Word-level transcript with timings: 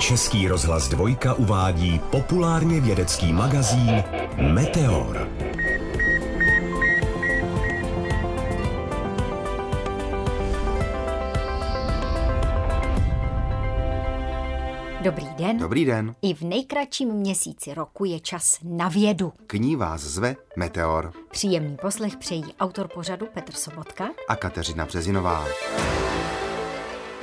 Český 0.00 0.48
rozhlas 0.48 0.88
Dvojka 0.88 1.34
uvádí 1.34 2.00
populárně 2.10 2.80
vědecký 2.80 3.32
magazín 3.32 4.04
Meteor. 4.52 5.28
Dobrý 15.02 15.26
den. 15.38 15.58
Dobrý 15.58 15.84
den. 15.84 16.14
I 16.22 16.34
v 16.34 16.42
nejkratším 16.42 17.08
měsíci 17.08 17.74
roku 17.74 18.04
je 18.04 18.20
čas 18.20 18.58
na 18.64 18.88
vědu. 18.88 19.32
K 19.46 19.54
ní 19.54 19.76
vás 19.76 20.00
zve 20.00 20.36
Meteor 20.56 21.12
Příjemný 21.30 21.76
poslech 21.76 22.16
přejí 22.16 22.44
autor 22.60 22.88
pořadu 22.94 23.26
Petr 23.34 23.52
Sobotka. 23.52 24.08
a 24.28 24.36
Kateřina 24.36 24.86
Březinová. 24.86 25.46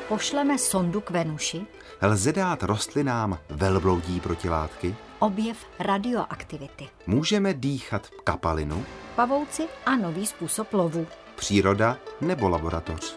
Pošleme 0.08 0.58
sondu 0.58 1.02
k 1.02 1.10
Venuši, 1.10 1.66
Lze 2.02 2.32
dát 2.34 2.64
rostlinám 2.64 3.38
velbloudí 3.50 4.20
protilátky? 4.20 4.96
objev 5.20 5.58
radioaktivity, 5.80 6.90
Můžeme 7.08 7.54
dýchat 7.54 8.08
kapalinu? 8.24 8.86
pavouci 9.16 9.64
a 9.86 9.96
nový 9.96 10.26
způsob 10.26 10.74
lovu. 10.74 11.08
Příroda 11.36 11.98
nebo 12.22 12.50
laboratoř? 12.50 13.16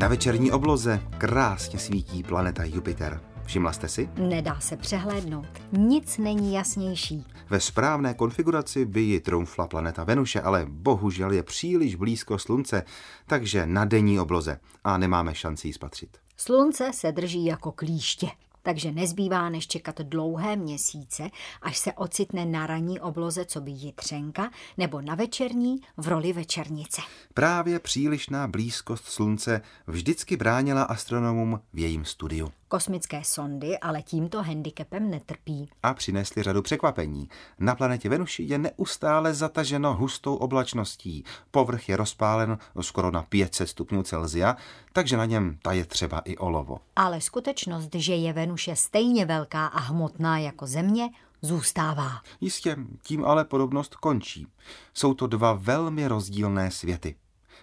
Na 0.00 0.08
večerní 0.08 0.52
obloze 0.52 1.02
krásně 1.18 1.78
svítí 1.78 2.22
planeta 2.22 2.64
Jupiter. 2.64 3.20
Všimla 3.44 3.72
jste 3.72 3.88
si? 3.88 4.10
Nedá 4.16 4.60
se 4.60 4.76
přehlédnout. 4.76 5.46
Nic 5.72 6.18
není 6.18 6.54
jasnější. 6.54 7.24
Ve 7.50 7.60
správné 7.60 8.14
konfiguraci 8.14 8.84
by 8.84 9.00
ji 9.00 9.20
trumfla 9.20 9.66
planeta 9.66 10.04
Venuše, 10.04 10.40
ale 10.40 10.66
bohužel 10.68 11.30
je 11.32 11.42
příliš 11.42 11.94
blízko 11.94 12.38
Slunce, 12.38 12.82
takže 13.26 13.66
na 13.66 13.84
denní 13.84 14.20
obloze 14.20 14.60
a 14.84 14.98
nemáme 14.98 15.34
šanci 15.34 15.68
ji 15.68 15.72
spatřit. 15.72 16.16
Slunce 16.36 16.90
se 16.94 17.12
drží 17.12 17.44
jako 17.44 17.72
klíště, 17.72 18.28
takže 18.62 18.92
nezbývá 18.92 19.48
než 19.48 19.66
čekat 19.66 20.00
dlouhé 20.00 20.56
měsíce, 20.56 21.30
až 21.62 21.78
se 21.78 21.92
ocitne 21.92 22.44
na 22.44 22.66
ranní 22.66 23.00
obloze, 23.00 23.44
co 23.44 23.60
by 23.60 23.70
jitřenka, 23.70 24.50
nebo 24.78 25.00
na 25.00 25.14
večerní 25.14 25.80
v 25.96 26.08
roli 26.08 26.32
večernice. 26.32 27.02
Právě 27.34 27.78
přílišná 27.78 28.48
blízkost 28.48 29.04
Slunce 29.04 29.60
vždycky 29.86 30.36
bránila 30.36 30.82
astronomům 30.82 31.60
v 31.72 31.78
jejím 31.78 32.04
studiu 32.04 32.52
Kosmické 32.70 33.24
sondy 33.24 33.78
ale 33.78 34.02
tímto 34.02 34.42
handicapem 34.42 35.10
netrpí. 35.10 35.70
a 35.82 35.94
přinesli 35.94 36.42
řadu 36.42 36.62
překvapení. 36.62 37.28
Na 37.58 37.74
planetě 37.74 38.08
Venuši 38.08 38.42
je 38.42 38.58
neustále 38.58 39.34
zataženo 39.34 39.94
hustou 39.94 40.34
oblačností. 40.36 41.24
Povrch 41.50 41.88
je 41.88 41.96
rozpálen 41.96 42.58
skoro 42.80 43.10
na 43.10 43.22
500 43.22 43.68
stupňů 43.68 44.02
Celzia, 44.02 44.56
takže 44.92 45.16
na 45.16 45.24
něm 45.24 45.58
taje 45.62 45.84
třeba 45.84 46.18
i 46.18 46.36
olovo. 46.36 46.78
Ale 46.96 47.20
skutečnost, 47.20 47.94
že 47.94 48.14
je 48.14 48.32
Venuše 48.32 48.76
stejně 48.76 49.26
velká 49.26 49.66
a 49.66 49.80
hmotná 49.80 50.38
jako 50.38 50.66
Země, 50.66 51.10
zůstává. 51.42 52.10
Jistě, 52.40 52.76
tím 53.02 53.24
ale 53.24 53.44
podobnost 53.44 53.94
končí. 53.94 54.46
Jsou 54.94 55.14
to 55.14 55.26
dva 55.26 55.52
velmi 55.52 56.08
rozdílné 56.08 56.70
světy. 56.70 57.14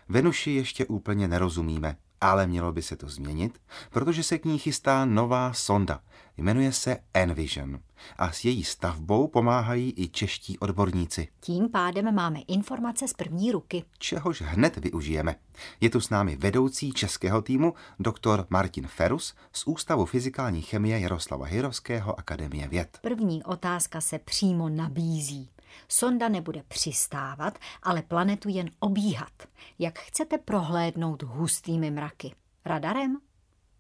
Venuši 0.09 0.51
ještě 0.51 0.85
úplně 0.85 1.27
nerozumíme, 1.27 1.95
ale 2.21 2.47
mělo 2.47 2.71
by 2.71 2.81
se 2.81 2.95
to 2.95 3.09
změnit, 3.09 3.61
protože 3.89 4.23
se 4.23 4.37
k 4.37 4.45
ní 4.45 4.57
chystá 4.57 5.05
nová 5.05 5.53
sonda. 5.53 5.99
Jmenuje 6.37 6.71
se 6.71 6.97
Envision 7.13 7.79
a 8.17 8.31
s 8.31 8.45
její 8.45 8.63
stavbou 8.63 9.27
pomáhají 9.27 9.93
i 9.97 10.07
čeští 10.09 10.59
odborníci, 10.59 11.27
Tím 11.39 11.69
pádem 11.69 12.15
máme 12.15 12.39
informace 12.39 13.07
z 13.07 13.13
první 13.13 13.51
ruky. 13.51 13.83
čehož 13.97 14.41
hned 14.41 14.77
využijeme. 14.77 15.35
Je 15.81 15.89
tu 15.89 16.01
s 16.01 16.09
námi 16.09 16.35
vedoucí 16.35 16.91
českého 16.91 17.41
týmu 17.41 17.73
doktor 17.99 18.47
Martin 18.49 18.87
Ferus 18.87 19.33
z 19.53 19.67
Ústavu 19.67 20.05
fyzikální 20.05 20.61
chemie 20.61 20.99
Jaroslava 20.99 21.45
Hirovského 21.45 22.19
Akademie 22.19 22.67
věd. 22.67 22.97
První 23.01 23.43
otázka 23.43 24.01
se 24.01 24.19
přímo 24.19 24.69
nabízí. 24.69 25.49
Sonda 25.87 26.29
nebude 26.29 26.63
přistávat, 26.67 27.59
ale 27.83 28.01
planetu 28.01 28.49
jen 28.49 28.69
obíhat. 28.79 29.31
Jak 29.79 29.99
chcete 29.99 30.37
prohlédnout 30.37 31.23
hustými 31.23 31.91
mraky? 31.91 32.35
Radarem? 32.65 33.17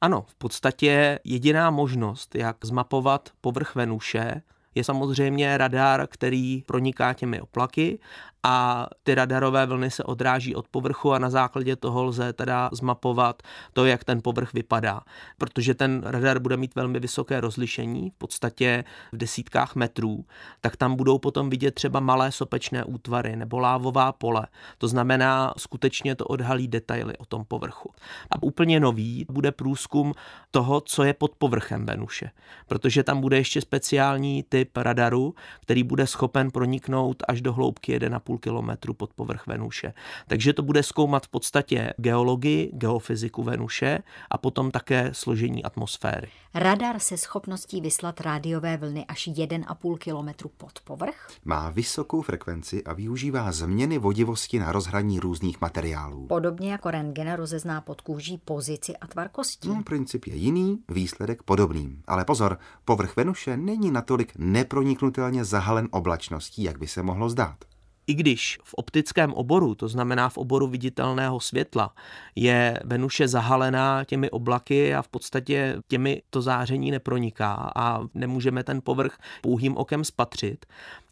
Ano, 0.01 0.25
v 0.27 0.35
podstatě 0.35 1.19
jediná 1.23 1.71
možnost, 1.71 2.35
jak 2.35 2.65
zmapovat 2.65 3.29
povrch 3.41 3.75
Venuše, 3.75 4.41
je 4.75 4.83
samozřejmě 4.83 5.57
radar, 5.57 6.07
který 6.07 6.63
proniká 6.65 7.13
těmi 7.13 7.41
oplaky 7.41 7.99
a 8.43 8.87
ty 9.03 9.15
radarové 9.15 9.65
vlny 9.65 9.91
se 9.91 10.03
odráží 10.03 10.55
od 10.55 10.67
povrchu 10.67 11.13
a 11.13 11.19
na 11.19 11.29
základě 11.29 11.75
toho 11.75 12.03
lze 12.03 12.33
teda 12.33 12.69
zmapovat 12.73 13.43
to, 13.73 13.85
jak 13.85 14.03
ten 14.03 14.21
povrch 14.21 14.53
vypadá. 14.53 15.01
Protože 15.37 15.73
ten 15.73 16.01
radar 16.05 16.39
bude 16.39 16.57
mít 16.57 16.75
velmi 16.75 16.99
vysoké 16.99 17.41
rozlišení, 17.41 18.09
v 18.09 18.13
podstatě 18.17 18.83
v 19.11 19.17
desítkách 19.17 19.75
metrů, 19.75 20.25
tak 20.61 20.77
tam 20.77 20.95
budou 20.95 21.17
potom 21.17 21.49
vidět 21.49 21.75
třeba 21.75 21.99
malé 21.99 22.31
sopečné 22.31 22.83
útvary 22.83 23.35
nebo 23.35 23.59
lávová 23.59 24.11
pole. 24.11 24.47
To 24.77 24.87
znamená, 24.87 25.53
skutečně 25.57 26.15
to 26.15 26.25
odhalí 26.25 26.67
detaily 26.67 27.17
o 27.17 27.25
tom 27.25 27.45
povrchu. 27.45 27.91
A 28.31 28.43
úplně 28.43 28.79
nový 28.79 29.25
bude 29.29 29.51
průzkum 29.51 30.13
toho, 30.51 30.81
co 30.81 31.03
je 31.03 31.13
pod 31.13 31.31
povrchem 31.37 31.85
Venuše, 31.85 32.31
protože 32.67 33.03
tam 33.03 33.21
bude 33.21 33.37
ještě 33.37 33.61
speciální 33.61 34.43
typ 34.49 34.77
radaru, 34.77 35.35
který 35.61 35.83
bude 35.83 36.07
schopen 36.07 36.51
proniknout 36.51 37.23
až 37.27 37.41
do 37.41 37.53
hloubky 37.53 37.99
1,5 37.99 38.26
kilometru 38.35 38.93
pod 38.93 39.13
povrch 39.13 39.47
Venuše. 39.47 39.93
Takže 40.27 40.53
to 40.53 40.63
bude 40.63 40.83
zkoumat 40.83 41.25
v 41.25 41.29
podstatě 41.29 41.93
geologii, 41.97 42.71
geofyziku 42.73 43.43
Venuše 43.43 43.99
a 44.31 44.37
potom 44.37 44.71
také 44.71 45.09
složení 45.13 45.63
atmosféry. 45.63 46.27
Radar 46.53 46.99
se 46.99 47.17
schopností 47.17 47.81
vyslat 47.81 48.21
rádiové 48.21 48.77
vlny 48.77 49.05
až 49.05 49.27
1,5 49.27 49.97
kilometru 49.97 50.49
pod 50.57 50.79
povrch? 50.83 51.27
Má 51.45 51.69
vysokou 51.69 52.21
frekvenci 52.21 52.83
a 52.83 52.93
využívá 52.93 53.51
změny 53.51 53.97
vodivosti 53.97 54.59
na 54.59 54.71
rozhraní 54.71 55.19
různých 55.19 55.61
materiálů. 55.61 56.27
Podobně 56.27 56.71
jako 56.71 56.91
rentgen 56.91 57.33
rozezná 57.33 57.81
pod 57.81 58.01
kůží 58.01 58.37
pozici 58.37 58.97
a 58.97 59.07
tvar 59.07 59.29
kostí. 59.29 59.69
No, 59.69 59.83
princip 59.83 60.25
je 60.25 60.35
jiný, 60.35 60.79
výsledek 60.89 61.43
podobný. 61.43 62.01
Ale 62.07 62.25
pozor, 62.25 62.57
povrch 62.85 63.15
Venuše 63.15 63.57
není 63.57 63.91
natolik 63.91 64.33
neproniknutelně 64.37 65.45
zahalen 65.45 65.87
oblačností, 65.91 66.63
jak 66.63 66.77
by 66.77 66.87
se 66.87 67.03
mohlo 67.03 67.29
zdát. 67.29 67.57
I 68.07 68.13
když 68.13 68.59
v 68.63 68.73
optickém 68.73 69.33
oboru, 69.33 69.75
to 69.75 69.87
znamená 69.87 70.29
v 70.29 70.37
oboru 70.37 70.67
viditelného 70.67 71.39
světla, 71.39 71.93
je 72.35 72.79
Venuše 72.83 73.27
zahalená 73.27 74.03
těmi 74.03 74.29
oblaky 74.29 74.95
a 74.95 75.01
v 75.01 75.07
podstatě 75.07 75.75
těmi 75.87 76.21
to 76.29 76.41
záření 76.41 76.91
neproniká 76.91 77.71
a 77.75 78.01
nemůžeme 78.13 78.63
ten 78.63 78.81
povrch 78.83 79.17
pouhým 79.41 79.77
okem 79.77 80.03
spatřit, 80.03 80.65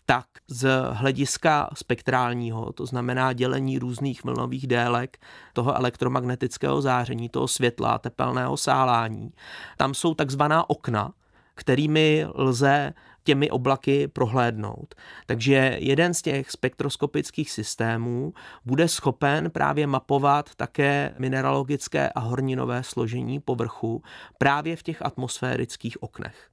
tak 0.05 0.25
z 0.47 0.69
hlediska 0.91 1.69
spektrálního, 1.73 2.73
to 2.73 2.85
znamená 2.85 3.33
dělení 3.33 3.79
různých 3.79 4.23
vlnových 4.23 4.67
délek 4.67 5.17
toho 5.53 5.75
elektromagnetického 5.75 6.81
záření, 6.81 7.29
toho 7.29 7.47
světla, 7.47 7.97
tepelného 7.97 8.57
sálání, 8.57 9.33
tam 9.77 9.93
jsou 9.93 10.13
takzvaná 10.13 10.69
okna, 10.69 11.13
kterými 11.55 12.25
lze 12.33 12.93
těmi 13.25 13.51
oblaky 13.51 14.07
prohlédnout. 14.07 14.95
Takže 15.25 15.77
jeden 15.79 16.13
z 16.13 16.21
těch 16.21 16.51
spektroskopických 16.51 17.51
systémů 17.51 18.33
bude 18.65 18.87
schopen 18.87 19.51
právě 19.51 19.87
mapovat 19.87 20.55
také 20.55 21.15
mineralogické 21.19 22.09
a 22.09 22.19
horninové 22.19 22.83
složení 22.83 23.39
povrchu 23.39 24.03
právě 24.37 24.75
v 24.75 24.83
těch 24.83 25.01
atmosférických 25.01 26.03
oknech. 26.03 26.49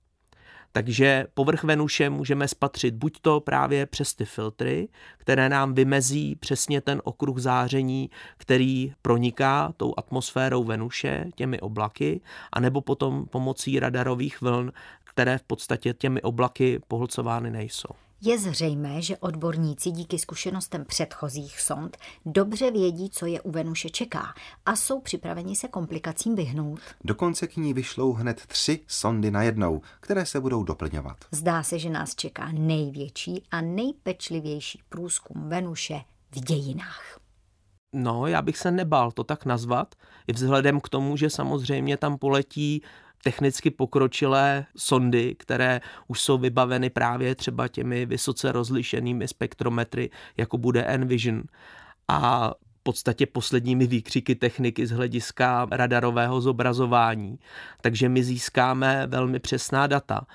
Takže 0.73 1.27
povrch 1.35 1.65
Venuše 1.65 2.11
můžeme 2.11 2.49
spatřit 2.49 2.95
buď 2.95 3.21
to 3.21 3.41
právě 3.41 3.87
přes 3.87 4.15
ty 4.15 4.25
filtry, 4.25 4.89
které 5.19 5.49
nám 5.49 5.75
vymezí 5.75 6.37
přesně 6.37 6.81
ten 6.81 7.01
okruh 7.05 7.39
záření, 7.39 8.11
který 8.37 8.93
proniká 9.03 9.73
tou 9.77 9.95
atmosférou 9.97 10.65
Venuše, 10.65 11.25
těmi 11.35 11.61
oblaky, 11.61 12.21
anebo 12.53 12.81
potom 12.81 13.27
pomocí 13.27 13.81
radarových 13.81 14.41
vln, 14.41 14.73
které 15.13 15.39
v 15.39 15.43
podstatě 15.43 15.95
těmi 15.95 16.23
oblaky 16.23 16.81
pohlcovány 16.89 17.51
nejsou. 17.51 17.89
Je 18.25 18.39
zřejmé, 18.39 19.03
že 19.03 19.17
odborníci 19.17 19.91
díky 19.91 20.19
zkušenostem 20.19 20.85
předchozích 20.85 21.61
sond 21.61 21.97
dobře 22.27 22.71
vědí, 22.71 23.11
co 23.11 23.27
je 23.27 23.41
u 23.41 23.51
Venuše 23.51 23.91
čeká 23.91 24.35
a 24.67 24.77
jsou 24.77 25.01
připraveni 25.01 25.57
se 25.57 25.69
komplikacím 25.69 26.35
vyhnout. 26.35 26.81
Dokonce 27.05 27.47
k 27.47 27.57
ní 27.57 27.75
vyšlou 27.75 28.13
hned 28.13 28.47
tři 28.47 28.81
sondy 28.87 29.31
najednou, 29.31 29.81
které 30.01 30.27
se 30.27 30.41
budou 30.41 30.63
doplňovat. 30.65 31.17
Zdá 31.31 31.63
se, 31.63 31.79
že 31.79 31.91
nás 31.91 32.15
čeká 32.15 32.49
největší 32.53 33.43
a 33.51 33.61
nejpečlivější 33.61 34.83
průzkum 34.89 35.49
Venuše 35.49 36.01
v 36.31 36.41
dějinách. 36.41 37.19
No, 37.95 38.27
já 38.27 38.43
bych 38.43 38.59
se 38.59 38.71
nebál 38.71 39.13
to 39.13 39.25
tak 39.25 39.45
nazvat, 39.45 39.95
i 40.27 40.33
vzhledem 40.33 40.81
k 40.81 40.89
tomu, 40.89 41.17
že 41.17 41.31
samozřejmě 41.31 41.97
tam 41.97 42.19
poletí 42.19 42.83
technicky 43.23 43.71
pokročilé 43.71 44.67
sondy, 44.77 45.35
které 45.39 45.81
už 46.09 46.21
jsou 46.21 46.39
vybaveny 46.39 46.91
právě 46.91 47.35
třeba 47.35 47.69
těmi 47.69 48.07
vysoce 48.07 48.53
rozlišenými 48.53 49.29
spektrometry, 49.29 50.11
jako 50.37 50.59
bude 50.59 50.83
Envision. 50.83 51.43
A 52.09 52.51
v 52.51 52.83
podstatě 52.83 53.27
posledními 53.27 53.87
výkřiky 53.87 54.35
techniky 54.35 54.87
z 54.87 54.91
hlediska 54.91 55.67
radarového 55.71 56.41
zobrazování. 56.41 57.39
Takže 57.81 58.09
my 58.09 58.25
získáme 58.25 59.07
velmi 59.07 59.39
přesná 59.39 59.87
data 59.87 60.27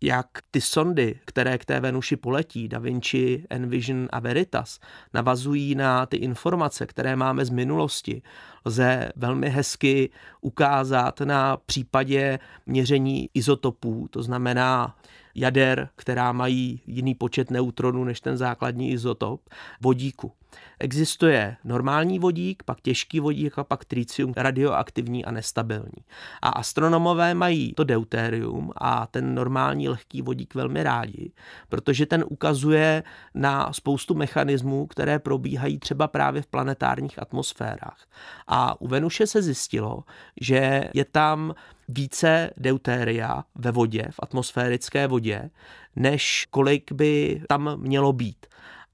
jak 0.00 0.26
ty 0.50 0.60
sondy, 0.60 1.20
které 1.24 1.58
k 1.58 1.64
té 1.64 1.80
Venuši 1.80 2.16
poletí, 2.16 2.68
Da 2.68 2.78
Vinci, 2.78 3.44
Envision 3.50 4.08
a 4.12 4.20
Veritas, 4.20 4.78
navazují 5.14 5.74
na 5.74 6.06
ty 6.06 6.16
informace, 6.16 6.86
které 6.86 7.16
máme 7.16 7.44
z 7.44 7.50
minulosti, 7.50 8.22
lze 8.66 9.08
velmi 9.16 9.48
hezky 9.48 10.10
ukázat 10.40 11.20
na 11.20 11.56
případě 11.56 12.38
měření 12.66 13.30
izotopů, 13.34 14.08
to 14.10 14.22
znamená 14.22 14.96
jader, 15.34 15.88
která 15.96 16.32
mají 16.32 16.80
jiný 16.86 17.14
počet 17.14 17.50
neutronů 17.50 18.04
než 18.04 18.20
ten 18.20 18.36
základní 18.36 18.90
izotop, 18.90 19.40
vodíku. 19.80 20.32
Existuje 20.78 21.56
normální 21.64 22.18
vodík, 22.18 22.62
pak 22.62 22.80
těžký 22.80 23.20
vodík 23.20 23.58
a 23.58 23.64
pak 23.64 23.84
tritium 23.84 24.32
radioaktivní 24.36 25.24
a 25.24 25.30
nestabilní. 25.30 26.04
A 26.42 26.48
astronomové 26.48 27.34
mají 27.34 27.72
to 27.72 27.84
deutérium 27.84 28.72
a 28.76 29.06
ten 29.06 29.34
normální 29.34 29.88
lehký 29.88 30.22
vodík 30.22 30.54
velmi 30.54 30.82
rádi, 30.82 31.32
protože 31.68 32.06
ten 32.06 32.24
ukazuje 32.28 33.02
na 33.34 33.72
spoustu 33.72 34.14
mechanismů, 34.14 34.86
které 34.86 35.18
probíhají 35.18 35.78
třeba 35.78 36.08
právě 36.08 36.42
v 36.42 36.46
planetárních 36.46 37.22
atmosférách. 37.22 38.06
A 38.46 38.55
u 38.80 38.88
Venuše 38.88 39.26
se 39.26 39.42
zjistilo, 39.42 40.04
že 40.40 40.90
je 40.94 41.04
tam 41.04 41.54
více 41.88 42.50
deutéria 42.56 43.44
ve 43.54 43.70
vodě, 43.70 44.04
v 44.10 44.20
atmosférické 44.22 45.06
vodě, 45.06 45.50
než 45.96 46.46
kolik 46.50 46.92
by 46.92 47.42
tam 47.48 47.76
mělo 47.76 48.12
být. 48.12 48.46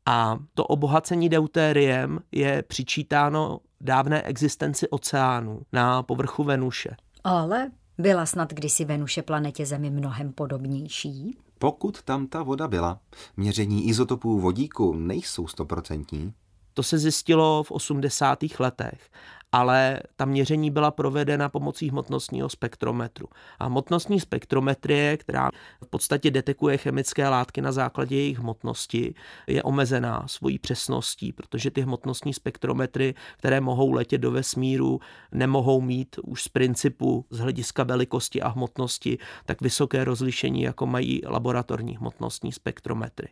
A 0.07 0.39
to 0.55 0.65
obohacení 0.65 1.29
deutériem 1.29 2.21
je 2.33 2.63
přičítáno 2.63 3.61
dávné 3.81 4.23
existenci 4.23 4.89
oceánu 4.89 5.61
na 5.73 6.03
povrchu 6.03 6.45
Venuše. 6.45 6.91
Ale 7.25 7.71
byla 7.99 8.27
snad 8.27 8.53
kdysi 8.53 8.85
Venuše 8.85 9.23
planetě 9.23 9.67
Zemi 9.67 9.91
mnohem 9.91 10.33
podobnější? 10.33 11.37
Pokud 11.59 12.03
tam 12.03 12.27
ta 12.27 12.43
voda 12.43 12.69
byla, 12.69 13.01
měření 13.37 13.89
izotopů 13.89 14.41
vodíku 14.41 14.95
nejsou 14.95 15.47
stoprocentní. 15.47 16.35
To 16.75 16.83
se 16.83 16.99
zjistilo 16.99 17.63
v 17.63 17.71
80. 17.71 18.39
letech 18.59 19.11
ale 19.53 20.01
ta 20.17 20.25
měření 20.25 20.71
byla 20.71 20.91
provedena 20.91 21.49
pomocí 21.49 21.91
hmotnostního 21.91 22.49
spektrometru. 22.49 23.29
A 23.59 23.67
hmotnostní 23.67 24.21
spektrometrie, 24.21 25.17
která 25.17 25.51
v 25.85 25.87
podstatě 25.87 26.31
detekuje 26.31 26.77
chemické 26.77 27.29
látky 27.29 27.61
na 27.61 27.73
základě 27.73 28.17
jejich 28.17 28.39
hmotnosti, 28.39 29.15
je 29.47 29.63
omezená 29.63 30.25
svojí 30.27 30.59
přesností, 30.59 31.33
protože 31.33 31.71
ty 31.71 31.81
hmotnostní 31.81 32.35
spektrometry, 32.35 33.15
které 33.37 33.61
mohou 33.61 33.93
letět 33.93 34.21
do 34.21 34.31
vesmíru, 34.31 35.01
nemohou 35.33 35.81
mít 35.81 36.17
už 36.23 36.43
z 36.43 36.49
principu 36.49 37.27
z 37.31 37.39
hlediska 37.39 37.83
velikosti 37.83 38.43
a 38.43 38.49
hmotnosti 38.49 39.19
tak 39.47 39.61
vysoké 39.61 40.05
rozlišení, 40.05 40.63
jako 40.63 40.87
mají 40.87 41.21
laboratorní 41.27 41.97
hmotnostní 41.97 42.53
spektrometry. 42.53 43.29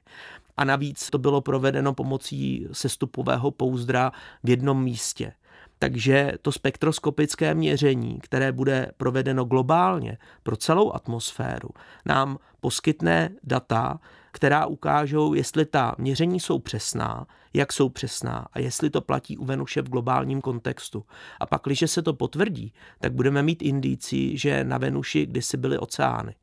A 0.57 0.65
navíc 0.65 1.11
to 1.11 1.19
bylo 1.19 1.41
provedeno 1.41 1.95
pomocí 1.95 2.67
sestupového 2.73 3.51
pouzdra 3.51 4.13
v 4.45 4.51
jednom 4.51 4.85
místě. 4.85 5.33
Takže 5.83 6.33
to 6.43 6.53
spektroskopické 6.53 7.55
měření, 7.55 8.19
které 8.21 8.53
bude 8.53 8.91
provedeno 8.97 9.45
globálně 9.45 10.19
pro 10.43 10.57
celou 10.57 10.93
atmosféru, 10.93 11.69
nám 12.07 12.39
poskytne 12.61 13.31
data, 13.45 14.01
která 14.33 14.67
ukážou, 14.67 15.35
jestli 15.35 15.65
ta 15.65 15.95
měření 15.99 16.41
jsou 16.41 16.59
přesná, 16.59 17.27
jak 17.55 17.73
jsou 17.73 17.89
přesná 17.89 18.47
a 18.53 18.59
jestli 18.59 18.91
to 18.91 19.01
platí 19.01 19.39
u 19.39 19.45
Venuše 19.45 19.83
v 19.83 19.89
globálním 19.89 20.41
kontextu. 20.41 21.05
A 21.41 21.47
pak, 21.47 21.63
když 21.65 21.85
se 21.87 22.03
to 22.03 22.13
potvrdí, 22.13 22.73
tak 23.01 23.13
budeme 23.13 23.43
mít 23.43 23.63
indicí, 23.63 24.39
že 24.39 24.65
na 24.65 24.79
Venuši 24.79 25.27
kdysi 25.27 25.57
byly 25.57 25.79
oceány. 25.79 26.35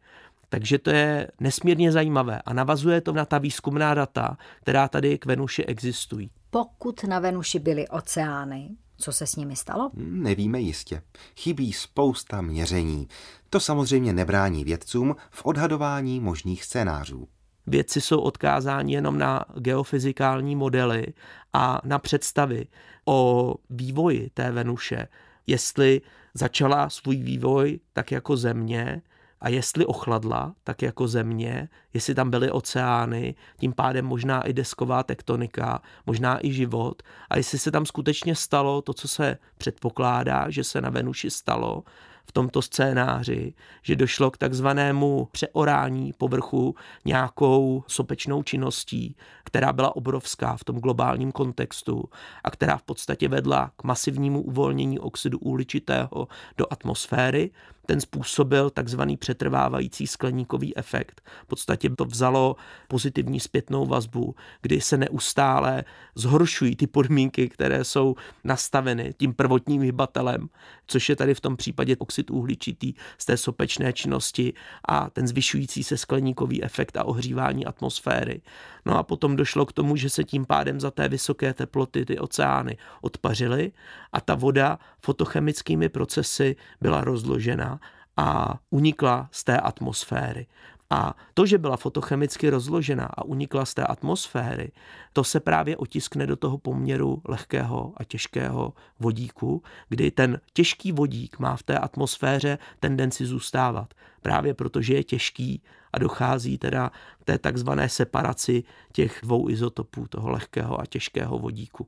Takže 0.50 0.78
to 0.78 0.90
je 0.90 1.32
nesmírně 1.40 1.92
zajímavé 1.92 2.42
a 2.46 2.54
navazuje 2.54 3.02
to 3.02 3.14
na 3.14 3.26
ta 3.26 3.38
výzkumná 3.38 3.94
data, 3.94 4.38
která 4.62 4.88
tady 4.88 5.18
k 5.18 5.26
Venuši 5.26 5.66
existují. 5.66 6.30
Pokud 6.50 7.04
na 7.04 7.20
Venuši 7.20 7.60
byly 7.60 7.88
oceány, 7.88 8.70
co 8.98 9.12
se 9.12 9.28
s 9.28 9.36
nimi 9.36 9.56
stalo? 9.56 9.92
Nevíme 9.98 10.60
jistě. 10.62 11.02
Chybí 11.40 11.74
spousta 11.74 12.42
měření. 12.42 13.08
To 13.50 13.60
samozřejmě 13.60 14.14
nebrání 14.14 14.64
vědcům 14.64 15.16
v 15.32 15.46
odhadování 15.46 16.20
možných 16.20 16.64
scénářů. 16.64 17.28
Vědci 17.68 18.02
jsou 18.02 18.20
odkázáni 18.20 18.94
jenom 18.94 19.18
na 19.18 19.46
geofyzikální 19.60 20.56
modely 20.56 21.06
a 21.54 21.82
na 21.84 22.00
představy 22.00 22.68
o 23.06 23.56
vývoji 23.70 24.30
té 24.34 24.52
Venuše. 24.52 25.08
Jestli 25.48 26.02
začala 26.34 26.90
svůj 26.90 27.18
vývoj 27.18 27.80
tak 27.94 28.12
jako 28.12 28.38
Země, 28.38 29.02
a 29.42 29.50
jestli 29.50 29.86
ochladla, 29.86 30.56
tak 30.64 30.82
jako 30.82 31.08
země, 31.08 31.70
jestli 31.94 32.16
tam 32.16 32.30
byly 32.30 32.52
oceány, 32.52 33.36
tím 33.60 33.74
pádem 33.74 34.06
možná 34.06 34.42
i 34.42 34.54
desková 34.54 35.04
tektonika, 35.04 35.82
možná 36.06 36.46
i 36.46 36.54
život 36.54 37.04
a 37.30 37.38
jestli 37.38 37.60
se 37.60 37.72
tam 37.72 37.86
skutečně 37.86 38.36
stalo 38.36 38.82
to, 38.82 38.94
co 38.94 39.08
se 39.08 39.38
předpokládá, 39.58 40.50
že 40.50 40.64
se 40.64 40.82
na 40.82 40.90
Venuši 40.90 41.30
stalo, 41.30 41.84
v 42.28 42.32
tomto 42.32 42.62
scénáři, 42.62 43.54
že 43.82 43.96
došlo 43.96 44.32
k 44.32 44.38
takzvanému 44.38 45.28
přeorání 45.32 46.14
povrchu 46.14 46.76
nějakou 47.06 47.84
sopečnou 47.88 48.44
činností, 48.44 49.16
která 49.44 49.74
byla 49.74 49.96
obrovská 49.96 50.58
v 50.58 50.64
tom 50.64 50.80
globálním 50.80 51.32
kontextu 51.32 52.04
a 52.44 52.52
která 52.52 52.78
v 52.78 52.84
podstatě 52.84 53.28
vedla 53.28 53.72
k 53.78 53.84
masivnímu 53.84 54.42
uvolnění 54.42 55.00
oxidu 55.00 55.40
uhličitého 55.40 56.28
do 56.58 56.74
atmosféry. 56.74 57.52
Ten 57.88 58.02
způsobil 58.02 58.70
takzvaný 58.70 59.18
přetrvávající 59.18 60.08
skleníkový 60.08 60.78
efekt. 60.78 61.22
V 61.44 61.48
podstatě 61.48 61.90
to 61.90 62.06
vzalo 62.06 62.56
pozitivní 62.88 63.40
zpětnou 63.40 63.86
vazbu, 63.86 64.36
kdy 64.62 64.82
se 64.82 64.98
neustále 64.98 65.84
zhoršují 66.16 66.76
ty 66.76 66.88
podmínky, 66.88 67.50
které 67.50 67.84
jsou 67.84 68.16
nastaveny 68.44 69.14
tím 69.18 69.34
prvotním 69.34 69.82
hybatelem, 69.82 70.50
což 70.88 71.10
je 71.10 71.16
tady 71.16 71.34
v 71.34 71.42
tom 71.42 71.58
případě 71.58 71.96
oxid 71.98 72.32
uhličitý 72.32 72.94
z 73.18 73.26
té 73.26 73.38
sopečné 73.38 73.94
činnosti 73.94 74.54
a 74.88 75.10
ten 75.10 75.28
zvyšující 75.28 75.84
se 75.84 75.98
skleníkový 75.98 76.64
efekt 76.64 76.98
a 76.98 77.04
ohřívání 77.04 77.66
atmosféry. 77.66 78.42
No 78.86 78.98
a 78.98 79.04
potom 79.04 79.36
došlo 79.36 79.66
k 79.66 79.74
tomu, 79.74 79.96
že 79.96 80.10
se 80.10 80.24
tím 80.24 80.46
pádem 80.46 80.80
za 80.80 80.92
té 80.92 81.10
vysoké 81.10 81.54
teploty 81.54 82.06
ty 82.06 82.20
oceány 82.20 82.78
odpařily 83.02 83.72
a 84.14 84.22
ta 84.22 84.36
voda 84.36 84.80
fotochemickými 85.00 85.90
procesy 85.90 86.56
byla 86.82 87.02
rozložena 87.02 87.77
a 88.18 88.60
unikla 88.70 89.30
z 89.32 89.44
té 89.44 89.60
atmosféry. 89.60 90.48
A 90.90 91.16
to, 91.34 91.46
že 91.46 91.58
byla 91.58 91.78
fotochemicky 91.78 92.50
rozložena 92.50 93.06
a 93.06 93.26
unikla 93.26 93.66
z 93.66 93.74
té 93.74 93.84
atmosféry, 93.84 94.72
to 95.14 95.24
se 95.24 95.40
právě 95.40 95.78
otiskne 95.78 96.28
do 96.28 96.36
toho 96.36 96.58
poměru 96.58 97.22
lehkého 97.28 97.94
a 97.98 98.04
těžkého 98.04 98.74
vodíku, 99.00 99.64
kdy 99.90 100.12
ten 100.12 100.42
těžký 100.54 100.92
vodík 100.92 101.40
má 101.40 101.56
v 101.56 101.64
té 101.64 101.80
atmosféře 101.80 102.58
tendenci 102.80 103.26
zůstávat. 103.26 103.94
Právě 104.22 104.54
protože 104.54 104.94
je 104.94 105.04
těžký 105.04 105.62
a 105.94 106.00
dochází 106.00 106.58
teda 106.58 106.92
k 107.22 107.26
té 107.26 107.38
takzvané 107.38 107.90
separaci 107.90 108.64
těch 108.92 109.20
dvou 109.24 109.50
izotopů, 109.50 110.08
toho 110.08 110.30
lehkého 110.30 110.82
a 110.82 110.86
těžkého 110.86 111.40
vodíku. 111.40 111.88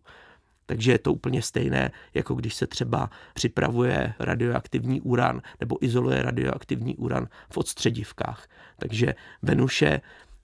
Takže 0.69 0.91
je 0.91 0.99
to 0.99 1.13
úplně 1.13 1.41
stejné, 1.41 1.91
jako 2.13 2.33
když 2.33 2.55
se 2.55 2.67
třeba 2.67 3.09
připravuje 3.33 4.13
radioaktivní 4.19 5.01
uran 5.01 5.41
nebo 5.59 5.85
izoluje 5.85 6.21
radioaktivní 6.21 6.97
uran 6.97 7.27
v 7.51 7.57
odstředivkách. 7.57 8.47
Takže 8.77 9.15
Venuše 9.41 10.01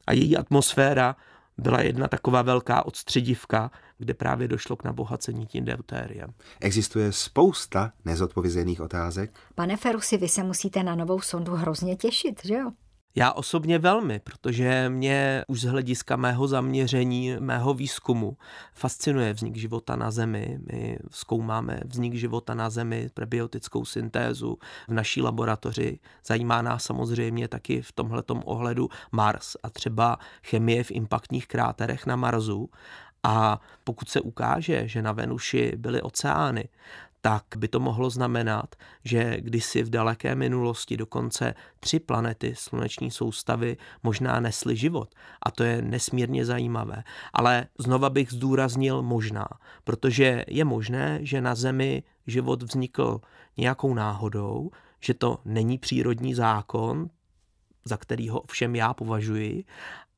a 0.07 0.13
její 0.13 0.37
atmosféra 0.37 1.15
byla 1.57 1.81
jedna 1.81 2.07
taková 2.07 2.41
velká 2.41 2.85
odstředivka, 2.85 3.71
kde 3.97 4.13
právě 4.13 4.47
došlo 4.47 4.75
k 4.75 4.83
nabohacení 4.83 5.45
tím 5.45 5.65
deutériem. 5.65 6.33
Existuje 6.61 7.11
spousta 7.11 7.91
nezodpovězených 8.05 8.81
otázek. 8.81 9.31
Pane 9.55 9.77
Ferusi, 9.77 10.17
vy 10.17 10.27
se 10.27 10.43
musíte 10.43 10.83
na 10.83 10.95
novou 10.95 11.21
sondu 11.21 11.53
hrozně 11.53 11.95
těšit, 11.95 12.45
že 12.45 12.53
jo? 12.53 12.71
Já 13.17 13.31
osobně 13.31 13.79
velmi, 13.79 14.19
protože 14.19 14.89
mě 14.89 15.43
už 15.47 15.61
z 15.61 15.63
hlediska 15.63 16.15
mého 16.15 16.47
zaměření, 16.47 17.35
mého 17.39 17.73
výzkumu 17.73 18.37
fascinuje 18.73 19.33
vznik 19.33 19.55
života 19.55 19.95
na 19.95 20.11
Zemi. 20.11 20.59
My 20.71 20.99
zkoumáme 21.11 21.79
vznik 21.85 22.13
života 22.13 22.53
na 22.53 22.69
Zemi, 22.69 23.09
prebiotickou 23.13 23.85
syntézu 23.85 24.57
v 24.87 24.93
naší 24.93 25.21
laboratoři. 25.21 25.99
Zajímá 26.25 26.61
nás 26.61 26.83
samozřejmě 26.83 27.47
taky 27.47 27.81
v 27.81 27.91
tomhletom 27.91 28.41
ohledu 28.45 28.89
Mars 29.11 29.55
a 29.63 29.69
třeba 29.69 30.17
chemie 30.43 30.83
v 30.83 30.91
impaktních 30.91 31.47
kráterech 31.47 32.05
na 32.05 32.15
Marsu. 32.15 32.69
A 33.23 33.61
pokud 33.83 34.09
se 34.09 34.21
ukáže, 34.21 34.87
že 34.87 35.01
na 35.01 35.11
Venuši 35.11 35.73
byly 35.77 36.01
oceány, 36.01 36.69
tak 37.25 37.43
by 37.57 37.67
to 37.67 37.79
mohlo 37.79 38.09
znamenat, 38.09 38.75
že 39.03 39.37
kdysi 39.41 39.83
v 39.83 39.89
daleké 39.89 40.35
minulosti 40.35 40.97
dokonce 40.97 41.53
tři 41.79 41.99
planety 41.99 42.53
sluneční 42.55 43.11
soustavy 43.11 43.77
možná 44.03 44.39
nesly 44.39 44.75
život. 44.75 45.15
A 45.43 45.51
to 45.51 45.63
je 45.63 45.81
nesmírně 45.81 46.45
zajímavé. 46.45 47.03
Ale 47.33 47.67
znova 47.79 48.09
bych 48.09 48.31
zdůraznil 48.31 49.01
možná, 49.01 49.47
protože 49.83 50.45
je 50.47 50.65
možné, 50.65 51.19
že 51.21 51.41
na 51.41 51.55
Zemi 51.55 52.03
život 52.27 52.63
vznikl 52.63 53.21
nějakou 53.57 53.93
náhodou, 53.93 54.69
že 54.99 55.13
to 55.13 55.39
není 55.45 55.77
přírodní 55.77 56.33
zákon, 56.33 57.09
za 57.85 57.97
kterýho 57.97 58.43
všem 58.47 58.75
já 58.75 58.93
považuji, 58.93 59.63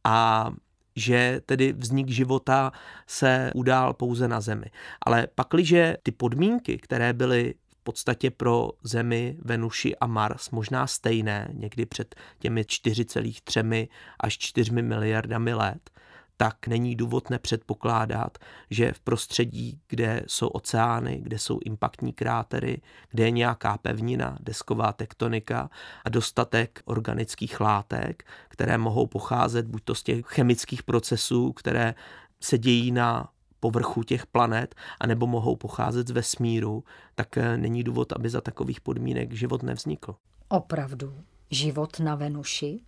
a 0.04 0.52
že 0.98 1.42
tedy 1.46 1.74
vznik 1.74 2.10
života 2.10 2.72
se 3.08 3.52
udál 3.56 3.94
pouze 3.94 4.28
na 4.28 4.42
Zemi. 4.42 4.66
Ale 5.02 5.28
pakliže 5.36 5.98
ty 6.04 6.12
podmínky, 6.12 6.78
které 6.78 7.14
byly 7.14 7.54
v 7.68 7.84
podstatě 7.84 8.32
pro 8.32 8.70
Zemi, 8.84 9.38
Venuši 9.42 9.96
a 9.96 10.08
Mars 10.08 10.50
možná 10.50 10.88
stejné, 10.88 11.48
někdy 11.54 11.86
před 11.86 12.16
těmi 12.40 12.62
4,3 12.62 13.88
až 14.20 14.38
4 14.38 14.72
miliardami 14.72 15.54
let, 15.54 15.90
tak 16.38 16.68
není 16.68 16.96
důvod 16.96 17.30
nepředpokládat, 17.30 18.38
že 18.70 18.94
v 18.94 19.00
prostředí, 19.00 19.80
kde 19.88 20.24
jsou 20.28 20.48
oceány, 20.48 21.20
kde 21.24 21.40
jsou 21.40 21.60
impaktní 21.66 22.14
krátery, 22.14 22.82
kde 23.10 23.24
je 23.24 23.32
nějaká 23.32 23.78
pevnina, 23.78 24.38
desková 24.42 24.94
tektonika 24.94 25.70
a 26.06 26.10
dostatek 26.10 26.82
organických 26.86 27.60
látek, 27.60 28.24
které 28.48 28.78
mohou 28.78 29.08
pocházet 29.08 29.68
buď 29.68 29.84
to 29.84 29.96
z 29.96 30.04
těch 30.04 30.26
chemických 30.26 30.84
procesů, 30.84 31.54
které 31.54 31.96
se 32.42 32.58
dějí 32.58 32.92
na 32.92 33.30
povrchu 33.60 34.04
těch 34.04 34.26
planet, 34.26 34.76
anebo 35.00 35.28
mohou 35.28 35.56
pocházet 35.56 36.08
z 36.08 36.12
vesmíru, 36.12 36.84
tak 37.16 37.38
eh, 37.38 37.58
není 37.58 37.84
důvod, 37.84 38.14
aby 38.14 38.30
za 38.30 38.42
takových 38.42 38.82
podmínek 38.82 39.34
život 39.34 39.64
nevznikl. 39.64 40.16
Opravdu? 40.50 41.14
Život 41.52 42.00
na 42.00 42.16
Venuši? 42.16 42.80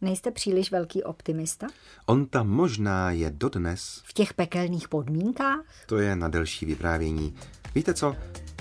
Nejste 0.00 0.30
příliš 0.30 0.70
velký 0.70 1.02
optimista? 1.02 1.66
On 2.06 2.26
tam 2.26 2.48
možná 2.48 3.10
je 3.10 3.30
dodnes. 3.30 4.02
V 4.04 4.12
těch 4.12 4.34
pekelných 4.34 4.88
podmínkách? 4.88 5.60
To 5.86 5.98
je 5.98 6.16
na 6.16 6.28
delší 6.28 6.66
vyprávění. 6.66 7.34
Víte 7.74 7.94
co? 7.94 8.16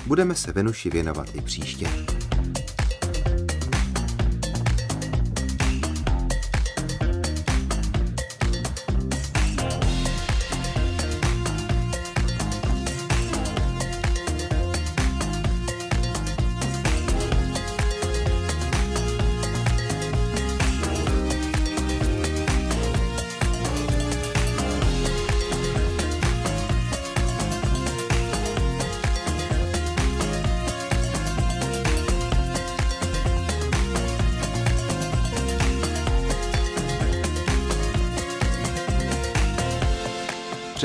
Budeme 0.06 0.36
se 0.36 0.52
Venuši 0.52 0.90
věnovat 0.90 1.36
i 1.36 1.42
příště. 1.42 1.88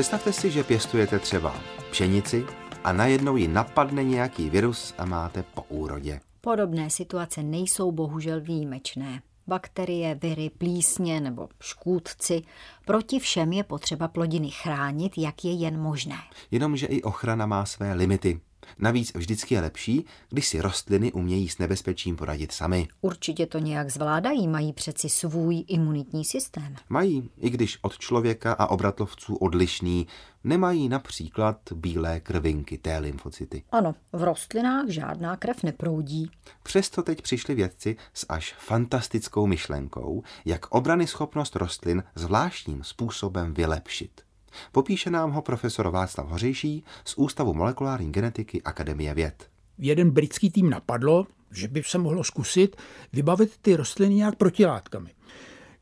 Představte 0.01 0.33
si, 0.33 0.51
že 0.51 0.65
pěstujete 0.65 1.19
třeba 1.19 1.55
pšenici 1.91 2.47
a 2.85 2.93
najednou 2.93 3.37
ji 3.37 3.49
napadne 3.49 4.05
nějaký 4.05 4.51
virus 4.51 4.95
a 4.99 5.05
máte 5.05 5.43
po 5.43 5.63
úrodě. 5.63 6.21
Podobné 6.41 6.91
situace 6.91 7.43
nejsou 7.43 7.93
bohužel 7.93 8.41
výjimečné. 8.41 9.23
Bakterie, 9.47 10.15
viry, 10.15 10.51
plísně 10.59 11.21
nebo 11.21 11.49
škůdci. 11.61 12.43
Proti 12.85 13.19
všem 13.19 13.53
je 13.53 13.65
potřeba 13.65 14.09
plodiny 14.09 14.51
chránit, 14.51 15.19
jak 15.19 15.45
je 15.45 15.53
jen 15.53 15.81
možné. 15.81 16.19
Jenomže 16.51 16.87
i 16.87 17.03
ochrana 17.03 17.47
má 17.47 17.65
své 17.67 17.95
limity. 17.95 18.41
Navíc 18.79 19.15
vždycky 19.15 19.55
je 19.55 19.61
lepší, 19.61 20.05
když 20.31 20.49
si 20.49 20.61
rostliny 20.61 21.13
umějí 21.13 21.49
s 21.49 21.59
nebezpečím 21.59 22.17
poradit 22.17 22.53
sami. 22.53 22.89
Určitě 23.01 23.47
to 23.47 23.59
nějak 23.59 23.91
zvládají, 23.91 24.49
mají 24.49 24.73
přeci 24.73 25.09
svůj 25.09 25.65
imunitní 25.69 26.25
systém. 26.25 26.77
Mají, 26.89 27.31
i 27.39 27.51
když 27.51 27.79
od 27.83 27.99
člověka 27.99 28.53
a 28.53 28.67
obratlovců 28.67 29.37
odlišný, 29.37 30.07
nemají 30.45 30.89
například 30.89 31.57
bílé 31.75 32.21
krvinky 32.21 32.79
té 32.79 32.99
lymfocyty. 32.99 33.65
Ano, 33.73 33.95
v 34.13 34.23
rostlinách 34.23 34.89
žádná 34.89 35.37
krev 35.37 35.63
neproudí. 35.63 36.31
Přesto 36.63 37.03
teď 37.03 37.23
přišli 37.23 37.55
vědci 37.55 37.97
s 38.15 38.27
až 38.29 38.55
fantastickou 38.59 39.47
myšlenkou, 39.47 40.23
jak 40.45 40.67
obrany 40.75 41.07
schopnost 41.07 41.57
rostlin 41.57 42.03
zvláštním 42.15 42.85
způsobem 42.85 43.55
vylepšit. 43.55 44.30
Popíše 44.73 45.11
nám 45.11 45.31
ho 45.31 45.43
profesor 45.43 45.91
Václav 45.91 46.29
Hořejší 46.29 46.85
z 47.05 47.15
Ústavu 47.17 47.55
molekulární 47.55 48.13
genetiky 48.13 48.63
Akademie 48.63 49.15
věd. 49.15 49.49
Jeden 49.79 50.11
britský 50.11 50.51
tým 50.51 50.71
napadlo, 50.71 51.27
že 51.51 51.69
by 51.69 51.83
se 51.83 51.99
mohlo 51.99 52.25
zkusit 52.25 52.77
vybavit 53.13 53.57
ty 53.63 53.77
rostliny 53.77 54.15
nějak 54.15 54.37
protilátkami. 54.37 55.11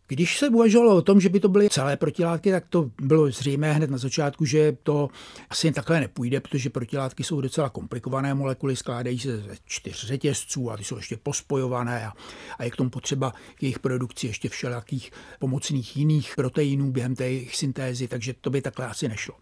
Když 0.08 0.38
se 0.38 0.48
uvažovalo 0.48 0.96
o 0.96 1.02
tom, 1.02 1.20
že 1.20 1.28
by 1.28 1.40
to 1.40 1.48
byly 1.48 1.68
celé 1.70 1.96
protilátky, 1.96 2.50
tak 2.50 2.64
to 2.68 2.90
bylo 3.02 3.30
zřejmé 3.30 3.72
hned 3.72 3.90
na 3.90 3.98
začátku, 3.98 4.44
že 4.44 4.76
to 4.82 5.08
asi 5.50 5.72
takhle 5.72 6.00
nepůjde, 6.00 6.40
protože 6.40 6.70
protilátky 6.70 7.24
jsou 7.24 7.40
docela 7.40 7.68
komplikované 7.68 8.34
molekuly, 8.34 8.76
skládají 8.76 9.18
se 9.18 9.38
ze 9.38 9.56
čtyř 9.64 10.06
řetězců 10.06 10.70
a 10.70 10.76
ty 10.76 10.84
jsou 10.84 10.96
ještě 10.96 11.16
pospojované 11.16 12.06
a, 12.06 12.12
a 12.58 12.64
je 12.64 12.70
k 12.70 12.76
tomu 12.76 12.90
potřeba 12.90 13.34
k 13.54 13.62
jejich 13.62 13.78
produkci 13.78 14.26
ještě 14.26 14.48
všelijakých 14.48 15.10
pomocných 15.38 15.96
jiných 15.96 16.32
proteinů 16.36 16.92
během 16.92 17.14
té 17.14 17.24
jejich 17.24 17.56
syntézy, 17.56 18.08
takže 18.08 18.34
to 18.40 18.50
by 18.50 18.62
takhle 18.62 18.86
asi 18.86 19.08
nešlo. 19.08 19.34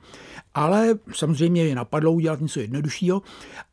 Ale 0.54 0.98
samozřejmě 1.12 1.64
je 1.64 1.74
napadlo 1.74 2.12
udělat 2.12 2.40
něco 2.40 2.60
jednoduššího 2.60 3.22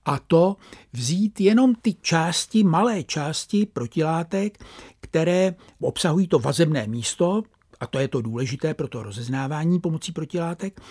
a 0.05 0.19
to 0.19 0.55
vzít 0.93 1.41
jenom 1.41 1.75
ty 1.75 1.93
části, 2.01 2.63
malé 2.63 3.03
části 3.03 3.65
protilátek, 3.65 4.57
které 5.03 5.55
obsahují 5.81 6.27
to 6.27 6.39
vazebné 6.39 6.87
místo, 6.87 7.43
a 7.79 7.87
to 7.87 7.99
je 7.99 8.07
to 8.07 8.21
důležité 8.21 8.73
pro 8.73 8.87
to 8.87 9.03
rozeznávání 9.03 9.79
pomocí 9.79 10.11
protilátek, 10.11 10.81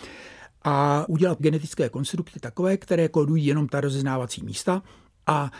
a 0.65 1.05
udělat 1.09 1.41
genetické 1.41 1.89
konstrukty 1.89 2.41
takové, 2.41 2.77
které 2.77 3.09
kodují 3.09 3.47
jenom 3.47 3.69
ta 3.69 3.81
rozeznávací 3.81 4.43
místa 4.45 4.83
a 5.27 5.51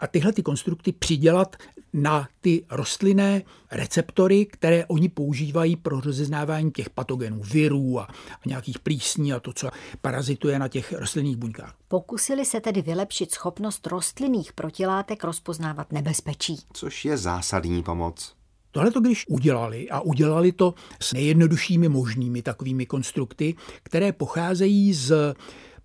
a 0.00 0.06
tyhle 0.06 0.32
ty 0.32 0.42
konstrukty 0.42 0.92
přidělat 0.92 1.56
na 1.92 2.28
ty 2.40 2.64
rostlinné 2.70 3.42
receptory, 3.70 4.46
které 4.46 4.86
oni 4.86 5.08
používají 5.08 5.76
pro 5.76 6.00
rozeznávání 6.00 6.70
těch 6.70 6.90
patogenů, 6.90 7.40
virů 7.42 8.00
a, 8.00 8.02
a 8.04 8.40
nějakých 8.46 8.78
plísní 8.78 9.32
a 9.32 9.40
to, 9.40 9.52
co 9.52 9.68
parazituje 10.00 10.58
na 10.58 10.68
těch 10.68 10.92
rostlinných 10.92 11.36
buňkách. 11.36 11.74
Pokusili 11.88 12.44
se 12.44 12.60
tedy 12.60 12.82
vylepšit 12.82 13.32
schopnost 13.32 13.86
rostlinných 13.86 14.52
protilátek 14.52 15.24
rozpoznávat 15.24 15.92
nebezpečí. 15.92 16.56
Což 16.72 17.04
je 17.04 17.16
zásadní 17.16 17.82
pomoc. 17.82 18.36
Tohle 18.70 18.90
to 18.90 19.00
když 19.00 19.24
udělali 19.28 19.90
a 19.90 20.00
udělali 20.00 20.52
to 20.52 20.74
s 21.00 21.12
nejjednoduššími 21.12 21.88
možnými 21.88 22.42
takovými 22.42 22.86
konstrukty, 22.86 23.54
které 23.82 24.12
pocházejí 24.12 24.94
z 24.94 25.34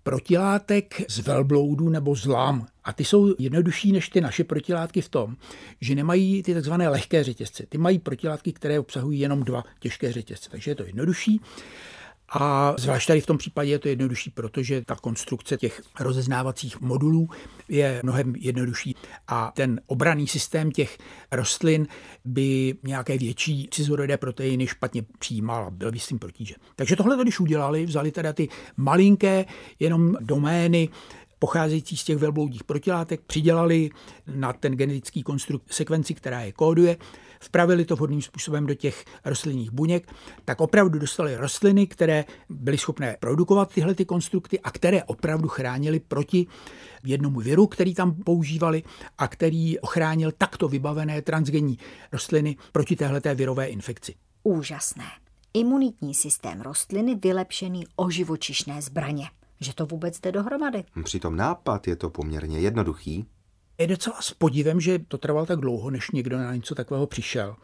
protilátek 0.02 1.02
z 1.08 1.18
velbloudu 1.18 1.88
nebo 1.88 2.16
z 2.16 2.26
lam. 2.26 2.66
A 2.84 2.92
ty 2.92 3.04
jsou 3.04 3.34
jednodušší 3.38 3.92
než 3.92 4.08
ty 4.08 4.20
naše 4.20 4.44
protilátky 4.44 5.00
v 5.00 5.08
tom, 5.08 5.36
že 5.80 5.94
nemají 5.94 6.42
ty 6.42 6.54
takzvané 6.54 6.88
lehké 6.88 7.24
řetězce. 7.24 7.66
Ty 7.68 7.78
mají 7.78 7.98
protilátky, 7.98 8.52
které 8.52 8.80
obsahují 8.80 9.20
jenom 9.20 9.42
dva 9.42 9.64
těžké 9.80 10.12
řetězce, 10.12 10.50
takže 10.50 10.70
je 10.70 10.74
to 10.74 10.84
jednodušší. 10.84 11.40
A 12.34 12.74
zvlášť 12.78 13.06
tady 13.06 13.20
v 13.20 13.26
tom 13.26 13.38
případě 13.38 13.70
je 13.70 13.78
to 13.78 13.88
jednodušší, 13.88 14.30
protože 14.30 14.82
ta 14.84 14.96
konstrukce 14.96 15.56
těch 15.56 15.82
rozeznávacích 16.00 16.80
modulů 16.80 17.28
je 17.68 18.00
mnohem 18.02 18.34
jednodušší 18.38 18.96
a 19.28 19.52
ten 19.56 19.80
obraný 19.86 20.26
systém 20.28 20.70
těch 20.70 20.98
rostlin 21.32 21.86
by 22.24 22.74
nějaké 22.82 23.18
větší 23.18 23.68
cizorodé 23.70 24.16
proteiny 24.16 24.66
špatně 24.66 25.02
přijímal 25.18 25.64
a 25.64 25.70
byl 25.70 25.92
by 25.92 25.98
s 25.98 26.06
tím 26.06 26.18
protíže. 26.18 26.54
Takže 26.76 26.96
tohle, 26.96 27.22
když 27.22 27.40
udělali, 27.40 27.86
vzali 27.86 28.10
teda 28.10 28.32
ty 28.32 28.48
malinké 28.76 29.44
jenom 29.80 30.16
domény 30.20 30.88
pocházející 31.42 31.96
z 31.96 32.04
těch 32.04 32.16
velbloudích 32.16 32.64
protilátek, 32.64 33.20
přidělali 33.20 33.90
na 34.26 34.52
ten 34.52 34.72
genetický 34.72 35.22
konstrukt 35.22 35.72
sekvenci, 35.72 36.14
která 36.14 36.40
je 36.40 36.52
kóduje, 36.52 36.96
vpravili 37.40 37.84
to 37.84 37.96
vhodným 37.96 38.22
způsobem 38.22 38.66
do 38.66 38.74
těch 38.74 39.04
rostlinných 39.24 39.70
buněk, 39.70 40.12
tak 40.44 40.60
opravdu 40.60 40.98
dostali 40.98 41.36
rostliny, 41.36 41.86
které 41.86 42.24
byly 42.48 42.78
schopné 42.78 43.16
produkovat 43.20 43.74
tyhle 43.74 43.94
ty 43.94 44.04
konstrukty 44.04 44.60
a 44.60 44.70
které 44.70 45.04
opravdu 45.04 45.48
chránili 45.48 46.00
proti 46.00 46.46
jednomu 47.04 47.40
viru, 47.40 47.66
který 47.66 47.94
tam 47.94 48.14
používali 48.14 48.82
a 49.18 49.28
který 49.28 49.80
ochránil 49.80 50.32
takto 50.32 50.68
vybavené 50.68 51.22
transgenní 51.22 51.78
rostliny 52.12 52.56
proti 52.72 52.96
téhleté 52.96 53.34
virové 53.34 53.66
infekci. 53.66 54.14
Úžasné. 54.42 55.04
imunitní 55.54 56.14
systém 56.14 56.60
rostliny 56.60 57.14
vylepšený 57.14 57.86
o 57.96 58.10
živočišné 58.10 58.82
zbraně. 58.82 59.41
Že 59.62 59.74
to 59.74 59.86
vůbec 59.86 60.20
jde 60.20 60.32
dohromady. 60.32 60.84
Přitom 61.04 61.36
nápad 61.36 61.88
je 61.88 61.96
to 61.96 62.10
poměrně 62.10 62.58
jednoduchý. 62.58 63.26
Je 63.78 63.86
docela 63.86 64.16
s 64.20 64.34
podivem, 64.34 64.80
že 64.80 64.98
to 64.98 65.18
trvalo 65.18 65.46
tak 65.46 65.60
dlouho, 65.60 65.90
než 65.90 66.10
někdo 66.10 66.38
na 66.38 66.54
něco 66.54 66.74
takového 66.74 67.06
přišel. 67.06 67.56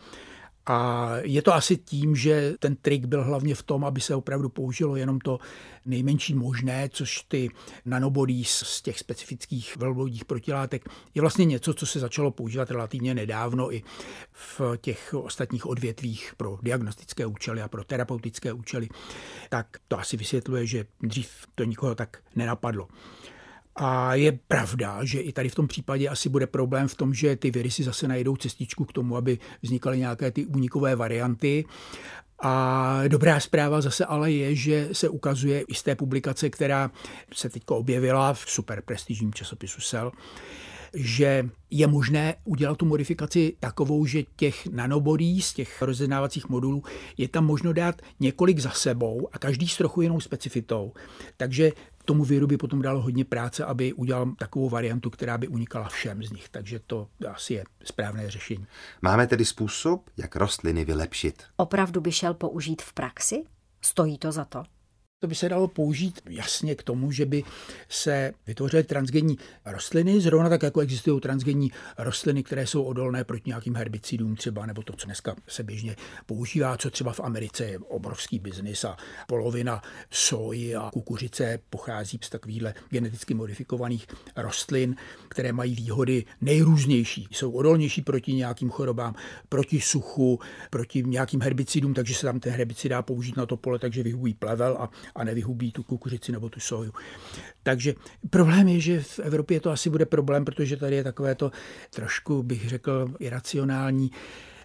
A 0.69 1.11
je 1.23 1.43
to 1.43 1.55
asi 1.55 1.77
tím, 1.77 2.17
že 2.17 2.55
ten 2.59 2.77
trik 2.77 3.05
byl 3.05 3.25
hlavně 3.25 3.55
v 3.55 3.63
tom, 3.63 3.85
aby 3.85 4.01
se 4.01 4.15
opravdu 4.15 4.49
použilo 4.49 4.97
jenom 4.97 5.19
to 5.19 5.39
nejmenší 5.87 6.35
možné, 6.35 6.89
což 6.93 7.23
ty 7.29 7.51
nanobodies 7.85 8.51
z 8.51 8.83
těch 8.83 8.99
specifických 8.99 9.77
velbloudích 9.77 10.25
protilátek 10.25 10.89
je 11.15 11.21
vlastně 11.21 11.45
něco, 11.45 11.75
co 11.75 11.87
se 11.87 12.01
začalo 12.01 12.31
používat 12.31 12.71
relativně 12.71 13.15
nedávno 13.15 13.75
i 13.75 13.83
v 14.33 14.61
těch 14.81 15.15
ostatních 15.15 15.67
odvětvích 15.67 16.35
pro 16.37 16.59
diagnostické 16.63 17.27
účely 17.27 17.63
a 17.63 17.69
pro 17.69 17.85
terapeutické 17.85 18.53
účely. 18.53 18.89
Tak 19.49 19.67
to 19.89 19.99
asi 19.99 20.17
vysvětluje, 20.17 20.67
že 20.67 20.87
dřív 21.03 21.31
to 21.55 21.65
nikoho 21.65 21.95
tak 21.95 22.19
nenapadlo. 22.37 22.89
A 23.81 24.15
je 24.15 24.39
pravda, 24.49 25.05
že 25.05 25.21
i 25.21 25.33
tady 25.33 25.49
v 25.49 25.55
tom 25.55 25.69
případě 25.69 26.09
asi 26.09 26.29
bude 26.29 26.47
problém 26.47 26.89
v 26.89 26.95
tom, 26.95 27.15
že 27.15 27.37
ty 27.37 27.51
viry 27.51 27.71
si 27.71 27.83
zase 27.83 28.09
najdou 28.09 28.37
cestičku 28.37 28.85
k 28.85 28.93
tomu, 28.93 29.17
aby 29.17 29.39
vznikaly 29.63 29.99
nějaké 29.99 30.31
ty 30.31 30.47
únikové 30.47 30.97
varianty. 30.97 31.65
A 32.43 33.03
dobrá 33.09 33.41
zpráva 33.41 33.81
zase 33.81 34.05
ale 34.05 34.33
je, 34.33 34.55
že 34.55 34.89
se 34.93 35.09
ukazuje 35.09 35.61
i 35.61 35.75
z 35.75 35.83
té 35.83 35.95
publikace, 35.95 36.51
která 36.51 36.91
se 37.35 37.49
teď 37.49 37.63
objevila 37.69 38.35
v 38.35 38.41
super 38.41 38.83
prestižním 38.83 39.35
časopisu 39.35 39.81
Cell, 39.81 40.13
že 40.95 41.49
je 41.71 41.87
možné 41.87 42.35
udělat 42.45 42.79
tu 42.79 42.87
modifikaci 42.87 43.57
takovou, 43.61 44.07
že 44.07 44.23
těch 44.37 44.67
nanobodí 44.67 45.43
z 45.43 45.53
těch 45.53 45.83
rozeznávacích 45.83 46.49
modulů 46.49 46.83
je 47.17 47.29
tam 47.29 47.47
možno 47.47 47.73
dát 47.73 48.03
několik 48.21 48.59
za 48.59 48.71
sebou 48.71 49.29
a 49.33 49.39
každý 49.39 49.69
s 49.69 49.77
trochu 49.77 50.03
jinou 50.03 50.21
specifitou. 50.21 50.93
Takže 51.37 51.73
tomu 52.09 52.25
viru 52.25 52.47
by 52.47 52.57
potom 52.57 52.83
dalo 52.83 53.01
hodně 53.01 53.25
práce, 53.25 53.65
aby 53.65 53.93
udělal 53.93 54.33
takovou 54.39 54.69
variantu, 54.69 55.11
která 55.11 55.39
by 55.39 55.49
unikala 55.49 55.89
všem 55.89 56.23
z 56.23 56.31
nich. 56.31 56.49
Takže 56.49 56.81
to 56.87 57.09
asi 57.29 57.55
je 57.55 57.65
správné 57.85 58.31
řešení. 58.31 58.67
Máme 59.03 59.27
tedy 59.27 59.45
způsob, 59.45 60.11
jak 60.17 60.37
rostliny 60.37 60.85
vylepšit. 60.85 61.43
Opravdu 61.57 62.01
by 62.01 62.13
šel 62.13 62.35
použít 62.35 62.83
v 62.83 62.93
praxi? 62.93 63.45
Stojí 63.81 64.19
to 64.19 64.33
za 64.33 64.45
to? 64.45 64.63
To 65.21 65.27
by 65.27 65.35
se 65.35 65.49
dalo 65.49 65.69
použít 65.69 66.21
jasně 66.29 66.75
k 66.75 66.83
tomu, 66.83 67.13
že 67.13 67.27
by 67.27 67.45
se 67.89 68.33
vytvořily 68.47 68.85
transgenní 68.85 69.39
rostliny, 69.67 70.21
zrovna 70.21 70.49
tak 70.49 70.63
jako 70.63 70.81
existují 70.81 71.21
transgenní 71.21 71.73
rostliny, 71.99 72.43
které 72.43 72.67
jsou 72.67 72.83
odolné 72.83 73.25
proti 73.25 73.43
nějakým 73.47 73.75
herbicidům 73.75 74.37
třeba, 74.37 74.67
nebo 74.67 74.83
to, 74.83 74.93
co 74.93 75.07
dneska 75.07 75.37
se 75.49 75.63
běžně 75.63 75.97
používá, 76.27 76.77
co 76.77 76.91
třeba 76.91 77.13
v 77.13 77.21
Americe 77.21 77.65
je 77.65 77.79
obrovský 77.79 78.39
biznis 78.39 78.85
a 78.85 78.97
polovina 79.27 79.83
soji 80.11 80.77
a 80.77 80.91
kukuřice 80.93 81.59
pochází 81.71 82.19
z 82.23 82.31
takovýchhle 82.31 82.75
geneticky 82.91 83.35
modifikovaných 83.35 84.07
rostlin, 84.37 84.97
které 85.29 85.53
mají 85.53 85.75
výhody 85.75 86.25
nejrůznější. 86.41 87.29
Jsou 87.31 87.51
odolnější 87.51 88.03
proti 88.03 88.33
nějakým 88.33 88.71
chorobám, 88.71 89.15
proti 89.49 89.81
suchu, 89.81 90.41
proti 90.71 91.03
nějakým 91.07 91.41
herbicidům, 91.41 91.95
takže 91.95 92.15
se 92.15 92.27
tam 92.27 92.41
ten 92.41 92.53
herbicid 92.53 92.91
dá 92.91 93.03
použít 93.03 93.37
na 93.37 93.47
to 93.47 93.57
pole, 93.57 93.79
takže 93.79 94.03
vyhubují 94.03 94.35
plevel 94.35 94.77
a 94.81 94.91
a 95.15 95.25
nevyhubí 95.25 95.73
tu 95.73 95.83
kukuřici 95.83 96.33
nebo 96.33 96.49
tu 96.49 96.61
soju. 96.61 96.93
Takže 97.63 97.95
problém 98.31 98.69
je, 98.69 98.81
že 98.81 99.03
v 99.03 99.19
Evropě 99.19 99.61
to 99.61 99.71
asi 99.71 99.91
bude 99.91 100.07
problém, 100.07 100.45
protože 100.45 100.77
tady 100.77 100.97
je 100.97 101.05
takové 101.05 101.35
to 101.35 101.53
trošku, 101.91 102.43
bych 102.43 102.69
řekl, 102.69 103.15
iracionální 103.19 104.11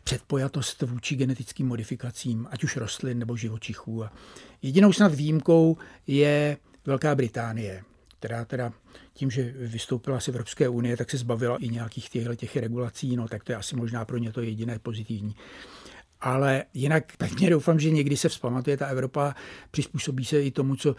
předpojatost 0.03 0.81
vůči 0.81 1.15
genetickým 1.15 1.67
modifikacím, 1.67 2.47
ať 2.51 2.63
už 2.63 2.77
rostlin 2.77 3.19
nebo 3.19 3.37
živočichů. 3.37 4.03
A 4.03 4.13
jedinou 4.61 4.93
snad 4.93 5.15
výjimkou 5.15 5.77
je 6.07 6.57
Velká 6.85 7.15
Británie, 7.15 7.83
která 8.19 8.45
teda 8.45 8.73
tím, 9.13 9.31
že 9.31 9.53
vystoupila 9.57 10.19
z 10.19 10.27
Evropské 10.27 10.69
unie, 10.69 10.97
tak 10.97 11.09
se 11.09 11.17
zbavila 11.17 11.57
i 11.57 11.69
nějakých 11.69 12.09
těch 12.35 12.55
regulací, 12.55 13.15
no 13.15 13.27
tak 13.27 13.43
to 13.43 13.51
je 13.51 13.55
asi 13.55 13.75
možná 13.75 14.05
pro 14.05 14.17
ně 14.17 14.31
to 14.31 14.41
jediné 14.41 14.79
pozitivní 14.79 15.35
ale 16.23 16.63
jinak 16.73 17.17
pevně 17.17 17.49
doufám, 17.49 17.79
že 17.79 17.91
někdy 17.91 18.17
se 18.17 18.29
vzpamatuje 18.29 18.77
ta 18.77 18.85
Evropa, 18.85 19.35
přizpůsobí 19.71 20.25
se 20.25 20.41
i 20.41 20.51
tomu, 20.51 20.75
co 20.75 20.95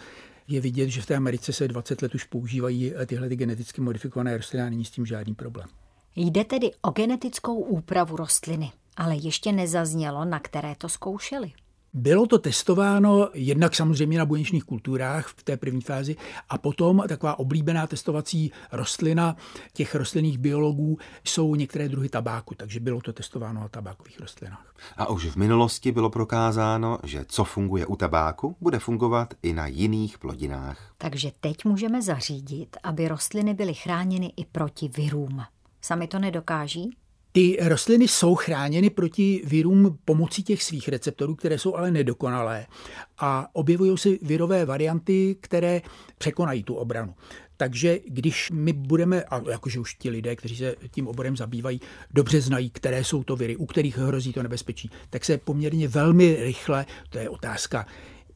je 0.48 0.60
vidět, 0.60 0.88
že 0.88 1.02
v 1.02 1.06
té 1.06 1.16
Americe 1.16 1.52
se 1.52 1.68
20 1.68 2.02
let 2.02 2.14
už 2.14 2.24
používají 2.24 2.92
tyhle 3.06 3.28
ty 3.28 3.36
geneticky 3.36 3.80
modifikované 3.80 4.36
rostliny 4.36 4.66
a 4.66 4.70
není 4.70 4.84
s 4.84 4.90
tím 4.90 5.06
žádný 5.06 5.34
problém. 5.34 5.68
Jde 6.16 6.44
tedy 6.44 6.70
o 6.82 6.90
genetickou 6.90 7.54
úpravu 7.54 8.16
rostliny, 8.16 8.72
ale 8.96 9.16
ještě 9.16 9.52
nezaznělo, 9.52 10.24
na 10.24 10.40
které 10.40 10.74
to 10.78 10.88
zkoušeli. 10.88 11.52
Bylo 11.96 12.26
to 12.26 12.38
testováno 12.38 13.28
jednak 13.34 13.74
samozřejmě 13.74 14.18
na 14.18 14.26
buněčných 14.26 14.64
kulturách 14.64 15.26
v 15.26 15.42
té 15.42 15.56
první 15.56 15.80
fázi 15.80 16.16
a 16.48 16.58
potom 16.58 17.02
taková 17.08 17.38
oblíbená 17.38 17.86
testovací 17.86 18.52
rostlina 18.72 19.36
těch 19.72 19.94
rostlinných 19.94 20.38
biologů 20.38 20.98
jsou 21.24 21.54
některé 21.54 21.88
druhy 21.88 22.08
tabáku, 22.08 22.54
takže 22.54 22.80
bylo 22.80 23.00
to 23.00 23.12
testováno 23.12 23.60
na 23.60 23.68
tabákových 23.68 24.20
rostlinách. 24.20 24.74
A 24.96 25.08
už 25.08 25.26
v 25.26 25.36
minulosti 25.36 25.92
bylo 25.92 26.10
prokázáno, 26.10 26.98
že 27.02 27.24
co 27.28 27.44
funguje 27.44 27.86
u 27.86 27.96
tabáku, 27.96 28.56
bude 28.60 28.78
fungovat 28.78 29.34
i 29.42 29.52
na 29.52 29.66
jiných 29.66 30.18
plodinách. 30.18 30.92
Takže 30.98 31.32
teď 31.40 31.64
můžeme 31.64 32.02
zařídit, 32.02 32.76
aby 32.82 33.08
rostliny 33.08 33.54
byly 33.54 33.74
chráněny 33.74 34.32
i 34.36 34.44
proti 34.44 34.88
virům. 34.88 35.42
Sami 35.80 36.08
to 36.08 36.18
nedokáží? 36.18 36.96
Ty 37.36 37.56
rostliny 37.60 38.08
jsou 38.08 38.34
chráněny 38.34 38.90
proti 38.90 39.42
virům 39.44 39.98
pomocí 40.04 40.42
těch 40.42 40.62
svých 40.62 40.88
receptorů, 40.88 41.34
které 41.34 41.58
jsou 41.58 41.74
ale 41.74 41.90
nedokonalé. 41.90 42.66
A 43.18 43.48
objevují 43.52 43.98
se 43.98 44.08
virové 44.22 44.64
varianty, 44.64 45.36
které 45.40 45.82
překonají 46.18 46.62
tu 46.62 46.74
obranu. 46.74 47.14
Takže 47.56 47.98
když 48.06 48.50
my 48.50 48.72
budeme, 48.72 49.24
a 49.24 49.42
jakože 49.50 49.80
už 49.80 49.94
ti 49.94 50.10
lidé, 50.10 50.36
kteří 50.36 50.56
se 50.56 50.74
tím 50.90 51.08
oborem 51.08 51.36
zabývají, 51.36 51.80
dobře 52.10 52.40
znají, 52.40 52.70
které 52.70 53.04
jsou 53.04 53.24
to 53.24 53.36
viry, 53.36 53.56
u 53.56 53.66
kterých 53.66 53.98
hrozí 53.98 54.32
to 54.32 54.42
nebezpečí, 54.42 54.90
tak 55.10 55.24
se 55.24 55.38
poměrně 55.38 55.88
velmi 55.88 56.36
rychle, 56.40 56.86
to 57.10 57.18
je 57.18 57.28
otázka 57.28 57.86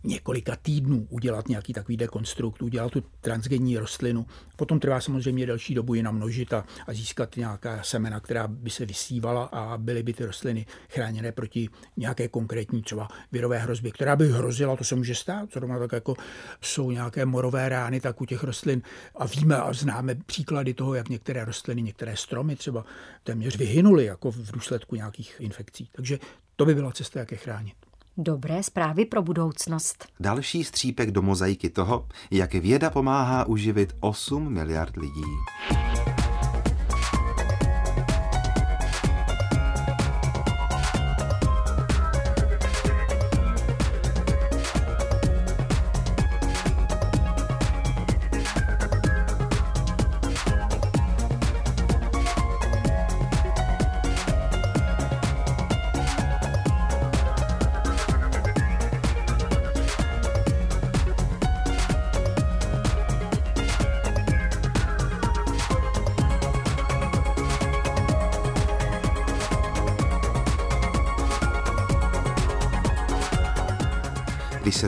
několika 0.05 0.57
týdnů 0.57 1.07
udělat 1.11 1.49
nějaký 1.49 1.73
takový 1.73 1.97
dekonstrukt, 1.97 2.63
udělat 2.63 2.93
tu 2.93 3.03
transgenní 3.21 3.79
rostlinu. 3.79 4.27
Potom 4.57 4.81
trvá 4.81 5.01
samozřejmě 5.01 5.47
delší 5.47 5.75
dobu 5.75 5.95
ji 5.95 6.03
namnožit 6.03 6.53
a, 6.53 6.65
a 6.87 6.93
získat 6.93 7.37
nějaká 7.37 7.83
semena, 7.83 8.21
která 8.21 8.49
by 8.49 8.71
se 8.71 8.87
vysívala 8.87 9.45
a 9.45 9.79
byly 9.79 10.03
by 10.03 10.13
ty 10.13 10.25
rostliny 10.25 10.67
chráněné 10.91 11.33
proti 11.33 11.69
nějaké 11.97 12.29
konkrétní 12.29 12.83
třeba 12.83 13.09
virové 13.33 13.59
hrozbě, 13.59 13.91
která 13.91 14.17
by 14.17 14.33
hrozila, 14.33 14.77
to 14.77 14.85
se 14.85 14.95
může 14.95 15.15
stát, 15.15 15.53
zrovna 15.53 15.79
tak 15.79 15.93
jako 15.93 16.15
jsou 16.61 16.91
nějaké 16.91 17.27
morové 17.27 17.69
rány, 17.69 18.01
tak 18.01 18.21
u 18.21 18.25
těch 18.25 18.45
rostlin 18.45 18.83
a 19.17 19.27
víme 19.27 19.57
a 19.57 19.73
známe 19.73 20.15
příklady 20.15 20.75
toho, 20.75 20.95
jak 20.95 21.09
některé 21.09 21.45
rostliny, 21.45 21.83
některé 21.83 22.17
stromy 22.17 22.57
třeba 22.57 22.85
téměř 23.23 23.57
vyhynuly 23.57 24.05
jako 24.05 24.31
v 24.31 24.53
důsledku 24.53 24.97
nějakých 24.97 25.37
infekcí. 25.39 25.89
Takže 25.93 26.19
to 26.57 26.65
by 26.67 26.75
byla 26.75 26.93
cesta, 26.93 27.19
jak 27.19 27.33
je 27.33 27.39
chránit. 27.39 27.88
Dobré 28.21 28.63
zprávy 28.63 29.05
pro 29.05 29.23
budoucnost. 29.23 30.09
Další 30.21 30.65
střípek 30.65 31.11
do 31.11 31.23
mozaiky 31.23 31.71
toho, 31.71 32.09
jak 32.31 32.55
věda 32.55 32.91
pomáhá 32.91 33.45
uživit 33.45 33.97
8 34.01 34.53
miliard 34.53 34.97
lidí. 34.97 35.23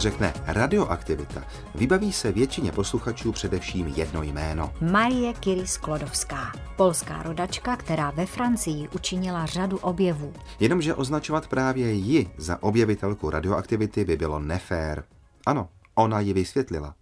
Se 0.01 0.11
řekne 0.11 0.35
radioaktivita, 0.47 1.45
vybaví 1.75 2.13
se 2.13 2.33
většině 2.33 2.73
posluchačů 2.73 3.33
především 3.33 3.87
jedno 3.87 4.23
jméno. 4.23 4.73
Marie 4.81 5.35
Curie 5.35 5.67
Sklodovská, 5.67 6.53
polská 6.77 7.23
rodačka, 7.23 7.77
která 7.77 8.11
ve 8.11 8.27
Francii 8.27 8.89
učinila 8.89 9.47
řadu 9.47 9.79
objevů. 9.79 10.33
Jenomže 10.61 10.95
označovat 10.95 11.47
právě 11.47 11.93
ji 11.93 12.31
za 12.37 12.63
objevitelku 12.63 13.31
radioaktivity 13.31 14.05
by 14.05 14.17
bylo 14.17 14.39
nefér. 14.39 15.05
Ano, 15.47 15.69
ona 15.95 16.21
ji 16.21 16.33
vysvětlila. 16.33 16.95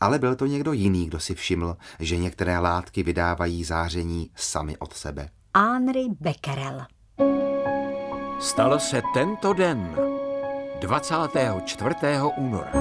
Ale 0.00 0.18
byl 0.18 0.36
to 0.36 0.46
někdo 0.46 0.72
jiný, 0.72 1.06
kdo 1.06 1.20
si 1.20 1.34
všiml, 1.34 1.76
že 2.00 2.16
některé 2.16 2.58
látky 2.58 3.02
vydávají 3.02 3.64
záření 3.64 4.30
sami 4.36 4.76
od 4.78 4.92
sebe. 4.92 5.28
Henri 5.56 6.04
Becquerel. 6.20 6.86
Stalo 8.40 8.78
se 8.78 9.02
tento 9.14 9.52
den 9.52 9.96
24. 10.80 11.94
února. 12.36 12.72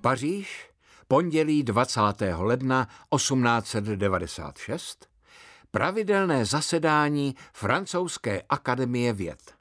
Paříž, 0.00 0.70
pondělí 1.08 1.62
20. 1.62 2.00
ledna 2.36 2.88
1896, 3.16 5.08
pravidelné 5.70 6.44
zasedání 6.44 7.34
Francouzské 7.52 8.42
akademie 8.48 9.12
věd. 9.12 9.54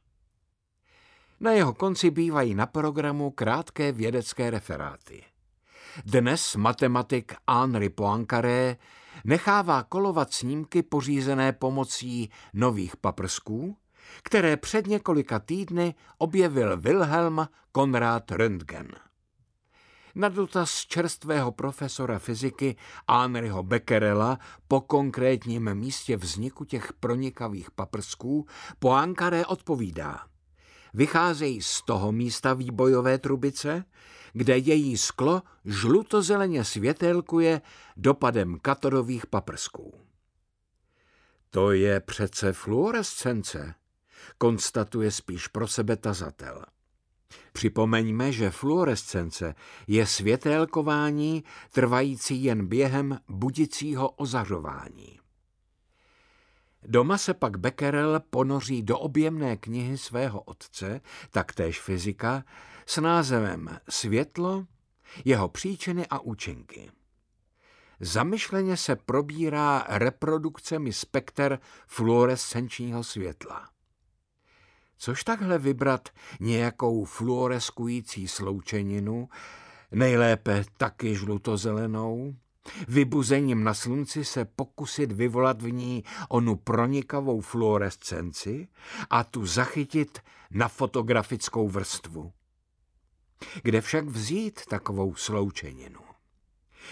Na 1.39 1.51
jeho 1.51 1.73
konci 1.73 2.11
bývají 2.11 2.55
na 2.55 2.65
programu 2.65 3.31
krátké 3.31 3.91
vědecké 3.91 4.49
referáty. 4.49 5.23
Dnes 6.05 6.55
matematik 6.55 7.33
Henri 7.49 7.89
Poincaré 7.89 8.77
nechává 9.25 9.83
kolovat 9.83 10.33
snímky 10.33 10.83
pořízené 10.83 11.53
pomocí 11.53 12.29
nových 12.53 12.97
paprsků, 12.97 13.77
které 14.23 14.57
před 14.57 14.87
několika 14.87 15.39
týdny 15.39 15.95
objevil 16.17 16.77
Wilhelm 16.77 17.47
Konrad 17.71 18.31
Röntgen. 18.31 18.87
Na 20.15 20.29
dotaz 20.29 20.85
čerstvého 20.85 21.51
profesora 21.51 22.19
fyziky 22.19 22.75
Henryho 23.09 23.63
Becquerela 23.63 24.39
po 24.67 24.81
konkrétním 24.81 25.73
místě 25.73 26.17
vzniku 26.17 26.65
těch 26.65 26.93
pronikavých 26.93 27.71
paprsků 27.71 28.47
Poincaré 28.79 29.45
odpovídá. 29.45 30.19
Vycházejí 30.93 31.61
z 31.61 31.81
toho 31.81 32.11
místa 32.11 32.53
výbojové 32.53 33.17
trubice, 33.17 33.85
kde 34.33 34.57
její 34.57 34.97
sklo 34.97 35.41
žlutozeleně 35.65 36.63
světelkuje 36.63 37.61
dopadem 37.97 38.57
katodových 38.61 39.25
paprsků. 39.25 39.93
To 41.49 41.71
je 41.71 41.99
přece 41.99 42.53
fluorescence, 42.53 43.73
konstatuje 44.37 45.11
spíš 45.11 45.47
pro 45.47 45.67
sebe 45.67 45.95
tazatel. 45.95 46.65
Připomeňme, 47.53 48.31
že 48.31 48.49
fluorescence 48.49 49.55
je 49.87 50.07
světélkování 50.07 51.43
trvající 51.71 52.43
jen 52.43 52.67
během 52.67 53.19
budicího 53.27 54.09
ozařování. 54.09 55.19
Doma 56.83 57.17
se 57.17 57.33
pak 57.33 57.57
Becquerel 57.57 58.19
ponoří 58.29 58.83
do 58.83 58.99
objemné 58.99 59.57
knihy 59.57 59.97
svého 59.97 60.41
otce, 60.41 61.01
taktéž 61.31 61.81
fyzika, 61.81 62.43
s 62.85 62.97
názvem 62.97 63.79
Světlo, 63.89 64.65
jeho 65.25 65.49
příčiny 65.49 66.07
a 66.09 66.19
účinky. 66.19 66.91
Zamyšleně 67.99 68.77
se 68.77 68.95
probírá 68.95 69.85
reprodukcemi 69.89 70.93
spekter 70.93 71.59
fluorescenčního 71.87 73.03
světla. 73.03 73.69
Což 74.97 75.23
takhle 75.23 75.57
vybrat 75.57 76.09
nějakou 76.39 77.05
fluoreskující 77.05 78.27
sloučeninu, 78.27 79.29
nejlépe 79.91 80.65
taky 80.77 81.15
žlutozelenou, 81.15 82.35
vybuzením 82.87 83.63
na 83.63 83.73
slunci 83.73 84.25
se 84.25 84.45
pokusit 84.45 85.11
vyvolat 85.11 85.61
v 85.61 85.71
ní 85.71 86.03
onu 86.29 86.55
pronikavou 86.55 87.41
fluorescenci 87.41 88.67
a 89.09 89.23
tu 89.23 89.45
zachytit 89.45 90.19
na 90.51 90.67
fotografickou 90.67 91.69
vrstvu. 91.69 92.33
Kde 93.63 93.81
však 93.81 94.05
vzít 94.05 94.65
takovou 94.65 95.15
sloučeninu? 95.15 95.99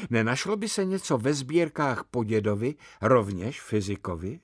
Nenašlo 0.10 0.58
by 0.58 0.70
se 0.70 0.86
něco 0.86 1.18
ve 1.18 1.34
sbírkách 1.34 2.04
podědovi, 2.04 2.76
rovněž 3.02 3.62
fyzikovi? 3.62 4.40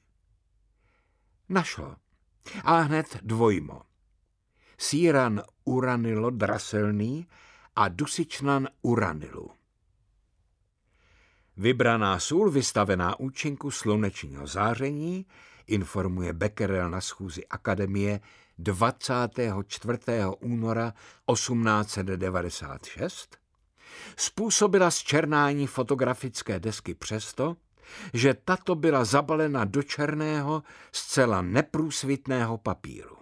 Našlo. 1.50 1.95
A 2.63 2.80
hned 2.80 3.17
dvojmo. 3.21 3.82
Síran 4.77 5.41
uranilo 5.63 6.30
draselný 6.30 7.27
a 7.75 7.89
dusičnan 7.89 8.67
uranilu. 8.82 9.51
Vybraná 11.58 12.19
sůl 12.19 12.51
vystavená 12.51 13.19
účinku 13.19 13.71
slunečního 13.71 14.47
záření 14.47 15.25
informuje 15.67 16.34
Becquerel 16.34 16.89
na 16.89 17.01
schůzi 17.01 17.47
akademie 17.47 18.19
24. 18.58 19.99
února 20.39 20.93
1896, 21.34 23.38
způsobila 24.17 24.91
zčernání 24.91 25.67
fotografické 25.67 26.60
desky 26.60 26.93
přesto, 26.93 27.58
že 28.13 28.34
tato 28.34 28.75
byla 28.75 29.06
zabalena 29.06 29.65
do 29.65 29.84
černého, 29.84 30.63
zcela 30.91 31.41
neprůsvitného 31.41 32.58
papíru. 32.58 33.17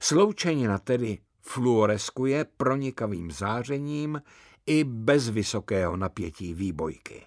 Sloučenina 0.00 0.78
tedy 0.78 1.18
fluoreskuje 1.40 2.44
pronikavým 2.56 3.30
zářením 3.30 4.22
i 4.66 4.84
bez 4.84 5.28
vysokého 5.28 5.96
napětí 5.96 6.54
výbojky. 6.54 7.26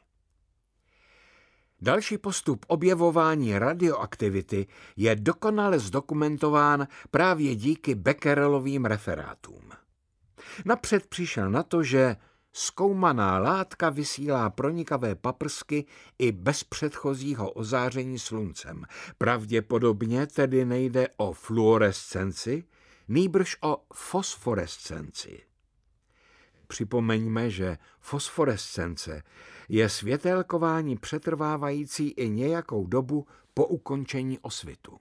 Další 1.82 2.18
postup 2.18 2.66
objevování 2.68 3.60
radioaktivity 3.60 4.68
je 4.96 5.16
dokonale 5.16 5.80
zdokumentován 5.80 6.88
právě 7.12 7.56
díky 7.56 7.96
Becquerelovým 7.96 8.86
referátům. 8.86 9.70
Napřed 10.66 11.08
přišel 11.08 11.50
na 11.50 11.64
to, 11.64 11.84
že 11.84 12.16
zkoumaná 12.54 13.40
látka 13.40 13.90
vysílá 13.90 14.50
pronikavé 14.50 15.16
paprsky 15.16 15.86
i 16.20 16.32
bez 16.32 16.64
předchozího 16.64 17.52
ozáření 17.52 18.20
sluncem. 18.20 18.86
Pravděpodobně 19.18 20.28
tedy 20.28 20.66
nejde 20.66 21.08
o 21.18 21.34
fluorescenci, 21.34 22.64
nýbrž 23.08 23.58
o 23.62 23.78
fosforescenci. 23.94 25.42
Připomeňme, 26.68 27.50
že 27.50 27.78
fosforescence 28.00 29.24
je 29.70 29.90
světelkování 29.90 30.98
přetrvávající 30.98 32.10
i 32.10 32.30
nějakou 32.30 32.88
dobu 32.88 33.28
po 33.54 33.66
ukončení 33.66 34.40
osvitu. 34.40 35.00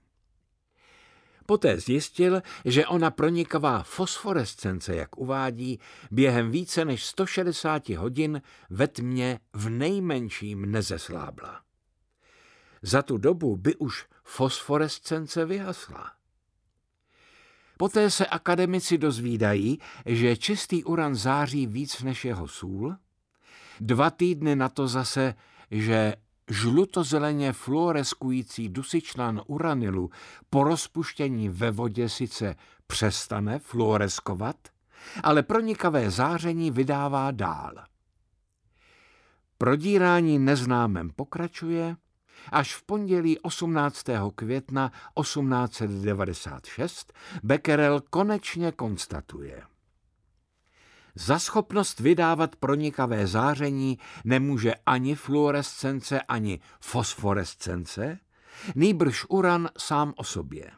Poté 1.47 1.81
zjistil, 1.81 2.43
že 2.65 2.87
ona 2.87 3.11
pronikavá 3.11 3.83
fosforescence, 3.83 4.97
jak 4.97 5.19
uvádí, 5.19 5.81
během 6.11 6.51
více 6.51 6.85
než 6.85 7.05
160 7.05 7.89
hodin 7.89 8.43
ve 8.71 8.89
tmě 8.89 9.41
v 9.53 9.69
nejmenším 9.69 10.71
nezeslábla. 10.71 11.61
Za 12.83 13.03
tu 13.03 13.19
dobu 13.19 13.57
by 13.57 13.77
už 13.77 14.07
fosforescence 14.25 15.45
vyhasla. 15.45 16.13
Poté 17.77 18.11
se 18.11 18.27
akademici 18.27 18.99
dozvídají, 18.99 19.79
že 20.07 20.37
čistý 20.37 20.85
uran 20.85 21.15
září 21.15 21.67
víc 21.67 22.03
než 22.03 22.25
jeho 22.25 22.49
sůl. 22.49 22.97
Dva 23.81 24.11
týdny 24.11 24.57
na 24.57 24.69
to 24.69 24.89
zase, 24.89 25.35
že 25.71 26.15
žlutozeleně 26.51 27.53
fluoreskující 27.53 28.69
dusičnan 28.69 29.43
uranilu 29.47 30.11
po 30.51 30.65
rozpuštění 30.65 31.49
ve 31.49 31.71
vodě 31.71 32.09
sice 32.09 32.57
přestane 32.87 33.59
fluoreskovat, 33.59 34.57
ale 35.23 35.43
pronikavé 35.43 36.11
záření 36.11 36.71
vydává 36.71 37.31
dál. 37.31 37.75
Prodírání 39.59 40.39
neznámem 40.39 41.11
pokračuje 41.11 41.97
Až 42.53 42.75
v 42.75 42.83
pondělí 42.83 43.39
18. 43.39 44.05
května 44.35 44.93
1896 45.21 47.13
Becquerel 47.43 48.01
konečně 48.11 48.73
konstatuje. 48.73 49.63
Za 51.15 51.39
schopnost 51.39 52.01
vydávat 52.01 52.57
pronikavé 52.57 53.27
záření 53.27 53.99
nemůže 54.25 54.75
ani 54.87 55.15
fluorescence, 55.15 56.23
ani 56.23 56.61
fosforescence, 56.81 58.19
nýbrž 58.75 59.25
uran 59.29 59.69
sám 59.79 60.13
o 60.17 60.25
sobě. 60.25 60.71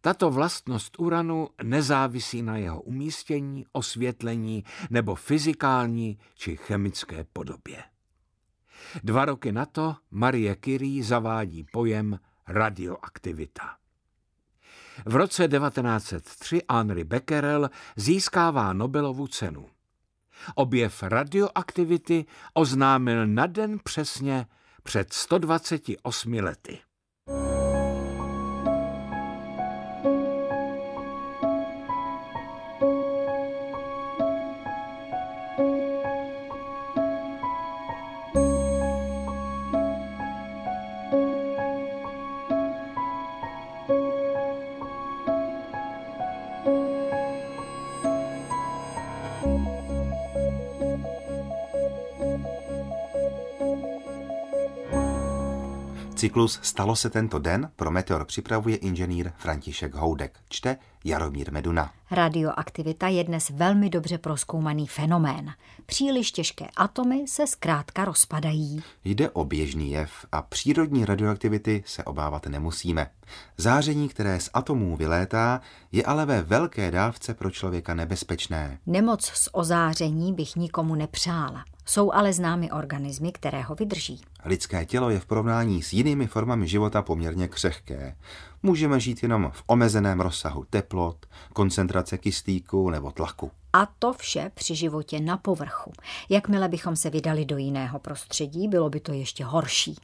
Tato 0.00 0.30
vlastnost 0.30 0.98
uranu 0.98 1.48
nezávisí 1.62 2.42
na 2.42 2.56
jeho 2.56 2.82
umístění, 2.82 3.66
osvětlení 3.72 4.64
nebo 4.90 5.14
fyzikální 5.14 6.18
či 6.34 6.56
chemické 6.56 7.24
podobě. 7.24 7.84
Dva 9.04 9.24
roky 9.24 9.52
na 9.52 9.66
to 9.66 9.96
Marie 10.10 10.56
Curie 10.64 11.04
zavádí 11.04 11.64
pojem 11.72 12.18
radioaktivita. 12.48 13.76
V 15.06 15.16
roce 15.16 15.48
1903 15.48 16.62
Henri 16.72 17.04
Becquerel 17.04 17.70
získává 17.96 18.72
Nobelovu 18.72 19.26
cenu. 19.26 19.66
Objev 20.54 21.02
radioaktivity 21.02 22.24
oznámil 22.54 23.26
na 23.26 23.46
den 23.46 23.78
přesně 23.84 24.46
před 24.82 25.12
128 25.12 26.32
lety. 26.32 26.78
Cyklus 56.34 56.58
Stalo 56.62 56.96
se 56.96 57.10
tento 57.10 57.38
den 57.38 57.70
pro 57.76 57.90
Meteor 57.90 58.24
připravuje 58.24 58.76
inženýr 58.76 59.30
František 59.36 59.94
Houdek. 59.94 60.38
Čte 60.48 60.76
Jaromír 61.06 61.52
Meduna. 61.52 61.90
Radioaktivita 62.10 63.08
je 63.08 63.24
dnes 63.24 63.50
velmi 63.50 63.90
dobře 63.90 64.18
proskoumaný 64.18 64.86
fenomén. 64.86 65.50
Příliš 65.86 66.32
těžké 66.32 66.66
atomy 66.76 67.24
se 67.28 67.46
zkrátka 67.46 68.04
rozpadají. 68.04 68.82
Jde 69.04 69.30
o 69.30 69.44
běžný 69.44 69.90
jev 69.90 70.10
a 70.32 70.42
přírodní 70.42 71.04
radioaktivity 71.04 71.82
se 71.86 72.04
obávat 72.04 72.46
nemusíme. 72.46 73.10
Záření, 73.56 74.08
které 74.08 74.40
z 74.40 74.50
atomů 74.54 74.96
vylétá, 74.96 75.60
je 75.92 76.04
ale 76.04 76.26
ve 76.26 76.42
velké 76.42 76.90
dávce 76.90 77.34
pro 77.34 77.50
člověka 77.50 77.94
nebezpečné. 77.94 78.78
Nemoc 78.86 79.24
z 79.24 79.48
ozáření 79.52 80.32
bych 80.32 80.56
nikomu 80.56 80.94
nepřála. 80.94 81.64
Jsou 81.86 82.12
ale 82.12 82.32
známy 82.32 82.70
organismy, 82.70 83.32
které 83.32 83.62
ho 83.62 83.74
vydrží. 83.74 84.20
Lidské 84.44 84.84
tělo 84.86 85.10
je 85.10 85.20
v 85.20 85.26
porovnání 85.26 85.82
s 85.82 85.92
jinými 85.92 86.26
formami 86.26 86.68
života 86.68 87.02
poměrně 87.02 87.48
křehké. 87.48 88.16
Můžeme 88.66 89.00
žít 89.00 89.22
jenom 89.22 89.50
v 89.54 89.62
omezeném 89.66 90.20
rozsahu 90.20 90.64
teplot, 90.70 91.26
koncentrace 91.52 92.18
kyslíku 92.18 92.90
nebo 92.90 93.10
tlaku. 93.10 93.50
A 93.72 93.86
to 93.86 94.12
vše 94.12 94.50
při 94.54 94.74
životě 94.74 95.20
na 95.20 95.36
povrchu. 95.36 95.92
Jakmile 96.28 96.68
bychom 96.68 96.96
se 96.96 97.10
vydali 97.10 97.44
do 97.44 97.56
jiného 97.56 97.98
prostředí, 97.98 98.68
bylo 98.68 98.90
by 98.90 99.00
to 99.00 99.12
ještě 99.12 99.44
horší. 99.44 99.96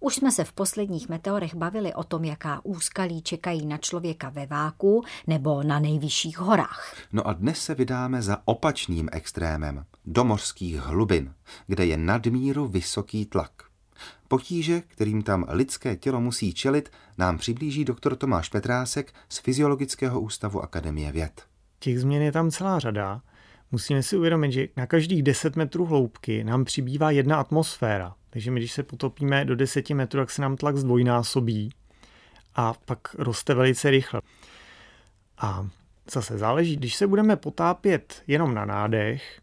Už 0.00 0.14
jsme 0.14 0.32
se 0.32 0.44
v 0.44 0.52
posledních 0.52 1.08
meteorech 1.08 1.54
bavili 1.54 1.94
o 1.94 2.04
tom, 2.04 2.24
jaká 2.24 2.60
úskalí 2.64 3.22
čekají 3.22 3.66
na 3.66 3.78
člověka 3.78 4.28
ve 4.28 4.46
váku 4.46 5.04
nebo 5.26 5.62
na 5.62 5.78
nejvyšších 5.78 6.38
horách. 6.38 6.96
No 7.12 7.26
a 7.28 7.32
dnes 7.32 7.58
se 7.58 7.74
vydáme 7.74 8.22
za 8.22 8.38
opačným 8.44 9.08
extrémem, 9.12 9.84
do 10.04 10.24
mořských 10.24 10.76
hlubin, 10.76 11.34
kde 11.66 11.86
je 11.86 11.96
nadmíru 11.96 12.66
vysoký 12.66 13.26
tlak. 13.26 13.71
Potíže, 14.28 14.80
kterým 14.80 15.22
tam 15.22 15.44
lidské 15.48 15.96
tělo 15.96 16.20
musí 16.20 16.54
čelit, 16.54 16.92
nám 17.18 17.38
přiblíží 17.38 17.84
doktor 17.84 18.16
Tomáš 18.16 18.48
Petrásek 18.48 19.14
z 19.28 19.38
Fyziologického 19.38 20.20
ústavu 20.20 20.60
Akademie 20.62 21.12
věd. 21.12 21.42
Těch 21.78 22.00
změn 22.00 22.22
je 22.22 22.32
tam 22.32 22.50
celá 22.50 22.78
řada. 22.78 23.22
Musíme 23.72 24.02
si 24.02 24.16
uvědomit, 24.16 24.52
že 24.52 24.68
na 24.76 24.86
každých 24.86 25.22
10 25.22 25.56
metrů 25.56 25.84
hloubky 25.84 26.44
nám 26.44 26.64
přibývá 26.64 27.10
jedna 27.10 27.36
atmosféra. 27.36 28.14
Takže 28.30 28.50
my, 28.50 28.60
když 28.60 28.72
se 28.72 28.82
potopíme 28.82 29.44
do 29.44 29.56
10 29.56 29.90
metrů, 29.90 30.20
tak 30.20 30.30
se 30.30 30.42
nám 30.42 30.56
tlak 30.56 30.76
zdvojnásobí 30.76 31.70
a 32.54 32.74
pak 32.84 32.98
roste 33.18 33.54
velice 33.54 33.90
rychle. 33.90 34.20
A 35.38 35.66
zase 36.12 36.38
záleží, 36.38 36.76
když 36.76 36.94
se 36.94 37.06
budeme 37.06 37.36
potápět 37.36 38.22
jenom 38.26 38.54
na 38.54 38.64
nádech, 38.64 39.40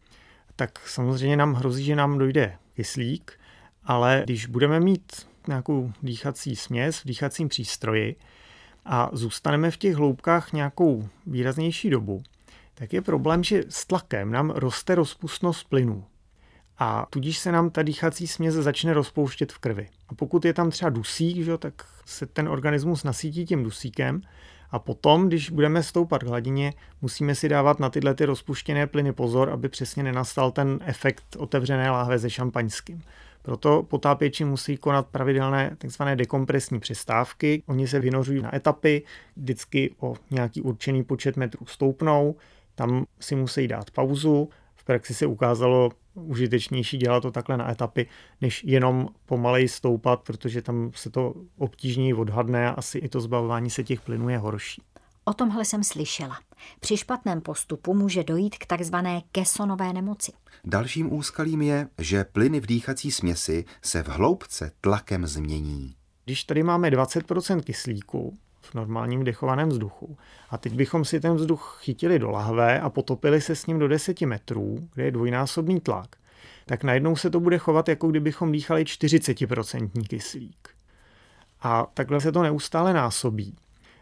tak 0.56 0.88
samozřejmě 0.88 1.38
nám 1.38 1.54
hrozí, 1.54 1.84
že 1.84 1.96
nám 1.96 2.18
dojde 2.18 2.58
kyslík, 2.74 3.39
ale 3.90 4.22
když 4.26 4.46
budeme 4.46 4.80
mít 4.80 5.28
nějakou 5.48 5.92
dýchací 6.04 6.56
směs 6.56 7.00
v 7.00 7.06
dýchacím 7.06 7.50
přístroji 7.50 8.16
a 8.86 9.10
zůstaneme 9.14 9.72
v 9.72 9.78
těch 9.78 9.96
hloubkách 9.96 10.54
nějakou 10.54 11.10
výraznější 11.28 11.90
dobu, 11.90 12.24
tak 12.74 12.94
je 12.94 13.02
problém, 13.02 13.44
že 13.44 13.64
s 13.70 13.86
tlakem 13.86 14.32
nám 14.32 14.50
roste 14.50 14.96
rozpustnost 14.96 15.70
plynů. 15.70 16.06
A 16.78 17.08
tudíž 17.10 17.38
se 17.40 17.52
nám 17.52 17.70
ta 17.70 17.84
dýchací 17.84 18.28
směs 18.28 18.56
začne 18.56 18.94
rozpouštět 18.94 19.52
v 19.52 19.58
krvi. 19.58 19.90
A 20.10 20.16
pokud 20.16 20.46
je 20.46 20.54
tam 20.54 20.70
třeba 20.70 20.90
dusík, 20.90 21.46
že, 21.46 21.58
tak 21.58 21.74
se 22.06 22.26
ten 22.26 22.50
organismus 22.50 23.04
nasítí 23.04 23.46
tím 23.46 23.64
dusíkem 23.64 24.22
a 24.72 24.80
potom, 24.80 25.28
když 25.28 25.50
budeme 25.50 25.84
stoupat 25.84 26.24
k 26.24 26.28
hladině, 26.28 26.74
musíme 27.02 27.36
si 27.36 27.50
dávat 27.50 27.80
na 27.80 27.90
tyhle 27.90 28.16
ty 28.16 28.26
rozpuštěné 28.26 28.88
plyny 28.88 29.14
pozor, 29.14 29.50
aby 29.50 29.70
přesně 29.70 30.04
nenastal 30.04 30.52
ten 30.52 30.80
efekt 30.86 31.24
otevřené 31.38 31.92
láhve 31.92 32.20
se 32.20 32.30
šampaňským. 32.30 33.04
Proto 33.50 33.84
potápěči 33.84 34.46
musí 34.46 34.78
konat 34.78 35.08
pravidelné 35.08 35.76
tzv. 35.78 36.04
dekompresní 36.16 36.80
přestávky. 36.80 37.64
Oni 37.66 37.88
se 37.88 38.00
vynořují 38.00 38.42
na 38.42 38.56
etapy, 38.56 39.04
vždycky 39.38 39.96
o 40.00 40.16
nějaký 40.32 40.62
určený 40.62 41.04
počet 41.04 41.38
metrů 41.38 41.66
stoupnou, 41.66 42.36
tam 42.76 43.06
si 43.20 43.36
musí 43.36 43.68
dát 43.68 43.92
pauzu. 43.92 44.50
V 44.76 44.84
praxi 44.84 45.14
se 45.14 45.26
ukázalo 45.26 45.90
užitečnější 46.14 46.98
dělat 46.98 47.20
to 47.20 47.32
takhle 47.32 47.58
na 47.58 47.72
etapy, 47.72 48.08
než 48.42 48.64
jenom 48.64 49.08
pomalej 49.26 49.68
stoupat, 49.68 50.22
protože 50.22 50.62
tam 50.62 50.92
se 50.96 51.10
to 51.10 51.34
obtížněji 51.58 52.14
odhadne 52.14 52.70
a 52.70 52.72
asi 52.72 52.98
i 52.98 53.10
to 53.10 53.22
zbavování 53.22 53.70
se 53.70 53.84
těch 53.84 54.02
plynů 54.02 54.30
je 54.30 54.38
horší. 54.38 54.82
O 55.26 55.34
tomhle 55.34 55.66
jsem 55.66 55.84
slyšela. 55.84 56.38
Při 56.80 56.98
špatném 56.98 57.42
postupu 57.42 57.94
může 57.94 58.24
dojít 58.24 58.58
k 58.58 58.66
takzvané 58.66 59.22
kesonové 59.32 59.94
nemoci. 59.94 60.32
Dalším 60.66 61.14
úskalím 61.14 61.62
je, 61.62 61.88
že 61.98 62.24
plyny 62.24 62.60
v 62.60 62.66
dýchací 62.66 63.12
směsi 63.12 63.66
se 63.82 64.04
v 64.04 64.08
hloubce 64.08 64.72
tlakem 64.82 65.28
změní. 65.28 65.96
Když 66.26 66.44
tady 66.44 66.64
máme 66.64 66.90
20% 66.90 67.62
kyslíku 67.62 68.38
v 68.62 68.76
normálním 68.76 69.24
dechovaném 69.24 69.70
vzduchu 69.70 70.18
a 70.50 70.58
teď 70.58 70.74
bychom 70.74 71.06
si 71.06 71.20
ten 71.20 71.36
vzduch 71.36 71.80
chytili 71.82 72.20
do 72.20 72.30
lahve 72.30 72.80
a 72.80 72.90
potopili 72.90 73.42
se 73.42 73.56
s 73.56 73.66
ním 73.66 73.80
do 73.80 73.88
10 73.88 74.22
metrů, 74.22 74.88
kde 74.94 75.04
je 75.04 75.12
dvojnásobný 75.12 75.80
tlak, 75.80 76.16
tak 76.66 76.84
najednou 76.84 77.16
se 77.16 77.30
to 77.30 77.40
bude 77.40 77.58
chovat, 77.58 77.90
jako 77.90 78.08
kdybychom 78.08 78.52
dýchali 78.52 78.84
40% 78.84 80.08
kyslík. 80.08 80.70
A 81.62 81.88
takhle 81.94 82.22
se 82.22 82.32
to 82.32 82.44
neustále 82.44 82.94
násobí. 82.94 83.56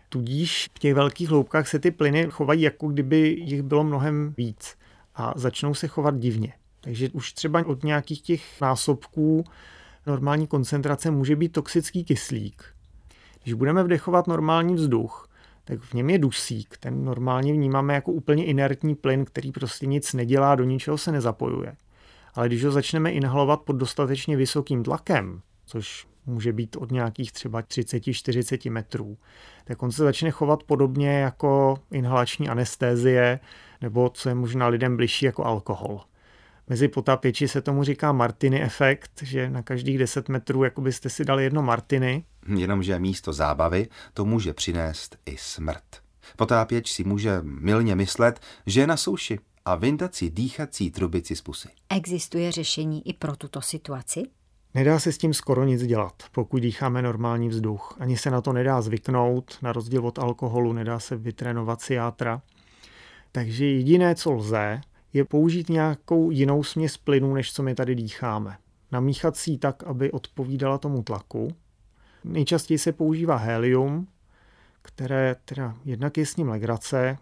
Tudíž 0.10 0.70
v 0.76 0.80
těch 0.80 0.94
velkých 0.94 1.30
hloubkách 1.30 1.68
se 1.68 1.80
ty 1.80 1.92
plyny 1.92 2.28
chovají, 2.30 2.62
jako 2.62 2.88
kdyby 2.88 3.18
jich 3.40 3.62
bylo 3.62 3.84
mnohem 3.84 4.34
víc 4.38 4.76
a 5.18 5.34
začnou 5.36 5.74
se 5.74 5.88
chovat 5.88 6.18
divně. 6.20 6.54
Takže 6.82 7.10
už 7.10 7.34
třeba 7.34 7.66
od 7.66 7.84
nějakých 7.84 8.22
těch 8.22 8.62
násobků 8.62 9.44
normální 10.06 10.48
koncentrace 10.48 11.12
může 11.12 11.36
být 11.36 11.52
toxický 11.52 12.04
kyslík. 12.04 12.64
Když 13.44 13.54
budeme 13.54 13.84
vdechovat 13.84 14.28
normální 14.28 14.76
vzduch, 14.76 15.30
tak 15.64 15.80
v 15.80 15.94
něm 15.94 16.10
je 16.10 16.20
dusík. 16.20 16.78
Ten 16.78 17.06
normálně 17.06 17.54
vnímáme 17.54 17.94
jako 17.94 18.12
úplně 18.12 18.46
inertní 18.46 18.96
plyn, 18.96 19.26
který 19.26 19.52
prostě 19.52 19.86
nic 19.86 20.14
nedělá, 20.14 20.56
do 20.56 20.64
ničeho 20.64 20.98
se 20.98 21.12
nezapojuje. 21.12 21.76
Ale 22.34 22.48
když 22.48 22.66
ho 22.66 22.72
začneme 22.72 23.12
inhalovat 23.12 23.62
pod 23.62 23.74
dostatečně 23.74 24.38
vysokým 24.38 24.84
tlakem, 24.84 25.42
což 25.66 26.08
může 26.28 26.54
být 26.54 26.76
od 26.76 26.92
nějakých 26.92 27.32
třeba 27.32 27.62
30-40 27.62 28.72
metrů, 28.72 29.18
tak 29.66 29.84
on 29.84 29.92
se 29.92 30.04
začne 30.04 30.32
chovat 30.32 30.64
podobně 30.64 31.20
jako 31.20 31.78
inhalační 31.92 32.50
anestézie, 32.50 33.40
nebo 33.82 34.10
co 34.10 34.30
je 34.30 34.36
možná 34.36 34.68
lidem 34.68 34.98
bližší 34.98 35.26
jako 35.26 35.46
alkohol. 35.46 36.02
Mezi 36.70 36.88
potápěči 36.88 37.48
se 37.48 37.62
tomu 37.62 37.84
říká 37.84 38.12
Martiny 38.12 38.64
efekt, 38.64 39.12
že 39.24 39.50
na 39.50 39.62
každých 39.62 39.98
10 39.98 40.30
metrů 40.30 40.64
jako 40.64 40.82
byste 40.82 41.10
si 41.10 41.26
dali 41.26 41.44
jedno 41.44 41.62
Martiny. 41.62 42.24
Jenomže 42.58 43.00
místo 43.00 43.34
zábavy 43.34 43.88
to 44.14 44.26
může 44.26 44.54
přinést 44.54 45.18
i 45.26 45.38
smrt. 45.38 45.84
Potápěč 46.36 46.92
si 46.92 47.04
může 47.04 47.40
milně 47.42 47.96
myslet, 47.96 48.40
že 48.66 48.82
je 48.82 48.88
na 48.88 48.98
souši 48.98 49.40
a 49.66 49.76
vyndat 49.76 50.16
si 50.16 50.30
dýchací 50.30 50.92
trubici 50.92 51.36
z 51.36 51.42
pusy. 51.42 51.70
Existuje 51.90 52.52
řešení 52.52 53.08
i 53.10 53.14
pro 53.14 53.36
tuto 53.36 53.62
situaci? 53.62 54.24
Nedá 54.74 55.00
se 55.00 55.12
s 55.12 55.18
tím 55.18 55.34
skoro 55.34 55.64
nic 55.64 55.84
dělat, 55.84 56.14
pokud 56.32 56.62
dýcháme 56.62 57.02
normální 57.02 57.50
vzduch. 57.50 57.98
Ani 58.00 58.18
se 58.18 58.32
na 58.32 58.42
to 58.42 58.54
nedá 58.54 58.82
zvyknout, 58.82 59.58
na 59.62 59.74
rozdíl 59.74 60.08
od 60.08 60.20
alkoholu 60.20 60.74
nedá 60.74 61.00
se 61.00 61.16
vytrénovat 61.16 61.82
si 61.82 61.94
játra. 61.94 62.42
Takže 63.32 63.66
jediné, 63.66 64.16
co 64.16 64.32
lze, 64.32 64.82
je 65.14 65.26
použít 65.26 65.70
nějakou 65.70 66.32
jinou 66.32 66.64
směs 66.64 66.98
plynů, 66.98 67.34
než 67.34 67.54
co 67.54 67.64
my 67.64 67.76
tady 67.76 67.96
dýcháme. 67.96 68.58
Namíchat 68.92 69.38
si 69.38 69.52
ji 69.52 69.58
tak, 69.58 69.84
aby 69.84 70.12
odpovídala 70.12 70.78
tomu 70.78 71.04
tlaku. 71.04 71.56
Nejčastěji 72.24 72.78
se 72.78 72.92
používá 72.92 73.36
helium, 73.36 74.08
které 74.82 75.36
teda 75.46 75.76
jednak 75.86 76.18
je 76.18 76.26
s 76.26 76.36
ním 76.36 76.50
legrace, 76.50 77.18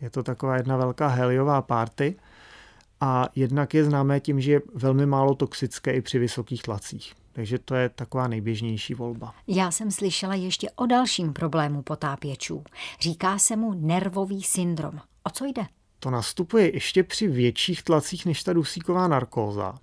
je 0.00 0.10
to 0.10 0.22
taková 0.22 0.56
jedna 0.56 0.76
velká 0.76 1.08
heliová 1.08 1.62
party, 1.62 2.16
a 3.00 3.28
jednak 3.34 3.74
je 3.74 3.84
známé 3.84 4.20
tím, 4.20 4.40
že 4.40 4.52
je 4.52 4.62
velmi 4.74 5.06
málo 5.06 5.34
toxické 5.34 5.92
i 5.92 6.00
při 6.00 6.18
vysokých 6.18 6.62
tlacích. 6.62 7.14
Takže 7.32 7.58
to 7.58 7.74
je 7.74 7.88
taková 7.88 8.28
nejběžnější 8.28 8.94
volba. 8.94 9.34
Já 9.46 9.70
jsem 9.70 9.90
slyšela 9.90 10.34
ještě 10.34 10.70
o 10.70 10.86
dalším 10.86 11.32
problému 11.32 11.82
potápěčů. 11.82 12.64
Říká 13.00 13.38
se 13.38 13.56
mu 13.56 13.74
nervový 13.74 14.42
syndrom. 14.42 15.00
O 15.22 15.30
co 15.30 15.44
jde? 15.44 15.62
To 16.00 16.10
nastupuje 16.10 16.74
ještě 16.74 17.02
při 17.02 17.28
větších 17.28 17.82
tlacích 17.82 18.26
než 18.26 18.42
ta 18.42 18.52
dusíková 18.52 19.08
narkóza. 19.08 19.74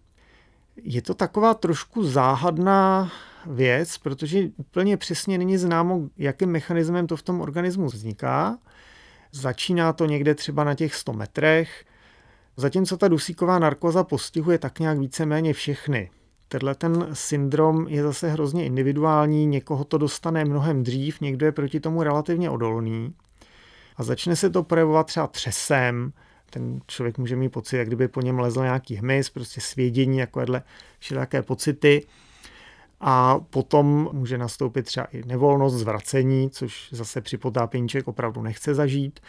Je 0.83 1.01
to 1.01 1.13
taková 1.13 1.53
trošku 1.53 2.03
záhadná 2.03 3.11
věc, 3.45 3.97
protože 3.97 4.49
úplně 4.57 4.97
přesně 4.97 5.37
není 5.37 5.57
známo, 5.57 6.01
jakým 6.17 6.49
mechanismem 6.49 7.07
to 7.07 7.17
v 7.17 7.23
tom 7.23 7.41
organismu 7.41 7.85
vzniká. 7.85 8.57
Začíná 9.31 9.93
to 9.93 10.05
někde 10.05 10.35
třeba 10.35 10.63
na 10.63 10.75
těch 10.75 10.95
100 10.95 11.13
metrech, 11.13 11.85
Zatímco 12.57 12.97
ta 12.97 13.07
dusíková 13.07 13.59
narkoza 13.59 14.03
postihuje 14.03 14.57
tak 14.57 14.79
nějak 14.79 14.99
víceméně 14.99 15.53
všechny. 15.53 16.09
Tenhle 16.47 16.75
ten 16.75 17.07
syndrom 17.13 17.87
je 17.87 18.03
zase 18.03 18.29
hrozně 18.29 18.65
individuální, 18.65 19.45
někoho 19.45 19.83
to 19.83 19.97
dostane 19.97 20.45
mnohem 20.45 20.83
dřív, 20.83 21.21
někdo 21.21 21.45
je 21.45 21.51
proti 21.51 21.79
tomu 21.79 22.03
relativně 22.03 22.49
odolný. 22.49 23.13
A 23.97 24.03
začne 24.03 24.35
se 24.35 24.49
to 24.49 24.63
projevovat 24.63 25.07
třeba 25.07 25.27
třesem, 25.27 26.13
ten 26.49 26.79
člověk 26.87 27.17
může 27.17 27.35
mít 27.35 27.49
pocit, 27.49 27.77
jak 27.77 27.87
kdyby 27.87 28.07
po 28.07 28.21
něm 28.21 28.39
lezl 28.39 28.61
nějaký 28.61 28.95
hmyz, 28.95 29.29
prostě 29.29 29.61
svědění, 29.61 30.19
takovéhle 30.19 30.63
všelijaké 30.99 31.41
pocity. 31.41 32.07
a 32.99 33.39
potom 33.49 34.09
může 34.11 34.37
nastoupit 34.37 34.83
třeba 34.83 35.05
i 35.05 35.23
nevolnost, 35.25 35.75
zvracení, 35.75 36.49
což 36.49 36.89
zase 36.91 37.21
při 37.21 37.37
potápění 37.37 37.89
člověk 37.89 38.07
opravdu 38.07 38.41
nechce 38.41 38.73
zažít 38.73 39.19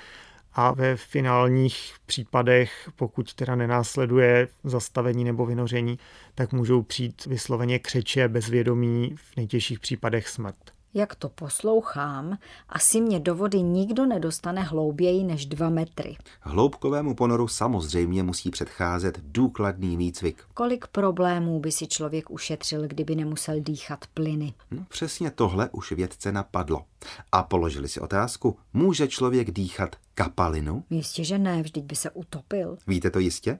a 0.58 0.72
ve 0.72 0.96
finálních 0.96 1.94
případech, 2.06 2.90
pokud 2.96 3.34
teda 3.34 3.54
nenásleduje 3.56 4.48
zastavení 4.64 5.24
nebo 5.24 5.46
vynoření, 5.46 5.98
tak 6.34 6.52
můžou 6.52 6.82
přijít 6.82 7.26
vysloveně 7.26 7.78
křeče, 7.78 8.28
bezvědomí, 8.28 9.14
v 9.16 9.36
nejtěžších 9.36 9.80
případech 9.80 10.28
smrt. 10.28 10.75
Jak 10.94 11.14
to 11.14 11.28
poslouchám, 11.28 12.38
asi 12.68 13.00
mě 13.00 13.20
do 13.20 13.34
vody 13.34 13.62
nikdo 13.62 14.06
nedostane 14.06 14.62
hlouběji 14.62 15.24
než 15.24 15.46
dva 15.46 15.70
metry. 15.70 16.16
Hloubkovému 16.40 17.14
ponoru 17.14 17.48
samozřejmě 17.48 18.22
musí 18.22 18.50
předcházet 18.50 19.20
důkladný 19.22 19.96
výcvik. 19.96 20.44
Kolik 20.54 20.86
problémů 20.86 21.60
by 21.60 21.72
si 21.72 21.86
člověk 21.86 22.30
ušetřil, 22.30 22.88
kdyby 22.88 23.14
nemusel 23.14 23.60
dýchat 23.60 24.04
plyny? 24.14 24.54
No, 24.70 24.84
přesně 24.88 25.30
tohle 25.30 25.68
už 25.72 25.92
vědce 25.92 26.32
napadlo. 26.32 26.84
A 27.32 27.42
položili 27.42 27.88
si 27.88 28.00
otázku, 28.00 28.58
může 28.72 29.08
člověk 29.08 29.50
dýchat 29.50 29.96
kapalinu? 30.14 30.84
Jistě, 30.90 31.24
že 31.24 31.38
ne, 31.38 31.62
vždyť 31.62 31.84
by 31.84 31.96
se 31.96 32.10
utopil. 32.10 32.78
Víte 32.86 33.10
to 33.10 33.18
jistě? 33.18 33.58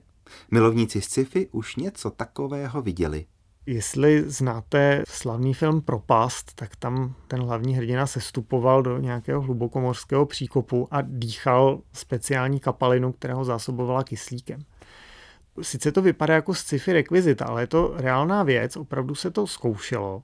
Milovníci 0.51 1.01
sci-fi 1.01 1.47
už 1.51 1.75
něco 1.75 2.09
takového 2.09 2.81
viděli. 2.81 3.25
Jestli 3.69 4.23
znáte 4.27 5.03
slavný 5.07 5.53
film 5.53 5.81
Propast, 5.81 6.53
tak 6.55 6.75
tam 6.75 7.15
ten 7.27 7.41
hlavní 7.41 7.75
hrdina 7.75 8.07
se 8.07 8.21
stupoval 8.21 8.83
do 8.83 8.97
nějakého 8.97 9.41
hlubokomorského 9.41 10.25
příkopu 10.25 10.87
a 10.91 11.01
dýchal 11.01 11.79
speciální 11.93 12.59
kapalinu, 12.59 13.11
která 13.11 13.35
ho 13.35 13.45
zásobovala 13.45 14.03
kyslíkem. 14.03 14.59
Sice 15.61 15.91
to 15.91 16.01
vypadá 16.01 16.33
jako 16.33 16.53
sci-fi 16.53 16.93
rekvizita, 16.93 17.45
ale 17.45 17.63
je 17.63 17.67
to 17.67 17.93
reálná 17.97 18.43
věc, 18.43 18.77
opravdu 18.77 19.15
se 19.15 19.31
to 19.31 19.47
zkoušelo. 19.47 20.23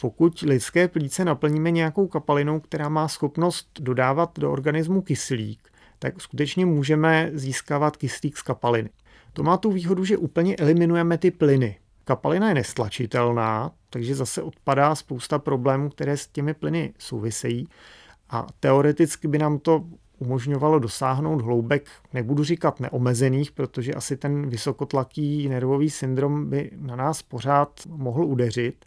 Pokud 0.00 0.40
lidské 0.40 0.88
plíce 0.88 1.24
naplníme 1.24 1.70
nějakou 1.70 2.06
kapalinou, 2.06 2.60
která 2.60 2.88
má 2.88 3.08
schopnost 3.08 3.68
dodávat 3.80 4.38
do 4.38 4.52
organismu 4.52 5.02
kyslík, 5.02 5.68
tak 5.98 6.20
skutečně 6.20 6.66
můžeme 6.66 7.30
získávat 7.34 7.96
kyslík 7.96 8.36
z 8.36 8.42
kapaliny. 8.42 8.90
To 9.32 9.42
má 9.42 9.56
tu 9.56 9.70
výhodu, 9.70 10.04
že 10.04 10.16
úplně 10.16 10.56
eliminujeme 10.56 11.18
ty 11.18 11.30
plyny, 11.30 11.78
Kapalina 12.08 12.48
je 12.48 12.54
nestlačitelná, 12.54 13.72
takže 13.90 14.14
zase 14.14 14.42
odpadá 14.42 14.94
spousta 14.94 15.38
problémů, 15.38 15.90
které 15.90 16.16
s 16.16 16.26
těmi 16.26 16.54
plyny 16.54 16.94
souvisejí. 16.98 17.68
A 18.30 18.46
teoreticky 18.60 19.28
by 19.28 19.38
nám 19.38 19.58
to 19.58 19.84
umožňovalo 20.18 20.78
dosáhnout 20.78 21.42
hloubek, 21.42 21.88
nebudu 22.12 22.44
říkat 22.44 22.80
neomezených, 22.80 23.52
protože 23.52 23.94
asi 23.94 24.16
ten 24.16 24.48
vysokotlaký 24.48 25.48
nervový 25.48 25.90
syndrom 25.90 26.50
by 26.50 26.70
na 26.76 26.96
nás 26.96 27.22
pořád 27.22 27.80
mohl 27.86 28.24
udeřit, 28.24 28.84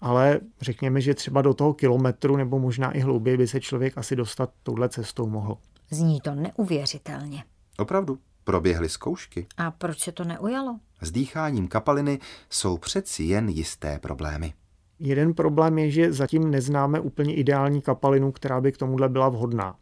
ale 0.00 0.40
řekněme, 0.60 1.00
že 1.00 1.14
třeba 1.14 1.42
do 1.42 1.54
toho 1.54 1.74
kilometru 1.74 2.36
nebo 2.36 2.58
možná 2.58 2.92
i 2.92 3.00
hlouběji 3.00 3.36
by 3.36 3.48
se 3.48 3.60
člověk 3.60 3.98
asi 3.98 4.16
dostat 4.16 4.50
touhle 4.62 4.88
cestou 4.88 5.26
mohl. 5.26 5.58
Zní 5.90 6.20
to 6.20 6.34
neuvěřitelně. 6.34 7.44
Opravdu, 7.78 8.18
proběhly 8.44 8.88
zkoušky. 8.88 9.46
A 9.56 9.70
proč 9.70 9.98
se 9.98 10.12
to 10.12 10.24
neujalo? 10.24 10.78
S 11.02 11.10
dýcháním 11.10 11.68
kapaliny 11.68 12.18
jsou 12.50 12.76
přeci 12.76 13.22
jen 13.22 13.48
jisté 13.48 13.98
problémy. 13.98 14.52
Jeden 14.98 15.34
problém 15.34 15.78
je, 15.78 15.90
že 15.90 16.12
zatím 16.12 16.50
neznáme 16.50 17.00
úplně 17.00 17.34
ideální 17.34 17.82
kapalinu, 17.82 18.32
která 18.32 18.60
by 18.60 18.72
k 18.72 18.76
tomuhle 18.76 19.08
byla 19.08 19.28
vhodná. 19.28 19.76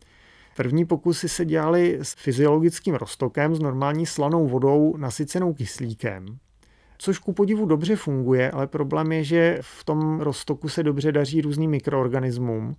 První 0.56 0.84
pokusy 0.84 1.28
se 1.28 1.44
dělaly 1.44 1.98
s 2.02 2.14
fyziologickým 2.14 2.94
roztokem, 2.94 3.54
s 3.54 3.60
normální 3.60 4.06
slanou 4.06 4.46
vodou 4.46 4.96
nasycenou 4.96 5.54
kyslíkem, 5.54 6.26
což 6.98 7.18
ku 7.18 7.32
podivu 7.32 7.66
dobře 7.66 7.96
funguje, 7.96 8.50
ale 8.50 8.66
problém 8.66 9.12
je, 9.12 9.24
že 9.24 9.58
v 9.60 9.84
tom 9.84 10.20
roztoku 10.20 10.68
se 10.68 10.82
dobře 10.82 11.12
daří 11.12 11.40
různým 11.40 11.70
mikroorganismům, 11.70 12.74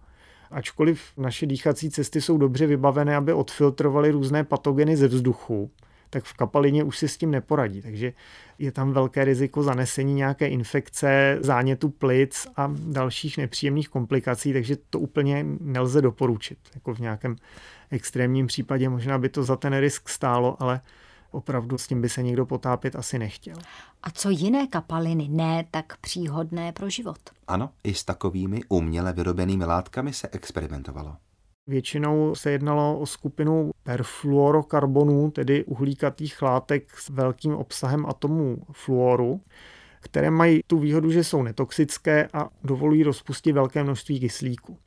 ačkoliv 0.52 1.02
naše 1.18 1.46
dýchací 1.46 1.90
cesty 1.90 2.22
jsou 2.22 2.38
dobře 2.38 2.68
vybavené, 2.68 3.16
aby 3.16 3.34
odfiltrovaly 3.34 4.12
různé 4.12 4.44
patogeny 4.44 4.98
ze 4.98 5.08
vzduchu, 5.08 5.72
tak 6.16 6.24
v 6.24 6.34
kapalině 6.34 6.84
už 6.84 6.98
si 6.98 7.08
s 7.08 7.18
tím 7.18 7.32
neporadí. 7.32 7.82
Takže 7.82 8.14
je 8.60 8.72
tam 8.72 8.94
velké 8.94 9.26
riziko 9.26 9.64
zanesení 9.64 10.14
nějaké 10.14 10.48
infekce, 10.48 11.38
zánětu 11.42 11.90
plic 11.90 12.48
a 12.56 12.74
dalších 12.78 13.38
nepříjemných 13.38 13.90
komplikací, 13.90 14.54
takže 14.54 14.76
to 14.90 15.00
úplně 15.00 15.46
nelze 15.60 16.02
doporučit. 16.02 16.58
Jako 16.76 16.94
v 16.94 17.00
nějakém 17.00 17.36
extrémním 17.92 18.48
případě 18.48 18.90
možná 18.90 19.18
by 19.18 19.30
to 19.30 19.44
za 19.44 19.56
ten 19.56 19.80
risk 19.80 20.10
stálo, 20.10 20.64
ale 20.64 20.82
opravdu 21.32 21.78
s 21.78 21.88
tím 21.88 22.02
by 22.02 22.10
se 22.10 22.24
někdo 22.24 22.46
potápět 22.46 22.96
asi 22.96 23.20
nechtěl. 23.20 23.56
A 24.04 24.12
co 24.12 24.30
jiné 24.30 24.68
kapaliny 24.68 25.28
ne 25.30 25.66
tak 25.72 25.98
příhodné 25.98 26.72
pro 26.72 26.90
život? 26.90 27.20
Ano, 27.48 27.70
i 27.84 27.94
s 27.94 28.04
takovými 28.04 28.62
uměle 28.70 29.14
vyrobenými 29.14 29.66
látkami 29.66 30.14
se 30.14 30.30
experimentovalo. 30.32 31.16
Většinou 31.68 32.36
se 32.36 32.52
jednalo 32.52 33.00
o 33.00 33.06
skupinu 33.06 33.72
perfluorokarbonů, 33.84 35.32
tedy 35.32 35.64
uhlíkatých 35.64 36.42
látek 36.42 36.98
s 36.98 37.10
velkým 37.10 37.56
obsahem 37.56 38.06
atomů 38.06 38.58
fluoru, 38.72 39.42
které 40.00 40.32
mají 40.32 40.62
tu 40.68 40.80
výhodu, 40.80 41.12
že 41.12 41.24
jsou 41.24 41.44
netoxické 41.44 42.28
a 42.34 42.50
dovolují 42.64 43.04
rozpustit 43.04 43.52
velké 43.52 43.84
množství 43.84 44.20
kyslíku. 44.20 44.78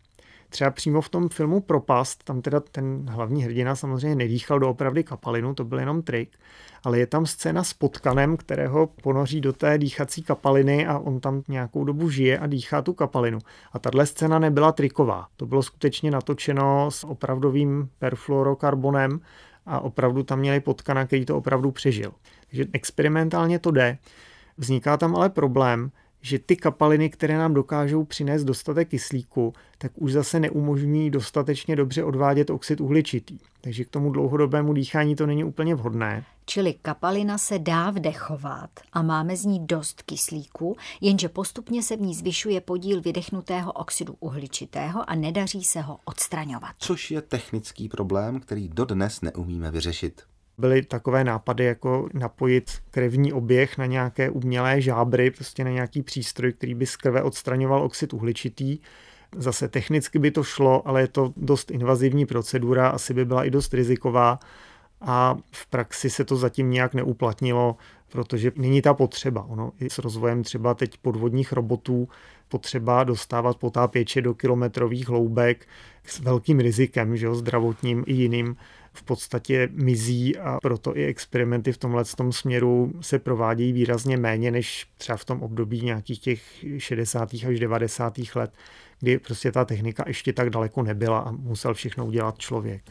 Třeba 0.48 0.70
přímo 0.70 1.00
v 1.00 1.08
tom 1.08 1.28
filmu 1.28 1.60
Propast, 1.60 2.24
tam 2.24 2.42
teda 2.42 2.60
ten 2.60 3.06
hlavní 3.08 3.44
hrdina 3.44 3.76
samozřejmě 3.76 4.14
nedýchal 4.14 4.58
doopravdy 4.58 5.04
kapalinu, 5.04 5.54
to 5.54 5.64
byl 5.64 5.78
jenom 5.78 6.02
trik, 6.02 6.38
ale 6.84 6.98
je 6.98 7.06
tam 7.06 7.26
scéna 7.26 7.64
s 7.64 7.72
potkanem, 7.72 8.36
kterého 8.36 8.86
ponoří 8.86 9.40
do 9.40 9.52
té 9.52 9.78
dýchací 9.78 10.22
kapaliny 10.22 10.86
a 10.86 10.98
on 10.98 11.20
tam 11.20 11.42
nějakou 11.48 11.84
dobu 11.84 12.10
žije 12.10 12.38
a 12.38 12.46
dýchá 12.46 12.82
tu 12.82 12.92
kapalinu. 12.92 13.38
A 13.72 13.78
tahle 13.78 14.06
scéna 14.06 14.38
nebyla 14.38 14.72
triková. 14.72 15.26
To 15.36 15.46
bylo 15.46 15.62
skutečně 15.62 16.10
natočeno 16.10 16.90
s 16.90 17.04
opravdovým 17.04 17.88
perfluorokarbonem 17.98 19.20
a 19.66 19.80
opravdu 19.80 20.22
tam 20.22 20.38
měli 20.38 20.60
potkana, 20.60 21.06
který 21.06 21.24
to 21.24 21.36
opravdu 21.36 21.70
přežil. 21.70 22.12
Takže 22.46 22.64
experimentálně 22.72 23.58
to 23.58 23.70
jde. 23.70 23.98
Vzniká 24.56 24.96
tam 24.96 25.16
ale 25.16 25.30
problém, 25.30 25.90
že 26.20 26.38
ty 26.38 26.56
kapaliny, 26.56 27.10
které 27.10 27.38
nám 27.38 27.54
dokážou 27.54 28.04
přinést 28.04 28.44
dostatek 28.44 28.88
kyslíku, 28.88 29.52
tak 29.78 29.92
už 29.94 30.12
zase 30.12 30.40
neumožňují 30.40 31.10
dostatečně 31.10 31.76
dobře 31.76 32.04
odvádět 32.04 32.50
oxid 32.50 32.80
uhličitý. 32.80 33.38
Takže 33.60 33.84
k 33.84 33.88
tomu 33.88 34.10
dlouhodobému 34.10 34.72
dýchání 34.72 35.16
to 35.16 35.26
není 35.26 35.44
úplně 35.44 35.74
vhodné. 35.74 36.24
Čili 36.46 36.74
kapalina 36.82 37.38
se 37.38 37.58
dá 37.58 37.90
vdechovat 37.90 38.70
a 38.92 39.02
máme 39.02 39.36
z 39.36 39.44
ní 39.44 39.66
dost 39.66 40.02
kyslíku, 40.02 40.76
jenže 41.00 41.28
postupně 41.28 41.82
se 41.82 41.96
v 41.96 42.00
ní 42.00 42.14
zvyšuje 42.14 42.60
podíl 42.60 43.00
vydechnutého 43.00 43.72
oxidu 43.72 44.16
uhličitého 44.20 45.10
a 45.10 45.14
nedaří 45.14 45.64
se 45.64 45.80
ho 45.80 45.98
odstraňovat. 46.04 46.70
Což 46.78 47.10
je 47.10 47.22
technický 47.22 47.88
problém, 47.88 48.40
který 48.40 48.68
dodnes 48.68 49.20
neumíme 49.20 49.70
vyřešit. 49.70 50.22
Byly 50.58 50.82
takové 50.82 51.24
nápady, 51.24 51.64
jako 51.64 52.08
napojit 52.14 52.70
krevní 52.90 53.32
oběh 53.32 53.78
na 53.78 53.86
nějaké 53.86 54.30
umělé 54.30 54.80
žábry, 54.80 55.30
prostě 55.30 55.64
na 55.64 55.70
nějaký 55.70 56.02
přístroj, 56.02 56.52
který 56.52 56.74
by 56.74 56.86
z 56.86 56.96
krve 56.96 57.22
odstraňoval 57.22 57.82
oxid 57.82 58.12
uhličitý. 58.12 58.78
Zase 59.36 59.68
technicky 59.68 60.18
by 60.18 60.30
to 60.30 60.42
šlo, 60.42 60.88
ale 60.88 61.00
je 61.00 61.08
to 61.08 61.32
dost 61.36 61.70
invazivní 61.70 62.26
procedura, 62.26 62.88
asi 62.88 63.14
by 63.14 63.24
byla 63.24 63.44
i 63.44 63.50
dost 63.50 63.74
riziková 63.74 64.38
a 65.00 65.36
v 65.52 65.66
praxi 65.66 66.10
se 66.10 66.24
to 66.24 66.36
zatím 66.36 66.70
nějak 66.70 66.94
neuplatnilo, 66.94 67.76
protože 68.12 68.52
není 68.56 68.82
ta 68.82 68.94
potřeba. 68.94 69.42
Ono 69.42 69.72
i 69.80 69.90
s 69.90 69.98
rozvojem 69.98 70.42
třeba 70.42 70.74
teď 70.74 70.98
podvodních 70.98 71.52
robotů 71.52 72.08
potřeba 72.48 73.04
dostávat 73.04 73.56
potápěče 73.56 74.22
do 74.22 74.34
kilometrových 74.34 75.08
hloubek 75.08 75.66
s 76.12 76.20
velkým 76.20 76.60
rizikem, 76.60 77.16
že 77.16 77.26
jo, 77.26 77.34
zdravotním 77.34 78.04
i 78.06 78.12
jiným, 78.12 78.56
v 78.92 79.02
podstatě 79.02 79.68
mizí 79.72 80.36
a 80.36 80.58
proto 80.62 80.96
i 80.96 81.04
experimenty 81.04 81.72
v 81.72 81.78
tomhle 81.78 82.04
tom 82.04 82.32
směru 82.32 82.92
se 83.00 83.18
provádějí 83.18 83.72
výrazně 83.72 84.16
méně 84.16 84.50
než 84.50 84.86
třeba 84.98 85.16
v 85.16 85.24
tom 85.24 85.42
období 85.42 85.80
nějakých 85.80 86.20
těch 86.20 86.64
60. 86.78 87.34
až 87.48 87.60
90. 87.60 88.14
let, 88.34 88.52
kdy 89.00 89.18
prostě 89.18 89.52
ta 89.52 89.64
technika 89.64 90.04
ještě 90.06 90.32
tak 90.32 90.50
daleko 90.50 90.82
nebyla 90.82 91.18
a 91.18 91.30
musel 91.30 91.74
všechno 91.74 92.06
udělat 92.06 92.38
člověk. 92.38 92.82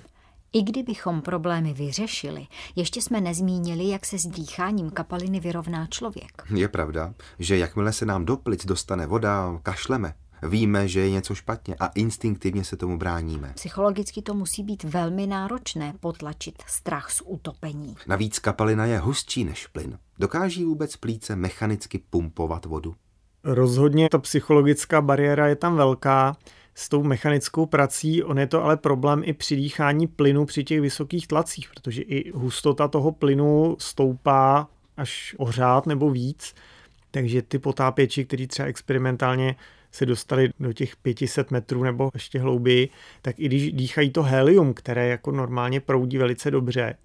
I 0.53 0.63
kdybychom 0.63 1.21
problémy 1.21 1.73
vyřešili, 1.73 2.47
ještě 2.75 3.01
jsme 3.01 3.21
nezmínili, 3.21 3.89
jak 3.89 4.05
se 4.05 4.19
s 4.19 4.25
dýcháním 4.27 4.89
kapaliny 4.89 5.39
vyrovná 5.39 5.87
člověk. 5.87 6.43
Je 6.55 6.67
pravda, 6.67 7.13
že 7.39 7.57
jakmile 7.57 7.93
se 7.93 8.05
nám 8.05 8.25
do 8.25 8.37
plic 8.37 8.65
dostane 8.65 9.07
voda, 9.07 9.59
kašleme. 9.63 10.13
Víme, 10.43 10.87
že 10.87 10.99
je 10.99 11.11
něco 11.11 11.35
špatně 11.35 11.75
a 11.79 11.87
instinktivně 11.87 12.63
se 12.63 12.77
tomu 12.77 12.97
bráníme. 12.97 13.51
Psychologicky 13.55 14.21
to 14.21 14.33
musí 14.33 14.63
být 14.63 14.83
velmi 14.83 15.27
náročné 15.27 15.93
potlačit 15.99 16.55
strach 16.67 17.11
z 17.11 17.21
utopení. 17.25 17.95
Navíc 18.07 18.39
kapalina 18.39 18.85
je 18.85 18.99
hustší 18.99 19.43
než 19.43 19.67
plyn. 19.67 19.99
Dokáží 20.19 20.63
vůbec 20.63 20.95
plíce 20.95 21.35
mechanicky 21.35 21.99
pumpovat 22.09 22.65
vodu? 22.65 22.95
Rozhodně 23.43 24.09
ta 24.09 24.17
psychologická 24.17 25.01
bariéra 25.01 25.47
je 25.47 25.55
tam 25.55 25.75
velká 25.75 26.37
s 26.75 26.89
tou 26.89 27.03
mechanickou 27.03 27.65
prací. 27.65 28.23
On 28.23 28.39
je 28.39 28.47
to 28.47 28.63
ale 28.63 28.77
problém 28.77 29.21
i 29.25 29.33
při 29.33 29.55
dýchání 29.55 30.07
plynu 30.07 30.45
při 30.45 30.63
těch 30.63 30.81
vysokých 30.81 31.27
tlacích, 31.27 31.69
protože 31.69 32.01
i 32.01 32.31
hustota 32.31 32.87
toho 32.87 33.11
plynu 33.11 33.75
stoupá 33.79 34.67
až 34.97 35.35
o 35.37 35.51
řád 35.51 35.85
nebo 35.85 36.09
víc. 36.09 36.55
Takže 37.11 37.41
ty 37.41 37.59
potápěči, 37.59 38.25
kteří 38.25 38.47
třeba 38.47 38.67
experimentálně 38.67 39.55
se 39.91 40.05
dostali 40.05 40.49
do 40.59 40.73
těch 40.73 40.95
500 40.95 41.51
metrů 41.51 41.83
nebo 41.83 42.09
ještě 42.13 42.39
hlouběji, 42.39 42.89
tak 43.21 43.39
i 43.39 43.45
když 43.45 43.71
dýchají 43.71 44.09
to 44.09 44.23
helium, 44.23 44.73
které 44.73 45.07
jako 45.07 45.31
normálně 45.31 45.79
proudí 45.79 46.17
velice 46.17 46.51
dobře, 46.51 46.95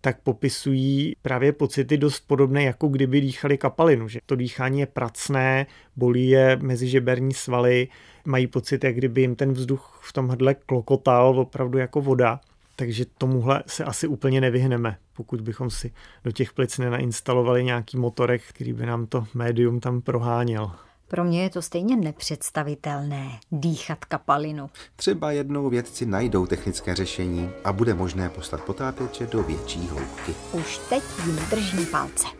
tak 0.00 0.20
popisují 0.20 1.16
právě 1.22 1.52
pocity 1.52 1.96
dost 1.96 2.20
podobné, 2.26 2.62
jako 2.62 2.88
kdyby 2.88 3.20
dýchali 3.20 3.58
kapalinu, 3.58 4.08
že 4.08 4.18
to 4.26 4.36
dýchání 4.36 4.80
je 4.80 4.86
pracné, 4.86 5.66
bolí 5.96 6.28
je 6.28 6.58
mezižeberní 6.62 7.34
svaly, 7.34 7.88
mají 8.24 8.46
pocit, 8.46 8.84
jak 8.84 8.94
kdyby 8.94 9.20
jim 9.20 9.36
ten 9.36 9.52
vzduch 9.52 10.00
v 10.02 10.12
tom 10.12 10.28
hrdle 10.28 10.54
klokotal 10.54 11.40
opravdu 11.40 11.78
jako 11.78 12.00
voda. 12.00 12.40
Takže 12.76 13.04
tomuhle 13.18 13.62
se 13.66 13.84
asi 13.84 14.06
úplně 14.06 14.40
nevyhneme, 14.40 14.96
pokud 15.12 15.40
bychom 15.40 15.70
si 15.70 15.92
do 16.24 16.32
těch 16.32 16.52
plic 16.52 16.78
nenainstalovali 16.78 17.64
nějaký 17.64 17.96
motorek, 17.96 18.42
který 18.48 18.72
by 18.72 18.86
nám 18.86 19.06
to 19.06 19.26
médium 19.34 19.80
tam 19.80 20.00
proháněl. 20.00 20.70
Pro 21.08 21.24
mě 21.24 21.42
je 21.42 21.50
to 21.50 21.62
stejně 21.62 21.96
nepředstavitelné 21.96 23.30
dýchat 23.52 24.04
kapalinu. 24.04 24.70
Třeba 24.96 25.30
jednou 25.32 25.68
vědci 25.68 26.06
najdou 26.06 26.46
technické 26.46 26.94
řešení 26.94 27.50
a 27.64 27.72
bude 27.72 27.94
možné 27.94 28.28
poslat 28.28 28.60
potápěče 28.60 29.26
do 29.26 29.42
větší 29.42 29.88
hloubky. 29.88 30.34
Už 30.52 30.80
teď 30.88 31.02
jim 31.26 31.36
držím 31.50 31.86
palce. 31.86 32.37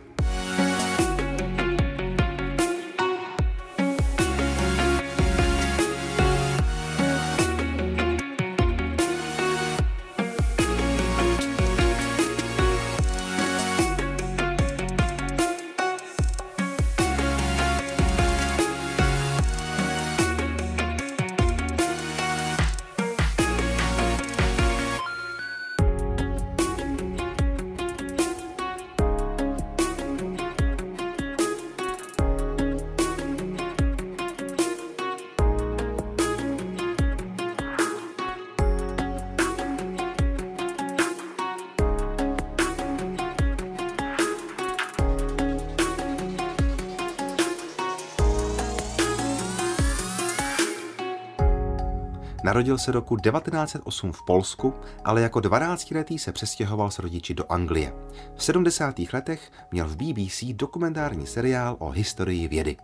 Narodil 52.49 52.77
se 52.77 52.91
roku 52.91 53.17
1908 53.17 54.11
v 54.11 54.25
Polsku, 54.25 54.73
ale 55.05 55.21
jako 55.21 55.39
12-letý 55.39 56.19
se 56.19 56.31
přestěhoval 56.31 56.91
s 56.91 56.99
rodiči 56.99 57.33
do 57.33 57.51
Anglie. 57.51 57.93
V 58.35 58.43
70. 58.43 58.95
letech 59.13 59.51
měl 59.71 59.87
v 59.87 59.95
BBC 59.95 60.43
dokumentární 60.53 61.27
seriál 61.27 61.75
o 61.79 61.89
historii 61.89 62.47
vědy. 62.47 62.77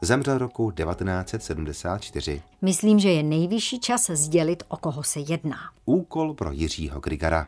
Zemřel 0.00 0.38
roku 0.38 0.70
1974. 0.70 2.42
Myslím, 2.62 2.98
že 2.98 3.08
je 3.08 3.22
nejvyšší 3.22 3.80
čas 3.80 4.10
sdělit, 4.10 4.62
o 4.68 4.76
koho 4.76 5.02
se 5.02 5.20
jedná. 5.20 5.58
Úkol 5.84 6.34
pro 6.34 6.52
Jiřího 6.52 7.00
Grigara. 7.00 7.46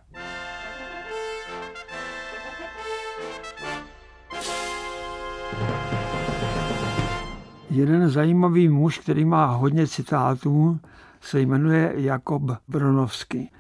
Jeden 7.71 8.11
zajímavý 8.11 8.69
muž, 8.69 8.99
který 8.99 9.25
má 9.25 9.47
hodně 9.47 9.87
citátů, 9.87 10.81
se 11.21 11.41
jmenuje 11.41 11.93
Jakob 11.97 12.43
Bronovský. 12.69 13.51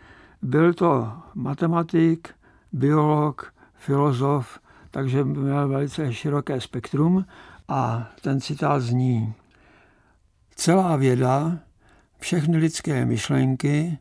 Byl 0.43 0.75
to 0.75 1.13
matematik, 1.35 2.29
biolog, 2.73 3.55
filozof, 3.75 4.59
takže 4.91 5.25
měl 5.25 5.69
velice 5.69 6.15
široké 6.15 6.61
spektrum 6.61 7.25
a 7.69 8.09
ten 8.23 8.41
citát 8.41 8.83
zní 8.83 9.35
Celá 10.61 10.97
věda, 10.97 11.59
všechny 12.19 12.57
lidské 12.57 13.05
myšlenky 13.05 13.99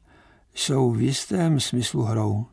jsou 0.53 0.91
v 0.91 1.01
jistém 1.01 1.59
smyslu 1.59 2.03
hrou. 2.03 2.45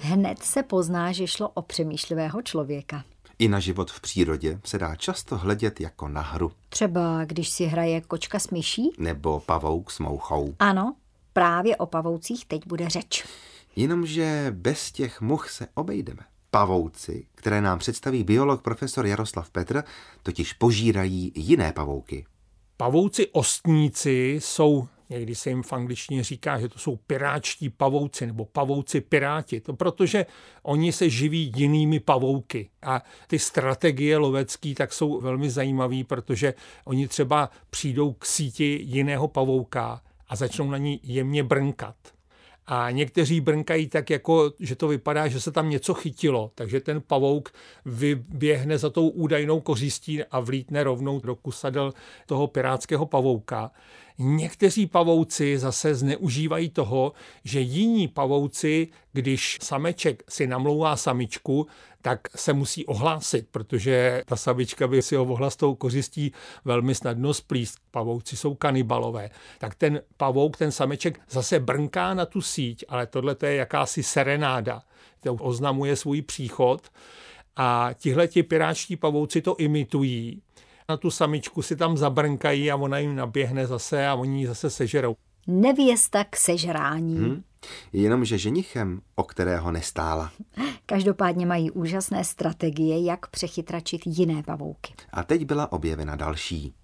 Hned 0.00 0.42
se 0.42 0.62
pozná, 0.62 1.12
že 1.12 1.26
šlo 1.26 1.48
o 1.48 1.62
přemýšlivého 1.62 2.42
člověka. 2.42 3.04
I 3.42 3.48
na 3.48 3.60
život 3.60 3.90
v 3.90 4.00
přírodě 4.00 4.60
se 4.64 4.78
dá 4.78 4.96
často 4.96 5.36
hledět 5.36 5.80
jako 5.80 6.08
na 6.08 6.20
hru. 6.20 6.52
Třeba 6.68 7.24
když 7.24 7.48
si 7.48 7.64
hraje 7.64 8.00
kočka 8.00 8.38
s 8.38 8.50
myší? 8.50 8.90
Nebo 8.98 9.40
pavouk 9.40 9.90
s 9.90 9.98
mouchou. 9.98 10.54
Ano, 10.58 10.94
právě 11.32 11.76
o 11.76 11.86
pavoucích 11.86 12.46
teď 12.46 12.66
bude 12.66 12.88
řeč. 12.88 13.24
Jenomže 13.76 14.46
bez 14.50 14.92
těch 14.92 15.20
much 15.20 15.50
se 15.50 15.66
obejdeme. 15.74 16.22
Pavouci, 16.50 17.26
které 17.34 17.60
nám 17.60 17.78
představí 17.78 18.24
biolog 18.24 18.62
profesor 18.62 19.06
Jaroslav 19.06 19.50
Petr, 19.50 19.84
totiž 20.22 20.52
požírají 20.52 21.32
jiné 21.34 21.72
pavouky. 21.72 22.26
Pavouci 22.76 23.26
ostníci 23.32 24.38
jsou 24.42 24.88
Někdy 25.12 25.34
se 25.34 25.50
jim 25.50 25.62
v 25.62 25.72
angličtině 25.72 26.24
říká, 26.24 26.60
že 26.60 26.68
to 26.68 26.78
jsou 26.78 26.96
piráčtí 26.96 27.70
pavouci 27.70 28.26
nebo 28.26 28.44
pavouci 28.44 29.00
piráti. 29.00 29.60
To 29.60 29.72
protože 29.72 30.26
oni 30.62 30.92
se 30.92 31.10
živí 31.10 31.52
jinými 31.56 32.00
pavouky. 32.00 32.70
A 32.82 33.02
ty 33.26 33.38
strategie 33.38 34.16
lovecký 34.16 34.74
tak 34.74 34.92
jsou 34.92 35.20
velmi 35.20 35.50
zajímavé, 35.50 36.04
protože 36.04 36.54
oni 36.84 37.08
třeba 37.08 37.50
přijdou 37.70 38.12
k 38.12 38.26
síti 38.26 38.80
jiného 38.82 39.28
pavouka 39.28 40.02
a 40.28 40.36
začnou 40.36 40.70
na 40.70 40.78
ní 40.78 41.00
jemně 41.02 41.42
brnkat. 41.42 41.96
A 42.74 42.90
někteří 42.90 43.40
brnkají 43.40 43.88
tak, 43.88 44.10
jako, 44.10 44.52
že 44.60 44.76
to 44.76 44.88
vypadá, 44.88 45.28
že 45.28 45.40
se 45.40 45.52
tam 45.52 45.70
něco 45.70 45.94
chytilo. 45.94 46.50
Takže 46.54 46.80
ten 46.80 47.02
pavouk 47.06 47.52
vyběhne 47.84 48.78
za 48.78 48.90
tou 48.90 49.08
údajnou 49.08 49.60
kořistí 49.60 50.24
a 50.24 50.40
vlítne 50.40 50.84
rovnou 50.84 51.20
do 51.20 51.36
kusadel 51.36 51.92
toho 52.26 52.46
pirátského 52.46 53.06
pavouka. 53.06 53.70
Někteří 54.18 54.86
pavouci 54.86 55.58
zase 55.58 55.94
zneužívají 55.94 56.70
toho, 56.70 57.12
že 57.44 57.60
jiní 57.60 58.08
pavouci, 58.08 58.88
když 59.12 59.58
sameček 59.62 60.22
si 60.28 60.46
namlouvá 60.46 60.96
samičku, 60.96 61.66
tak 62.02 62.20
se 62.36 62.52
musí 62.52 62.86
ohlásit, 62.86 63.48
protože 63.50 64.22
ta 64.26 64.36
samička 64.36 64.88
by 64.88 65.02
si 65.02 65.16
ho 65.16 65.24
mohla 65.24 65.50
s 65.50 65.56
tou 65.56 65.74
kořistí 65.74 66.32
velmi 66.64 66.94
snadno 66.94 67.34
splíst. 67.34 67.78
Pavouci 67.90 68.36
jsou 68.36 68.54
kanibalové. 68.54 69.30
Tak 69.58 69.74
ten 69.74 70.00
pavouk, 70.16 70.56
ten 70.56 70.72
sameček 70.72 71.20
zase 71.30 71.60
brnká 71.60 72.14
na 72.14 72.26
tu 72.26 72.40
síť, 72.40 72.84
ale 72.88 73.06
tohle 73.06 73.36
je 73.42 73.54
jakási 73.54 74.02
serenáda. 74.02 74.82
To 75.20 75.34
oznamuje 75.34 75.96
svůj 75.96 76.22
příchod 76.22 76.90
a 77.56 77.90
tihleti 77.94 78.42
piráčtí 78.42 78.96
pavouci 78.96 79.42
to 79.42 79.56
imitují 79.56 80.42
na 80.88 80.96
tu 80.96 81.10
samičku 81.10 81.62
si 81.62 81.76
tam 81.76 81.96
zabrnkají 81.96 82.70
a 82.70 82.76
ona 82.76 82.98
jim 82.98 83.16
naběhne 83.16 83.66
zase 83.66 84.06
a 84.06 84.14
oni 84.14 84.40
ji 84.40 84.46
zase 84.46 84.70
sežerou. 84.70 85.16
Nevěsta 85.46 86.24
k 86.24 86.36
sežrání. 86.36 87.16
Hmm. 87.16 87.42
Jenomže 87.92 88.38
ženichem, 88.38 89.00
o 89.14 89.22
kterého 89.22 89.72
nestála. 89.72 90.32
Každopádně 90.86 91.46
mají 91.46 91.70
úžasné 91.70 92.24
strategie, 92.24 93.04
jak 93.04 93.26
přechytračit 93.26 94.00
jiné 94.04 94.42
pavouky. 94.42 94.94
A 95.12 95.22
teď 95.22 95.44
byla 95.44 95.72
objevena 95.72 96.16
další. 96.16 96.74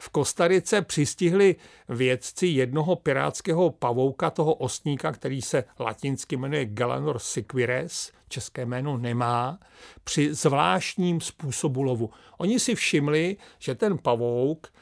V 0.00 0.08
Kostarice 0.08 0.82
přistihli 0.82 1.56
vědci 1.88 2.46
jednoho 2.46 2.96
pirátského 2.96 3.70
pavouka, 3.70 4.30
toho 4.30 4.54
ostníka, 4.54 5.12
který 5.12 5.42
se 5.42 5.64
latinsky 5.80 6.36
jmenuje 6.36 6.64
Galanor 6.64 7.18
siquires, 7.18 8.12
české 8.28 8.66
jméno 8.66 8.96
nemá, 8.96 9.58
při 10.04 10.34
zvláštním 10.34 11.20
způsobu 11.20 11.82
lovu. 11.82 12.10
Oni 12.38 12.60
si 12.60 12.74
všimli, 12.74 13.36
že 13.58 13.74
ten 13.74 13.98
pavouk 13.98 14.72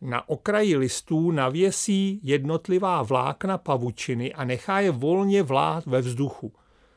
na 0.00 0.28
okraji 0.28 0.76
listů 0.76 1.30
navěsí 1.30 2.20
jednotlivá 2.22 3.02
vlákna 3.02 3.58
pavučiny 3.58 4.34
a 4.34 4.44
nechá 4.44 4.80
je 4.80 4.90
volně 4.90 5.42
vlát 5.42 5.86
ve 5.86 6.00
vzduchu. 6.00 6.52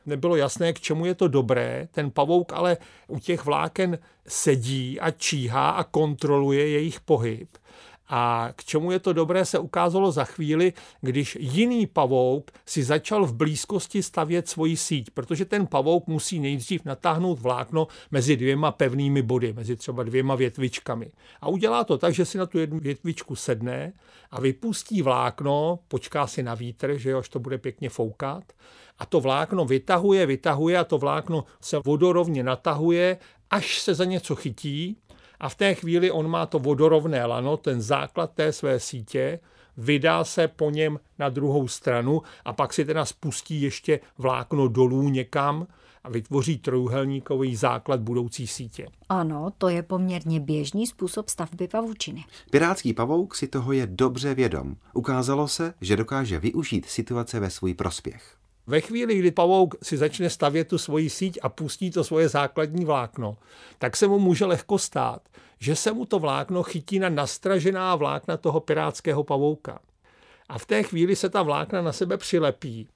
Nebylo 0.06 0.36
jasné, 0.36 0.72
k 0.72 0.80
čemu 0.80 1.06
je 1.06 1.14
to 1.14 1.28
dobré. 1.28 1.88
Ten 1.90 2.10
pavouk 2.10 2.52
ale 2.52 2.76
u 3.08 3.18
těch 3.18 3.44
vláken 3.44 3.98
sedí 4.26 5.00
a 5.00 5.10
číhá 5.10 5.70
a 5.70 5.84
kontroluje 5.84 6.68
jejich 6.68 7.00
pohyb. 7.00 7.48
A 8.12 8.52
k 8.56 8.64
čemu 8.64 8.90
je 8.90 8.98
to 8.98 9.12
dobré, 9.12 9.44
se 9.44 9.58
ukázalo 9.58 10.12
za 10.12 10.24
chvíli, 10.24 10.72
když 11.00 11.38
jiný 11.40 11.86
pavouk 11.86 12.50
si 12.66 12.82
začal 12.82 13.26
v 13.26 13.34
blízkosti 13.34 14.02
stavět 14.02 14.48
svoji 14.48 14.76
síť, 14.76 15.10
protože 15.10 15.44
ten 15.44 15.66
pavouk 15.66 16.06
musí 16.06 16.40
nejdřív 16.40 16.84
natáhnout 16.84 17.38
vlákno 17.38 17.86
mezi 18.10 18.36
dvěma 18.36 18.72
pevnými 18.72 19.22
body, 19.22 19.52
mezi 19.52 19.76
třeba 19.76 20.02
dvěma 20.02 20.34
větvičkami. 20.34 21.10
A 21.40 21.48
udělá 21.48 21.84
to 21.84 21.98
tak, 21.98 22.14
že 22.14 22.24
si 22.24 22.38
na 22.38 22.46
tu 22.46 22.58
jednu 22.58 22.80
větvičku 22.80 23.36
sedne 23.36 23.92
a 24.30 24.40
vypustí 24.40 25.02
vlákno, 25.02 25.78
počká 25.88 26.26
si 26.26 26.42
na 26.42 26.54
vítr, 26.54 26.96
že 26.96 27.10
jo, 27.10 27.18
až 27.18 27.28
to 27.28 27.38
bude 27.38 27.58
pěkně 27.58 27.88
foukat. 27.88 28.44
A 28.98 29.06
to 29.06 29.20
vlákno 29.20 29.64
vytahuje, 29.64 30.26
vytahuje 30.26 30.78
a 30.78 30.84
to 30.84 30.98
vlákno 30.98 31.44
se 31.60 31.78
vodorovně 31.84 32.42
natahuje, 32.42 33.18
až 33.50 33.80
se 33.80 33.94
za 33.94 34.04
něco 34.04 34.36
chytí 34.36 34.96
a 35.40 35.48
v 35.48 35.54
té 35.54 35.74
chvíli 35.74 36.10
on 36.10 36.28
má 36.28 36.46
to 36.46 36.58
vodorovné 36.58 37.24
lano, 37.26 37.56
ten 37.56 37.82
základ 37.82 38.30
té 38.34 38.52
své 38.52 38.80
sítě, 38.80 39.40
vydá 39.76 40.24
se 40.24 40.48
po 40.48 40.70
něm 40.70 41.00
na 41.18 41.28
druhou 41.28 41.68
stranu 41.68 42.22
a 42.44 42.52
pak 42.52 42.72
si 42.72 42.84
teda 42.84 43.04
spustí 43.04 43.62
ještě 43.62 44.00
vlákno 44.18 44.68
dolů 44.68 45.08
někam 45.08 45.66
a 46.04 46.10
vytvoří 46.10 46.58
trojuhelníkový 46.58 47.56
základ 47.56 48.00
budoucí 48.00 48.46
sítě. 48.46 48.86
Ano, 49.08 49.50
to 49.58 49.68
je 49.68 49.82
poměrně 49.82 50.40
běžný 50.40 50.86
způsob 50.86 51.28
stavby 51.28 51.68
pavučiny. 51.68 52.24
Pirátský 52.50 52.94
pavouk 52.94 53.34
si 53.34 53.48
toho 53.48 53.72
je 53.72 53.86
dobře 53.86 54.34
vědom. 54.34 54.76
Ukázalo 54.94 55.48
se, 55.48 55.74
že 55.80 55.96
dokáže 55.96 56.38
využít 56.38 56.86
situace 56.86 57.40
ve 57.40 57.50
svůj 57.50 57.74
prospěch. 57.74 58.39
Ve 58.70 58.80
chvíli, 58.80 59.18
kdy 59.18 59.30
pavouk 59.30 59.74
si 59.82 59.96
začne 59.96 60.30
stavět 60.30 60.68
tu 60.68 60.78
svoji 60.78 61.10
síť 61.10 61.38
a 61.42 61.48
pustí 61.48 61.90
to 61.90 62.04
svoje 62.04 62.28
základní 62.28 62.84
vlákno, 62.84 63.36
tak 63.78 63.96
se 63.96 64.06
mu 64.06 64.18
může 64.18 64.44
lehko 64.44 64.78
stát, 64.78 65.22
že 65.60 65.76
se 65.76 65.92
mu 65.92 66.06
to 66.06 66.18
vlákno 66.18 66.62
chytí 66.62 66.98
na 66.98 67.08
nastražená 67.08 67.96
vlákna 67.96 68.36
toho 68.36 68.60
pirátského 68.60 69.24
pavouka. 69.24 69.80
A 70.48 70.58
v 70.58 70.66
té 70.66 70.82
chvíli 70.82 71.16
se 71.16 71.28
ta 71.28 71.42
vlákna 71.42 71.82
na 71.82 71.92
sebe 71.92 72.16
přilepí. 72.16 72.88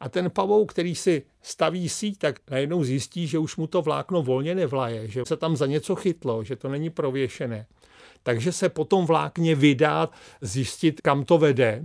A 0.00 0.08
ten 0.08 0.30
pavouk, 0.30 0.72
který 0.72 0.94
si 0.94 1.22
staví 1.42 1.88
síť, 1.88 2.18
tak 2.18 2.40
najednou 2.50 2.84
zjistí, 2.84 3.26
že 3.26 3.38
už 3.38 3.56
mu 3.56 3.66
to 3.66 3.82
vlákno 3.82 4.22
volně 4.22 4.54
nevlaje, 4.54 5.08
že 5.08 5.22
se 5.26 5.36
tam 5.36 5.56
za 5.56 5.66
něco 5.66 5.94
chytlo, 5.96 6.44
že 6.44 6.56
to 6.56 6.68
není 6.68 6.90
prověšené. 6.90 7.66
Takže 8.22 8.52
se 8.52 8.68
potom 8.68 9.06
vlákně 9.06 9.54
vydá 9.54 10.08
zjistit, 10.40 11.00
kam 11.00 11.24
to 11.24 11.38
vede 11.38 11.84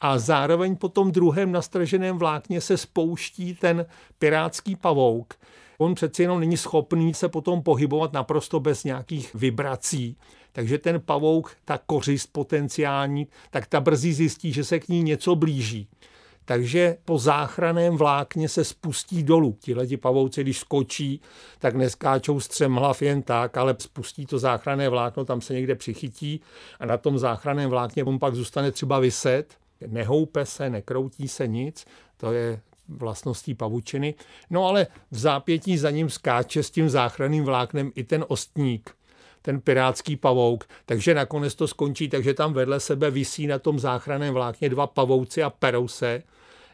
a 0.00 0.18
zároveň 0.18 0.76
po 0.76 0.88
tom 0.88 1.12
druhém 1.12 1.52
nastraženém 1.52 2.18
vlákně 2.18 2.60
se 2.60 2.76
spouští 2.76 3.54
ten 3.54 3.86
pirátský 4.18 4.76
pavouk. 4.76 5.34
On 5.78 5.94
přeci 5.94 6.22
jenom 6.22 6.40
není 6.40 6.56
schopný 6.56 7.14
se 7.14 7.28
potom 7.28 7.62
pohybovat 7.62 8.12
naprosto 8.12 8.60
bez 8.60 8.84
nějakých 8.84 9.34
vibrací. 9.34 10.16
Takže 10.52 10.78
ten 10.78 11.00
pavouk, 11.00 11.56
ta 11.64 11.78
kořist 11.86 12.32
potenciální, 12.32 13.26
tak 13.50 13.66
ta 13.66 13.80
brzy 13.80 14.12
zjistí, 14.12 14.52
že 14.52 14.64
se 14.64 14.80
k 14.80 14.88
ní 14.88 15.02
něco 15.02 15.34
blíží. 15.34 15.88
Takže 16.44 16.96
po 17.04 17.18
záchraném 17.18 17.96
vlákně 17.96 18.48
se 18.48 18.64
spustí 18.64 19.22
dolů. 19.22 19.56
Tihleti 19.60 19.96
pavouci, 19.96 20.42
když 20.42 20.58
skočí, 20.58 21.20
tak 21.58 21.74
neskáčou 21.74 22.40
střemhlav 22.40 23.02
jen 23.02 23.22
tak, 23.22 23.56
ale 23.56 23.76
spustí 23.78 24.26
to 24.26 24.38
záchranné 24.38 24.88
vlákno, 24.88 25.24
tam 25.24 25.40
se 25.40 25.54
někde 25.54 25.74
přichytí 25.74 26.40
a 26.80 26.86
na 26.86 26.96
tom 26.96 27.18
záchranném 27.18 27.70
vlákně 27.70 28.04
on 28.04 28.18
pak 28.18 28.34
zůstane 28.34 28.72
třeba 28.72 28.98
vyset 28.98 29.54
nehoupe 29.86 30.46
se, 30.46 30.70
nekroutí 30.70 31.28
se 31.28 31.46
nic, 31.46 31.86
to 32.16 32.32
je 32.32 32.60
vlastností 32.88 33.54
pavučiny. 33.54 34.14
No 34.50 34.66
ale 34.66 34.86
v 35.10 35.18
zápětí 35.18 35.78
za 35.78 35.90
ním 35.90 36.10
skáče 36.10 36.62
s 36.62 36.70
tím 36.70 36.88
záchranným 36.88 37.44
vláknem 37.44 37.92
i 37.94 38.04
ten 38.04 38.24
ostník, 38.28 38.96
ten 39.42 39.60
pirátský 39.60 40.16
pavouk, 40.16 40.64
takže 40.86 41.14
nakonec 41.14 41.54
to 41.54 41.68
skončí, 41.68 42.08
takže 42.08 42.34
tam 42.34 42.52
vedle 42.52 42.80
sebe 42.80 43.10
visí 43.10 43.46
na 43.46 43.58
tom 43.58 43.78
záchranném 43.78 44.34
vlákně 44.34 44.68
dva 44.68 44.86
pavouci 44.86 45.42
a 45.42 45.50
perou 45.50 45.88
se, 45.88 46.22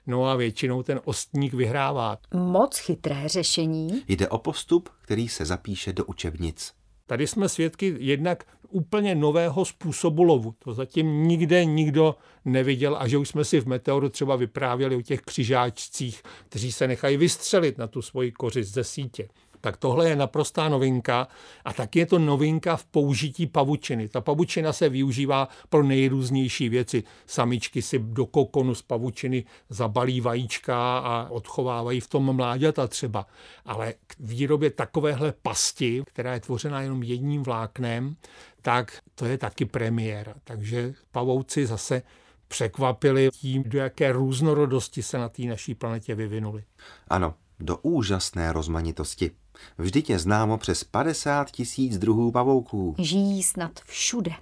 No 0.06 0.26
a 0.26 0.36
většinou 0.36 0.82
ten 0.82 1.00
ostník 1.04 1.54
vyhrává. 1.54 2.18
Moc 2.34 2.78
chytré 2.78 3.28
řešení. 3.28 4.02
Jde 4.08 4.28
o 4.28 4.38
postup, 4.38 4.88
který 5.02 5.28
se 5.28 5.44
zapíše 5.44 5.92
do 5.92 6.04
učebnic. 6.04 6.72
Tady 7.06 7.26
jsme 7.26 7.48
svědky 7.48 7.96
jednak 7.98 8.44
úplně 8.70 9.14
nového 9.14 9.64
způsobu 9.64 10.22
lovu. 10.22 10.54
To 10.58 10.74
zatím 10.74 11.22
nikde 11.22 11.64
nikdo 11.64 12.14
neviděl 12.44 12.96
a 13.00 13.08
že 13.08 13.18
už 13.18 13.28
jsme 13.28 13.44
si 13.44 13.60
v 13.60 13.66
Meteoru 13.66 14.08
třeba 14.08 14.36
vyprávěli 14.36 14.96
o 14.96 15.02
těch 15.02 15.20
křižáčcích, 15.20 16.22
kteří 16.48 16.72
se 16.72 16.88
nechají 16.88 17.16
vystřelit 17.16 17.78
na 17.78 17.86
tu 17.86 18.02
svoji 18.02 18.32
kořist 18.32 18.74
ze 18.74 18.84
sítě. 18.84 19.28
Tak 19.61 19.76
tohle 19.76 20.08
je 20.08 20.16
naprostá 20.16 20.68
novinka 20.68 21.28
a 21.64 21.72
taky 21.72 21.98
je 21.98 22.06
to 22.06 22.18
novinka 22.18 22.76
v 22.76 22.84
použití 22.84 23.46
pavučiny. 23.46 24.08
Ta 24.08 24.20
pavučina 24.20 24.72
se 24.72 24.88
využívá 24.88 25.48
pro 25.68 25.82
nejrůznější 25.82 26.68
věci. 26.68 27.04
Samičky 27.26 27.82
si 27.82 27.98
do 27.98 28.26
kokonu 28.26 28.74
z 28.74 28.82
pavučiny 28.82 29.44
zabalí 29.68 30.20
vajíčka 30.20 30.98
a 30.98 31.30
odchovávají 31.30 32.00
v 32.00 32.08
tom 32.08 32.36
mláďata 32.36 32.86
třeba. 32.86 33.26
Ale 33.64 33.94
k 34.06 34.14
výrobě 34.20 34.70
takovéhle 34.70 35.34
pasti, 35.42 36.02
která 36.06 36.34
je 36.34 36.40
tvořena 36.40 36.80
jenom 36.80 37.02
jedním 37.02 37.42
vláknem, 37.42 38.16
tak 38.62 38.98
to 39.14 39.24
je 39.24 39.38
taky 39.38 39.64
premiéra. 39.64 40.34
Takže 40.44 40.94
pavouci 41.12 41.66
zase 41.66 42.02
překvapili 42.48 43.30
tím, 43.30 43.62
do 43.66 43.78
jaké 43.78 44.12
různorodosti 44.12 45.02
se 45.02 45.18
na 45.18 45.28
té 45.28 45.42
naší 45.42 45.74
planetě 45.74 46.14
vyvinuli. 46.14 46.64
Ano, 47.08 47.34
do 47.61 47.76
úžasné 47.76 48.52
rozmanitosti. 48.52 49.30
Vždyť 49.78 50.11
je 50.11 50.18
známo 50.18 50.58
přes 50.58 50.84
50 50.84 51.50
tisíc 51.50 51.98
druhů 51.98 52.30
pavouků. 52.30 52.94
Žijí 52.98 53.42
snad 53.42 53.72
všude. 53.84 54.32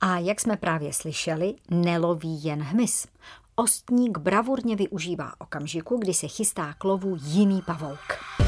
A 0.00 0.18
jak 0.18 0.40
jsme 0.40 0.56
právě 0.56 0.92
slyšeli, 0.92 1.54
neloví 1.70 2.44
jen 2.44 2.62
hmyz. 2.62 3.06
Ostník 3.56 4.18
bravurně 4.18 4.76
využívá 4.76 5.32
okamžiku, 5.38 5.96
kdy 5.96 6.14
se 6.14 6.28
chystá 6.28 6.74
k 6.78 6.84
lovu 6.84 7.16
jiný 7.20 7.62
pavouk. 7.66 8.45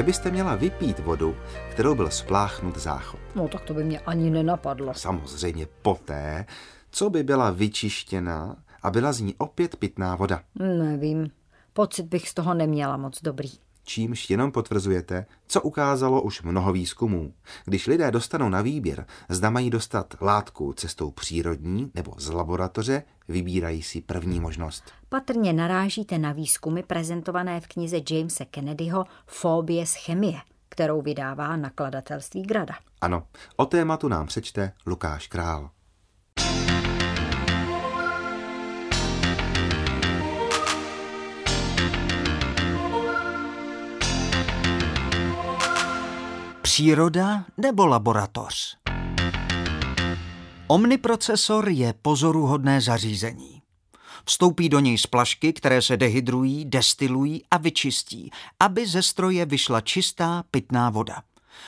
Že 0.00 0.04
byste 0.04 0.30
měla 0.30 0.54
vypít 0.54 0.98
vodu, 0.98 1.36
kterou 1.70 1.94
byl 1.94 2.10
spláchnut 2.10 2.78
záchod. 2.78 3.20
No 3.34 3.48
tak 3.48 3.64
to 3.64 3.74
by 3.74 3.84
mě 3.84 4.00
ani 4.00 4.30
nenapadlo. 4.30 4.94
Samozřejmě 4.94 5.66
poté, 5.82 6.46
co 6.90 7.10
by 7.10 7.22
byla 7.22 7.50
vyčištěna 7.50 8.56
a 8.82 8.90
byla 8.90 9.12
z 9.12 9.20
ní 9.20 9.34
opět 9.38 9.76
pitná 9.76 10.16
voda. 10.16 10.42
Nevím. 10.54 11.30
Pocit 11.72 12.06
bych 12.06 12.28
z 12.28 12.34
toho 12.34 12.54
neměla 12.54 12.96
moc 12.96 13.22
dobrý. 13.22 13.50
Čímž 13.84 14.30
jenom 14.30 14.52
potvrzujete, 14.52 15.26
co 15.46 15.62
ukázalo 15.62 16.22
už 16.22 16.42
mnoho 16.42 16.72
výzkumů. 16.72 17.32
Když 17.64 17.86
lidé 17.86 18.10
dostanou 18.10 18.48
na 18.48 18.62
výběr, 18.62 19.06
zda 19.28 19.50
mají 19.50 19.70
dostat 19.70 20.14
látku 20.20 20.72
cestou 20.72 21.10
přírodní 21.10 21.90
nebo 21.94 22.14
z 22.18 22.30
laboratoře, 22.30 23.02
vybírají 23.30 23.82
si 23.82 24.00
první 24.00 24.40
možnost. 24.40 24.92
Patrně 25.08 25.52
narážíte 25.52 26.18
na 26.18 26.32
výzkumy 26.32 26.82
prezentované 26.82 27.60
v 27.60 27.66
knize 27.66 27.96
Jamesa 28.10 28.44
Kennedyho 28.50 29.04
Fóbie 29.26 29.86
z 29.86 29.94
chemie, 29.94 30.38
kterou 30.68 31.02
vydává 31.02 31.56
nakladatelství 31.56 32.42
Grada. 32.42 32.74
Ano, 33.00 33.22
o 33.56 33.66
tématu 33.66 34.08
nám 34.08 34.26
přečte 34.26 34.72
Lukáš 34.86 35.26
Král. 35.26 35.70
Příroda 46.62 47.44
nebo 47.56 47.86
laboratoř? 47.86 48.79
Omniprocesor 50.70 51.68
je 51.68 51.94
pozoruhodné 52.02 52.80
zařízení. 52.80 53.62
Vstoupí 54.24 54.68
do 54.68 54.80
něj 54.80 54.98
splašky, 54.98 55.52
které 55.52 55.82
se 55.82 55.96
dehydrují, 55.96 56.64
destilují 56.64 57.42
a 57.50 57.56
vyčistí, 57.56 58.30
aby 58.60 58.86
ze 58.86 59.02
stroje 59.02 59.46
vyšla 59.46 59.80
čistá 59.80 60.44
pitná 60.50 60.90
voda. 60.90 61.22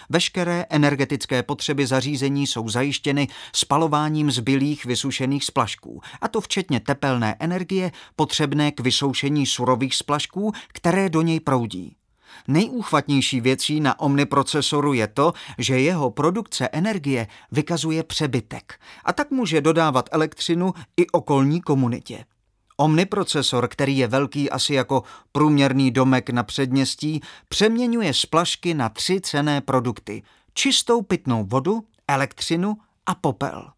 Veškeré 0.08 0.66
energetické 0.70 1.42
potřeby 1.42 1.86
zařízení 1.86 2.46
jsou 2.46 2.68
zajištěny 2.68 3.28
spalováním 3.54 4.30
zbylých 4.30 4.84
vysušených 4.84 5.44
splašků, 5.44 6.00
a 6.20 6.28
to 6.28 6.40
včetně 6.40 6.80
tepelné 6.80 7.36
energie 7.38 7.92
potřebné 8.16 8.72
k 8.72 8.80
vysoušení 8.80 9.46
surových 9.46 9.94
splašků, 9.94 10.52
které 10.68 11.10
do 11.10 11.22
něj 11.22 11.40
proudí. 11.40 11.96
Nejúchvatnější 12.48 13.40
věcí 13.40 13.80
na 13.80 14.00
omniprocesoru 14.00 14.92
je 14.92 15.06
to, 15.06 15.32
že 15.58 15.80
jeho 15.80 16.10
produkce 16.10 16.68
energie 16.72 17.26
vykazuje 17.52 18.02
přebytek 18.02 18.80
a 19.04 19.12
tak 19.12 19.30
může 19.30 19.60
dodávat 19.60 20.08
elektřinu 20.12 20.72
i 20.96 21.06
okolní 21.06 21.60
komunitě. 21.60 22.24
Omniprocesor, 22.76 23.68
který 23.68 23.98
je 23.98 24.08
velký 24.08 24.50
asi 24.50 24.74
jako 24.74 25.02
průměrný 25.32 25.90
domek 25.90 26.30
na 26.30 26.42
předměstí, 26.42 27.20
přeměňuje 27.48 28.14
splašky 28.14 28.74
na 28.74 28.88
tři 28.88 29.20
cené 29.20 29.60
produkty. 29.60 30.22
Čistou 30.54 31.02
pitnou 31.02 31.44
vodu, 31.44 31.84
elektřinu 32.08 32.76
a 33.06 33.14
popel. 33.14 33.70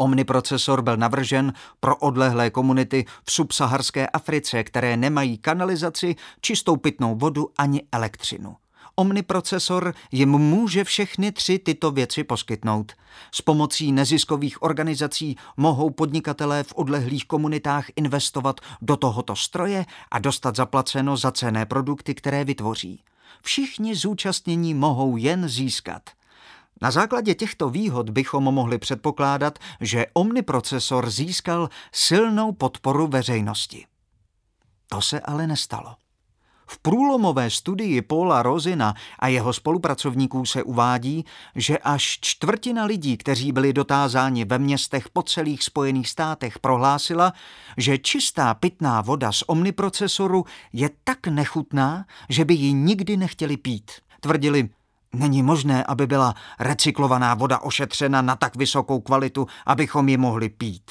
Omniprocesor 0.00 0.82
byl 0.82 0.96
navržen 0.96 1.52
pro 1.80 1.96
odlehlé 1.96 2.50
komunity 2.50 3.04
v 3.24 3.32
subsaharské 3.32 4.08
Africe, 4.08 4.64
které 4.64 4.96
nemají 4.96 5.38
kanalizaci, 5.38 6.16
čistou 6.40 6.76
pitnou 6.76 7.16
vodu 7.16 7.50
ani 7.58 7.82
elektřinu. 7.92 8.56
Omniprocesor 8.94 9.94
jim 10.12 10.30
může 10.30 10.84
všechny 10.84 11.32
tři 11.32 11.58
tyto 11.58 11.90
věci 11.90 12.24
poskytnout. 12.24 12.92
S 13.34 13.42
pomocí 13.42 13.92
neziskových 13.92 14.62
organizací 14.62 15.36
mohou 15.56 15.90
podnikatelé 15.90 16.62
v 16.62 16.72
odlehlých 16.76 17.24
komunitách 17.24 17.86
investovat 17.96 18.60
do 18.82 18.96
tohoto 18.96 19.36
stroje 19.36 19.86
a 20.10 20.18
dostat 20.18 20.56
zaplaceno 20.56 21.16
za 21.16 21.32
cené 21.32 21.66
produkty, 21.66 22.14
které 22.14 22.44
vytvoří. 22.44 23.02
Všichni 23.42 23.94
zúčastnění 23.94 24.74
mohou 24.74 25.16
jen 25.16 25.48
získat. 25.48 26.02
Na 26.82 26.90
základě 26.90 27.34
těchto 27.34 27.70
výhod 27.70 28.10
bychom 28.10 28.44
mohli 28.44 28.78
předpokládat, 28.78 29.58
že 29.80 30.06
omniprocesor 30.12 31.10
získal 31.10 31.68
silnou 31.92 32.52
podporu 32.52 33.06
veřejnosti. 33.06 33.86
To 34.88 35.00
se 35.00 35.20
ale 35.20 35.46
nestalo. 35.46 35.94
V 36.70 36.78
průlomové 36.78 37.50
studii 37.50 38.02
Paula 38.02 38.42
Rozina 38.42 38.94
a 39.18 39.28
jeho 39.28 39.52
spolupracovníků 39.52 40.46
se 40.46 40.62
uvádí, 40.62 41.24
že 41.54 41.78
až 41.78 42.18
čtvrtina 42.20 42.84
lidí, 42.84 43.16
kteří 43.16 43.52
byli 43.52 43.72
dotázáni 43.72 44.44
ve 44.44 44.58
městech 44.58 45.08
po 45.08 45.22
celých 45.22 45.62
Spojených 45.62 46.08
státech, 46.08 46.58
prohlásila, 46.58 47.32
že 47.76 47.98
čistá 47.98 48.54
pitná 48.54 49.00
voda 49.00 49.32
z 49.32 49.42
omniprocesoru 49.46 50.44
je 50.72 50.90
tak 51.04 51.26
nechutná, 51.26 52.06
že 52.28 52.44
by 52.44 52.54
ji 52.54 52.72
nikdy 52.72 53.16
nechtěli 53.16 53.56
pít. 53.56 53.90
Tvrdili, 54.20 54.68
Není 55.12 55.42
možné, 55.42 55.84
aby 55.84 56.06
byla 56.06 56.34
recyklovaná 56.60 57.34
voda 57.34 57.58
ošetřena 57.58 58.22
na 58.22 58.36
tak 58.36 58.56
vysokou 58.56 59.00
kvalitu, 59.00 59.46
abychom 59.66 60.08
ji 60.08 60.16
mohli 60.16 60.48
pít. 60.48 60.90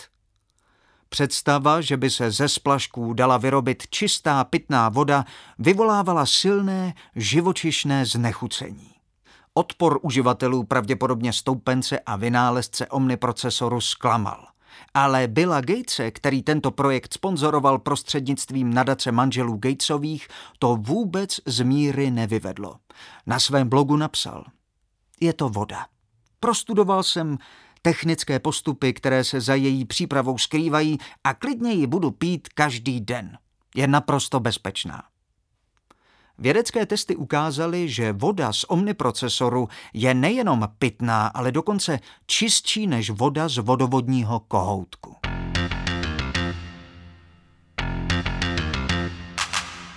Představa, 1.09 1.81
že 1.81 1.97
by 1.97 2.09
se 2.09 2.31
ze 2.31 2.49
splašků 2.49 3.13
dala 3.13 3.37
vyrobit 3.37 3.83
čistá 3.89 4.43
pitná 4.43 4.89
voda, 4.89 5.25
vyvolávala 5.59 6.25
silné 6.25 6.93
živočišné 7.15 8.05
znechucení. 8.05 8.91
Odpor 9.53 9.99
uživatelů 10.01 10.63
pravděpodobně 10.63 11.33
stoupence 11.33 11.99
a 11.99 12.15
vynálezce 12.15 12.87
omniprocesoru 12.87 13.81
zklamal. 13.81 14.47
Ale 14.93 15.27
Billa 15.27 15.61
Gatese, 15.61 16.11
který 16.11 16.43
tento 16.43 16.71
projekt 16.71 17.13
sponzoroval 17.13 17.79
prostřednictvím 17.79 18.73
nadace 18.73 19.11
manželů 19.11 19.57
Gatesových, 19.57 20.27
to 20.59 20.75
vůbec 20.75 21.39
z 21.45 21.63
míry 21.63 22.11
nevyvedlo. 22.11 22.75
Na 23.25 23.39
svém 23.39 23.69
blogu 23.69 23.97
napsal 23.97 24.45
Je 25.19 25.33
to 25.33 25.49
voda. 25.49 25.85
Prostudoval 26.39 27.03
jsem 27.03 27.37
technické 27.81 28.39
postupy, 28.39 28.93
které 28.93 29.23
se 29.23 29.41
za 29.41 29.55
její 29.55 29.85
přípravou 29.85 30.37
skrývají 30.37 30.97
a 31.23 31.33
klidně 31.33 31.71
ji 31.71 31.87
budu 31.87 32.11
pít 32.11 32.47
každý 32.47 33.01
den. 33.01 33.37
Je 33.75 33.87
naprosto 33.87 34.39
bezpečná. 34.39 35.03
Vědecké 36.39 36.85
testy 36.85 37.15
ukázaly, 37.15 37.89
že 37.89 38.13
voda 38.13 38.53
z 38.53 38.63
omniprocesoru 38.63 39.69
je 39.93 40.13
nejenom 40.13 40.69
pitná, 40.79 41.27
ale 41.27 41.51
dokonce 41.51 41.99
čistší 42.25 42.87
než 42.87 43.09
voda 43.09 43.47
z 43.47 43.57
vodovodního 43.57 44.39
kohoutku. 44.39 45.15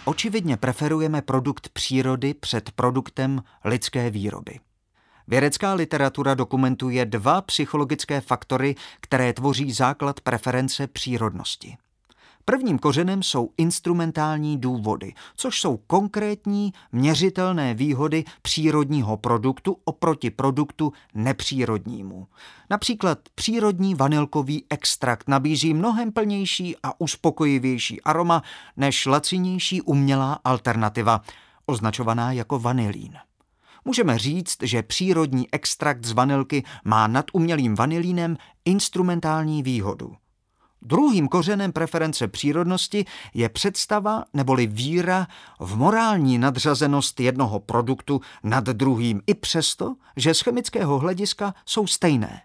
Očividně 0.05 0.57
preferujeme 0.57 1.22
produkt 1.22 1.68
přírody 1.68 2.34
před 2.34 2.70
produktem 2.70 3.43
lidské 3.64 4.11
výroby. 4.11 4.59
Vědecká 5.28 5.74
literatura 5.74 6.34
dokumentuje 6.34 7.07
dva 7.07 7.41
psychologické 7.41 8.20
faktory, 8.20 8.74
které 9.01 9.32
tvoří 9.32 9.72
základ 9.72 10.20
preference 10.20 10.86
přírodnosti. 10.86 11.76
Prvním 12.51 12.78
kořenem 12.78 13.22
jsou 13.22 13.51
instrumentální 13.57 14.59
důvody, 14.59 15.14
což 15.36 15.61
jsou 15.61 15.76
konkrétní, 15.76 16.72
měřitelné 16.92 17.74
výhody 17.74 18.24
přírodního 18.42 19.16
produktu 19.16 19.76
oproti 19.84 20.30
produktu 20.30 20.92
nepřírodnímu. 21.14 22.26
Například 22.70 23.18
přírodní 23.34 23.94
vanilkový 23.94 24.64
extrakt 24.70 25.28
nabízí 25.28 25.74
mnohem 25.74 26.12
plnější 26.12 26.76
a 26.82 27.01
uspokojivější 27.01 28.03
aroma 28.03 28.42
než 28.76 29.07
lacinější 29.07 29.82
umělá 29.82 30.38
alternativa, 30.44 31.20
označovaná 31.66 32.32
jako 32.32 32.59
vanilín. 32.59 33.14
Můžeme 33.84 34.18
říct, 34.18 34.57
že 34.62 34.82
přírodní 34.82 35.46
extrakt 35.53 36.05
z 36.05 36.12
vanilky 36.12 36.64
má 36.84 37.07
nad 37.07 37.26
umělým 37.32 37.74
vanilínem 37.74 38.36
instrumentální 38.64 39.62
výhodu. 39.62 40.16
Druhým 40.83 41.28
kořenem 41.28 41.72
preference 41.72 42.28
přírodnosti 42.28 43.05
je 43.35 43.49
představa 43.49 44.24
neboli 44.35 44.66
víra 44.66 45.26
v 45.61 45.76
morální 45.76 46.39
nadřazenost 46.39 47.20
jednoho 47.20 47.61
produktu 47.61 48.20
nad 48.43 48.64
druhým 48.64 49.22
i 49.26 49.35
přesto, 49.35 49.95
že 50.16 50.35
z 50.35 50.41
chemického 50.41 50.99
hlediska 50.99 51.55
jsou 51.66 51.87
stejné. 51.87 52.43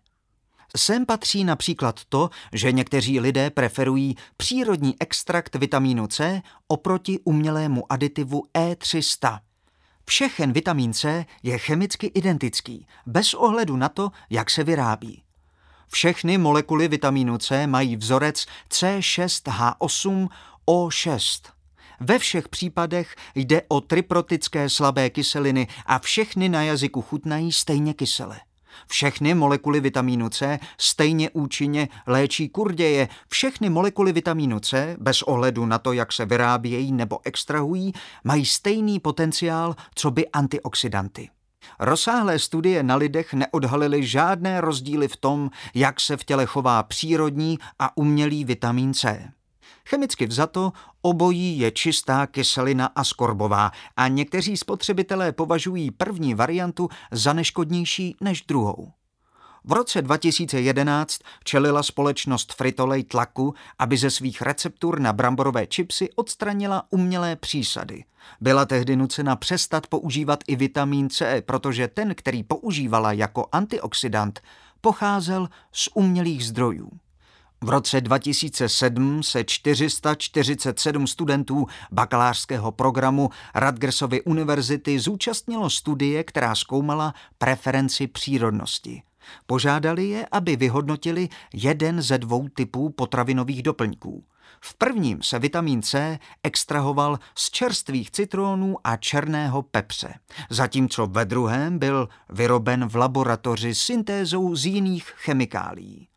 Sem 0.78 1.06
patří 1.06 1.44
například 1.44 2.06
to, 2.10 2.30
že 2.54 2.72
někteří 2.72 3.20
lidé 3.20 3.50
preferují 3.50 4.16
přírodní 4.38 4.96
extrakt 5.00 5.56
vitamínu 5.56 6.08
C 6.08 6.42
oproti 6.68 7.20
umělému 7.24 7.92
aditivu 7.92 8.44
E300. 8.54 9.40
Všechen 10.06 10.54
vitamin 10.54 10.94
C 10.94 11.26
je 11.44 11.58
chemicky 11.58 12.08
identický, 12.08 12.88
bez 13.06 13.34
ohledu 13.34 13.78
na 13.78 13.90
to, 13.90 14.12
jak 14.30 14.50
se 14.50 14.64
vyrábí. 14.64 15.25
Všechny 15.92 16.38
molekuly 16.38 16.88
vitamínu 16.88 17.38
C 17.38 17.68
mají 17.68 17.96
vzorec 17.96 18.46
C6H8O6. 18.70 21.42
Ve 22.00 22.20
všech 22.20 22.50
případech 22.50 23.16
jde 23.36 23.62
o 23.68 23.82
triprotické 23.82 24.70
slabé 24.70 25.10
kyseliny 25.10 25.68
a 25.86 26.00
všechny 26.00 26.50
na 26.50 26.64
jazyku 26.64 27.02
chutnají 27.02 27.52
stejně 27.52 27.94
kysele. 27.94 28.40
Všechny 28.88 29.34
molekuly 29.34 29.80
vitamínu 29.80 30.30
C 30.30 30.60
stejně 30.78 31.30
účinně 31.30 31.88
léčí 32.08 32.50
kurděje. 32.50 33.08
Všechny 33.28 33.70
molekuly 33.70 34.14
vitamínu 34.14 34.60
C, 34.60 34.98
bez 35.00 35.22
ohledu 35.22 35.66
na 35.66 35.78
to, 35.78 35.94
jak 35.94 36.14
se 36.14 36.26
vyrábějí 36.26 36.92
nebo 36.92 37.20
extrahují, 37.24 37.94
mají 38.24 38.46
stejný 38.46 39.00
potenciál, 39.00 39.76
co 39.96 40.12
by 40.12 40.28
antioxidanty. 40.28 41.30
Rozsáhlé 41.80 42.40
studie 42.40 42.84
na 42.84 42.96
lidech 42.96 43.34
neodhalily 43.34 44.08
žádné 44.08 44.62
rozdíly 44.62 45.08
v 45.08 45.18
tom, 45.18 45.50
jak 45.74 46.00
se 46.00 46.18
v 46.18 46.24
těle 46.24 46.46
chová 46.46 46.84
přírodní 46.84 47.60
a 47.80 47.98
umělý 47.98 48.46
vitamin 48.46 48.94
C. 48.94 49.32
Chemicky 49.90 50.26
vzato 50.26 50.74
obojí 51.02 51.60
je 51.60 51.72
čistá 51.72 52.28
kyselina 52.28 52.86
askorbová 52.86 53.72
a 53.98 54.08
někteří 54.08 54.58
spotřebitelé 54.58 55.32
považují 55.32 55.92
první 55.92 56.34
variantu 56.34 56.90
za 57.12 57.34
neškodnější 57.34 58.16
než 58.22 58.42
druhou. 58.42 58.92
V 59.68 59.72
roce 59.72 60.02
2011 60.02 61.20
čelila 61.44 61.84
společnost 61.84 62.54
Fritolej 62.54 63.04
tlaku, 63.04 63.54
aby 63.80 63.98
ze 63.98 64.10
svých 64.10 64.42
receptur 64.42 65.00
na 65.00 65.14
bramborové 65.14 65.68
čipsy 65.68 66.10
odstranila 66.16 66.84
umělé 66.90 67.36
přísady. 67.36 68.04
Byla 68.42 68.66
tehdy 68.66 68.96
nucena 68.96 69.36
přestat 69.36 69.88
používat 69.88 70.44
i 70.48 70.56
vitamin 70.56 71.10
C, 71.10 71.42
protože 71.42 71.88
ten, 71.88 72.16
který 72.16 72.44
používala 72.44 73.12
jako 73.12 73.48
antioxidant, 73.52 74.42
pocházel 74.82 75.50
z 75.72 75.90
umělých 75.94 76.46
zdrojů. 76.46 76.92
V 77.62 77.70
roce 77.70 78.02
2007 78.02 79.24
se 79.24 79.44
447 79.44 81.08
studentů 81.08 81.68
bakalářského 81.92 82.72
programu 82.72 83.30
Radgersovy 83.56 84.22
univerzity 84.22 85.00
zúčastnilo 85.00 85.70
studie, 85.70 86.24
která 86.24 86.56
zkoumala 86.56 87.14
preferenci 87.38 88.08
přírodnosti. 88.08 89.02
Požádali 89.46 90.10
je, 90.10 90.28
aby 90.32 90.56
vyhodnotili 90.56 91.30
jeden 91.54 92.02
ze 92.02 92.18
dvou 92.18 92.48
typů 92.50 92.90
potravinových 92.90 93.64
doplňků. 93.64 94.24
V 94.62 94.74
prvním 94.74 95.22
se 95.22 95.40
vitamin 95.40 95.82
C 95.82 96.20
extrahoval 96.44 97.20
z 97.36 97.50
čerstvých 97.50 98.12
citronů 98.12 98.78
a 98.84 98.98
černého 98.98 99.62
pepře, 99.62 100.14
zatímco 100.50 101.08
ve 101.08 101.26
druhém 101.26 101.80
byl 101.80 102.10
vyroben 102.30 102.88
v 102.88 102.96
laboratoři 102.96 103.76
syntézou 103.76 104.56
z 104.56 104.66
jiných 104.66 105.04
chemikálií. 105.16 106.08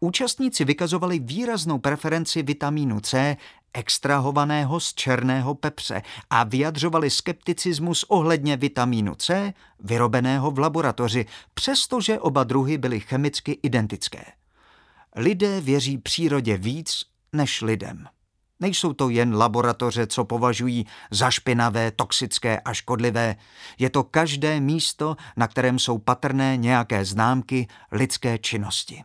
Účastníci 0.00 0.64
vykazovali 0.64 1.18
výraznou 1.18 1.78
preferenci 1.78 2.42
vitamínu 2.42 3.00
C 3.00 3.36
extrahovaného 3.74 4.80
z 4.80 4.94
černého 4.94 5.54
pepře 5.54 6.02
a 6.30 6.44
vyjadřovali 6.44 7.10
skepticismus 7.10 8.04
ohledně 8.04 8.56
vitamínu 8.56 9.14
C 9.14 9.54
vyrobeného 9.80 10.50
v 10.50 10.58
laboratoři, 10.58 11.26
přestože 11.54 12.18
oba 12.20 12.44
druhy 12.44 12.78
byly 12.78 13.00
chemicky 13.00 13.58
identické. 13.62 14.24
Lidé 15.16 15.60
věří 15.60 15.98
přírodě 15.98 16.56
víc 16.56 17.04
než 17.32 17.62
lidem. 17.62 18.06
Nejsou 18.60 18.92
to 18.92 19.08
jen 19.08 19.36
laboratoře, 19.36 20.06
co 20.06 20.24
považují 20.24 20.86
za 21.10 21.30
špinavé, 21.30 21.90
toxické 21.90 22.60
a 22.60 22.74
škodlivé. 22.74 23.36
Je 23.78 23.90
to 23.90 24.04
každé 24.04 24.60
místo, 24.60 25.16
na 25.36 25.48
kterém 25.48 25.78
jsou 25.78 25.98
patrné 25.98 26.56
nějaké 26.56 27.04
známky 27.04 27.66
lidské 27.92 28.38
činnosti. 28.38 29.04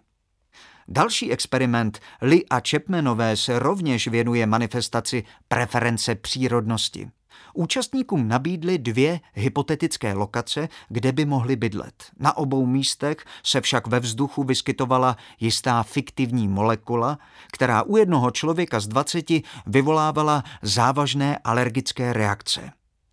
Další 0.91 1.31
experiment 1.31 1.99
Lee 2.21 2.45
a 2.49 2.61
Chapmanové 2.69 3.37
se 3.37 3.59
rovněž 3.59 4.07
věnuje 4.07 4.45
manifestaci 4.45 5.23
preference 5.47 6.15
přírodnosti. 6.15 7.09
Účastníkům 7.53 8.27
nabídli 8.27 8.77
dvě 8.77 9.19
hypotetické 9.33 10.13
lokace, 10.13 10.69
kde 10.89 11.11
by 11.11 11.25
mohli 11.25 11.55
bydlet. 11.55 12.03
Na 12.19 12.37
obou 12.37 12.65
místech 12.65 13.17
se 13.43 13.61
však 13.61 13.87
ve 13.87 13.99
vzduchu 13.99 14.43
vyskytovala 14.43 15.17
jistá 15.39 15.83
fiktivní 15.83 16.47
molekula, 16.47 17.19
která 17.51 17.83
u 17.83 17.97
jednoho 17.97 18.31
člověka 18.31 18.79
z 18.79 18.87
20 18.87 19.25
vyvolávala 19.65 20.43
závažné 20.61 21.37
alergické 21.37 22.13
reakce. 22.13 22.71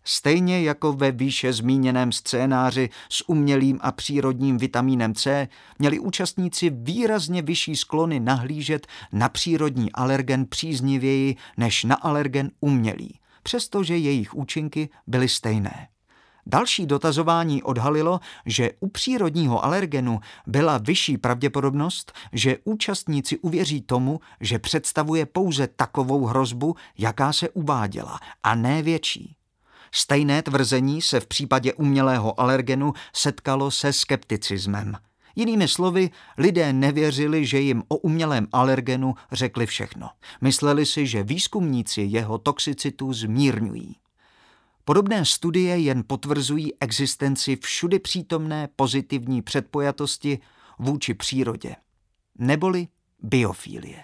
Stejně 0.09 0.61
jako 0.61 0.93
ve 0.93 1.11
výše 1.11 1.53
zmíněném 1.53 2.11
scénáři 2.11 2.89
s 3.09 3.29
umělým 3.29 3.79
a 3.81 3.91
přírodním 3.91 4.57
vitamínem 4.57 5.15
C, 5.15 5.47
měli 5.79 5.99
účastníci 5.99 6.69
výrazně 6.69 7.41
vyšší 7.41 7.75
sklony 7.75 8.19
nahlížet 8.19 8.87
na 9.11 9.29
přírodní 9.29 9.91
alergen 9.91 10.45
příznivěji 10.45 11.35
než 11.57 11.83
na 11.83 11.95
alergen 11.95 12.51
umělý, 12.59 13.19
přestože 13.43 13.97
jejich 13.97 14.33
účinky 14.33 14.89
byly 15.07 15.29
stejné. 15.29 15.87
Další 16.45 16.85
dotazování 16.85 17.63
odhalilo, 17.63 18.19
že 18.45 18.71
u 18.79 18.87
přírodního 18.87 19.65
alergenu 19.65 20.19
byla 20.45 20.77
vyšší 20.77 21.17
pravděpodobnost, 21.17 22.13
že 22.33 22.57
účastníci 22.63 23.37
uvěří 23.37 23.81
tomu, 23.81 24.19
že 24.41 24.59
představuje 24.59 25.25
pouze 25.25 25.67
takovou 25.67 26.25
hrozbu, 26.25 26.75
jaká 26.97 27.33
se 27.33 27.49
uváděla, 27.49 28.19
a 28.43 28.55
ne 28.55 28.81
větší. 28.81 29.37
Stejné 29.91 30.41
tvrzení 30.41 31.01
se 31.01 31.19
v 31.19 31.27
případě 31.27 31.73
umělého 31.73 32.39
alergenu 32.39 32.93
setkalo 33.13 33.71
se 33.71 33.93
skepticismem. 33.93 34.97
Jinými 35.35 35.67
slovy, 35.67 36.09
lidé 36.37 36.73
nevěřili, 36.73 37.45
že 37.45 37.59
jim 37.59 37.83
o 37.87 37.97
umělém 37.97 38.47
alergenu 38.51 39.15
řekli 39.31 39.65
všechno. 39.65 40.09
Mysleli 40.41 40.85
si, 40.85 41.07
že 41.07 41.23
výzkumníci 41.23 42.01
jeho 42.01 42.37
toxicitu 42.37 43.13
zmírňují. 43.13 43.95
Podobné 44.85 45.25
studie 45.25 45.77
jen 45.77 46.03
potvrzují 46.07 46.73
existenci 46.79 47.55
všudy 47.55 47.99
přítomné 47.99 48.69
pozitivní 48.75 49.41
předpojatosti 49.41 50.39
vůči 50.79 51.13
přírodě, 51.13 51.75
neboli 52.39 52.87
biofílie. 53.23 54.03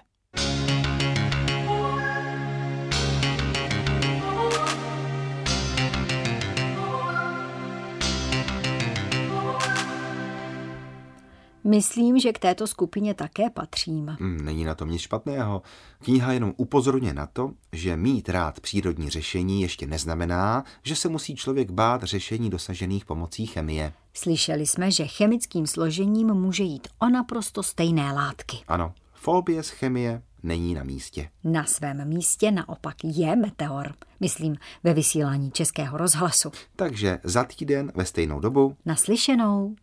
Myslím, 11.63 12.19
že 12.19 12.31
k 12.31 12.39
této 12.39 12.67
skupině 12.67 13.13
také 13.13 13.49
patřím. 13.49 14.17
Hmm, 14.19 14.45
není 14.45 14.63
na 14.63 14.75
tom 14.75 14.91
nic 14.91 15.01
špatného. 15.01 15.61
Kniha 16.03 16.33
jenom 16.33 16.53
upozorňuje 16.57 17.13
na 17.13 17.27
to, 17.27 17.51
že 17.71 17.97
mít 17.97 18.29
rád 18.29 18.59
přírodní 18.59 19.09
řešení 19.09 19.61
ještě 19.61 19.87
neznamená, 19.87 20.63
že 20.83 20.95
se 20.95 21.09
musí 21.09 21.35
člověk 21.35 21.71
bát 21.71 22.03
řešení 22.03 22.49
dosažených 22.49 23.05
pomocí 23.05 23.45
chemie. 23.45 23.93
Slyšeli 24.13 24.67
jsme, 24.67 24.91
že 24.91 25.07
chemickým 25.07 25.67
složením 25.67 26.27
může 26.27 26.63
jít 26.63 26.87
o 26.99 27.09
naprosto 27.09 27.63
stejné 27.63 28.13
látky. 28.13 28.57
Ano, 28.67 28.93
fobie 29.13 29.63
z 29.63 29.69
chemie 29.69 30.21
není 30.43 30.73
na 30.73 30.83
místě. 30.83 31.29
Na 31.43 31.65
svém 31.65 32.07
místě 32.07 32.51
naopak 32.51 32.95
je 33.03 33.35
meteor. 33.35 33.93
Myslím 34.19 34.55
ve 34.83 34.93
vysílání 34.93 35.51
Českého 35.51 35.97
rozhlasu. 35.97 36.51
Takže 36.75 37.19
za 37.23 37.43
týden 37.43 37.91
ve 37.95 38.05
stejnou 38.05 38.39
dobu. 38.39 38.75
Naslyšenou. 38.85 39.75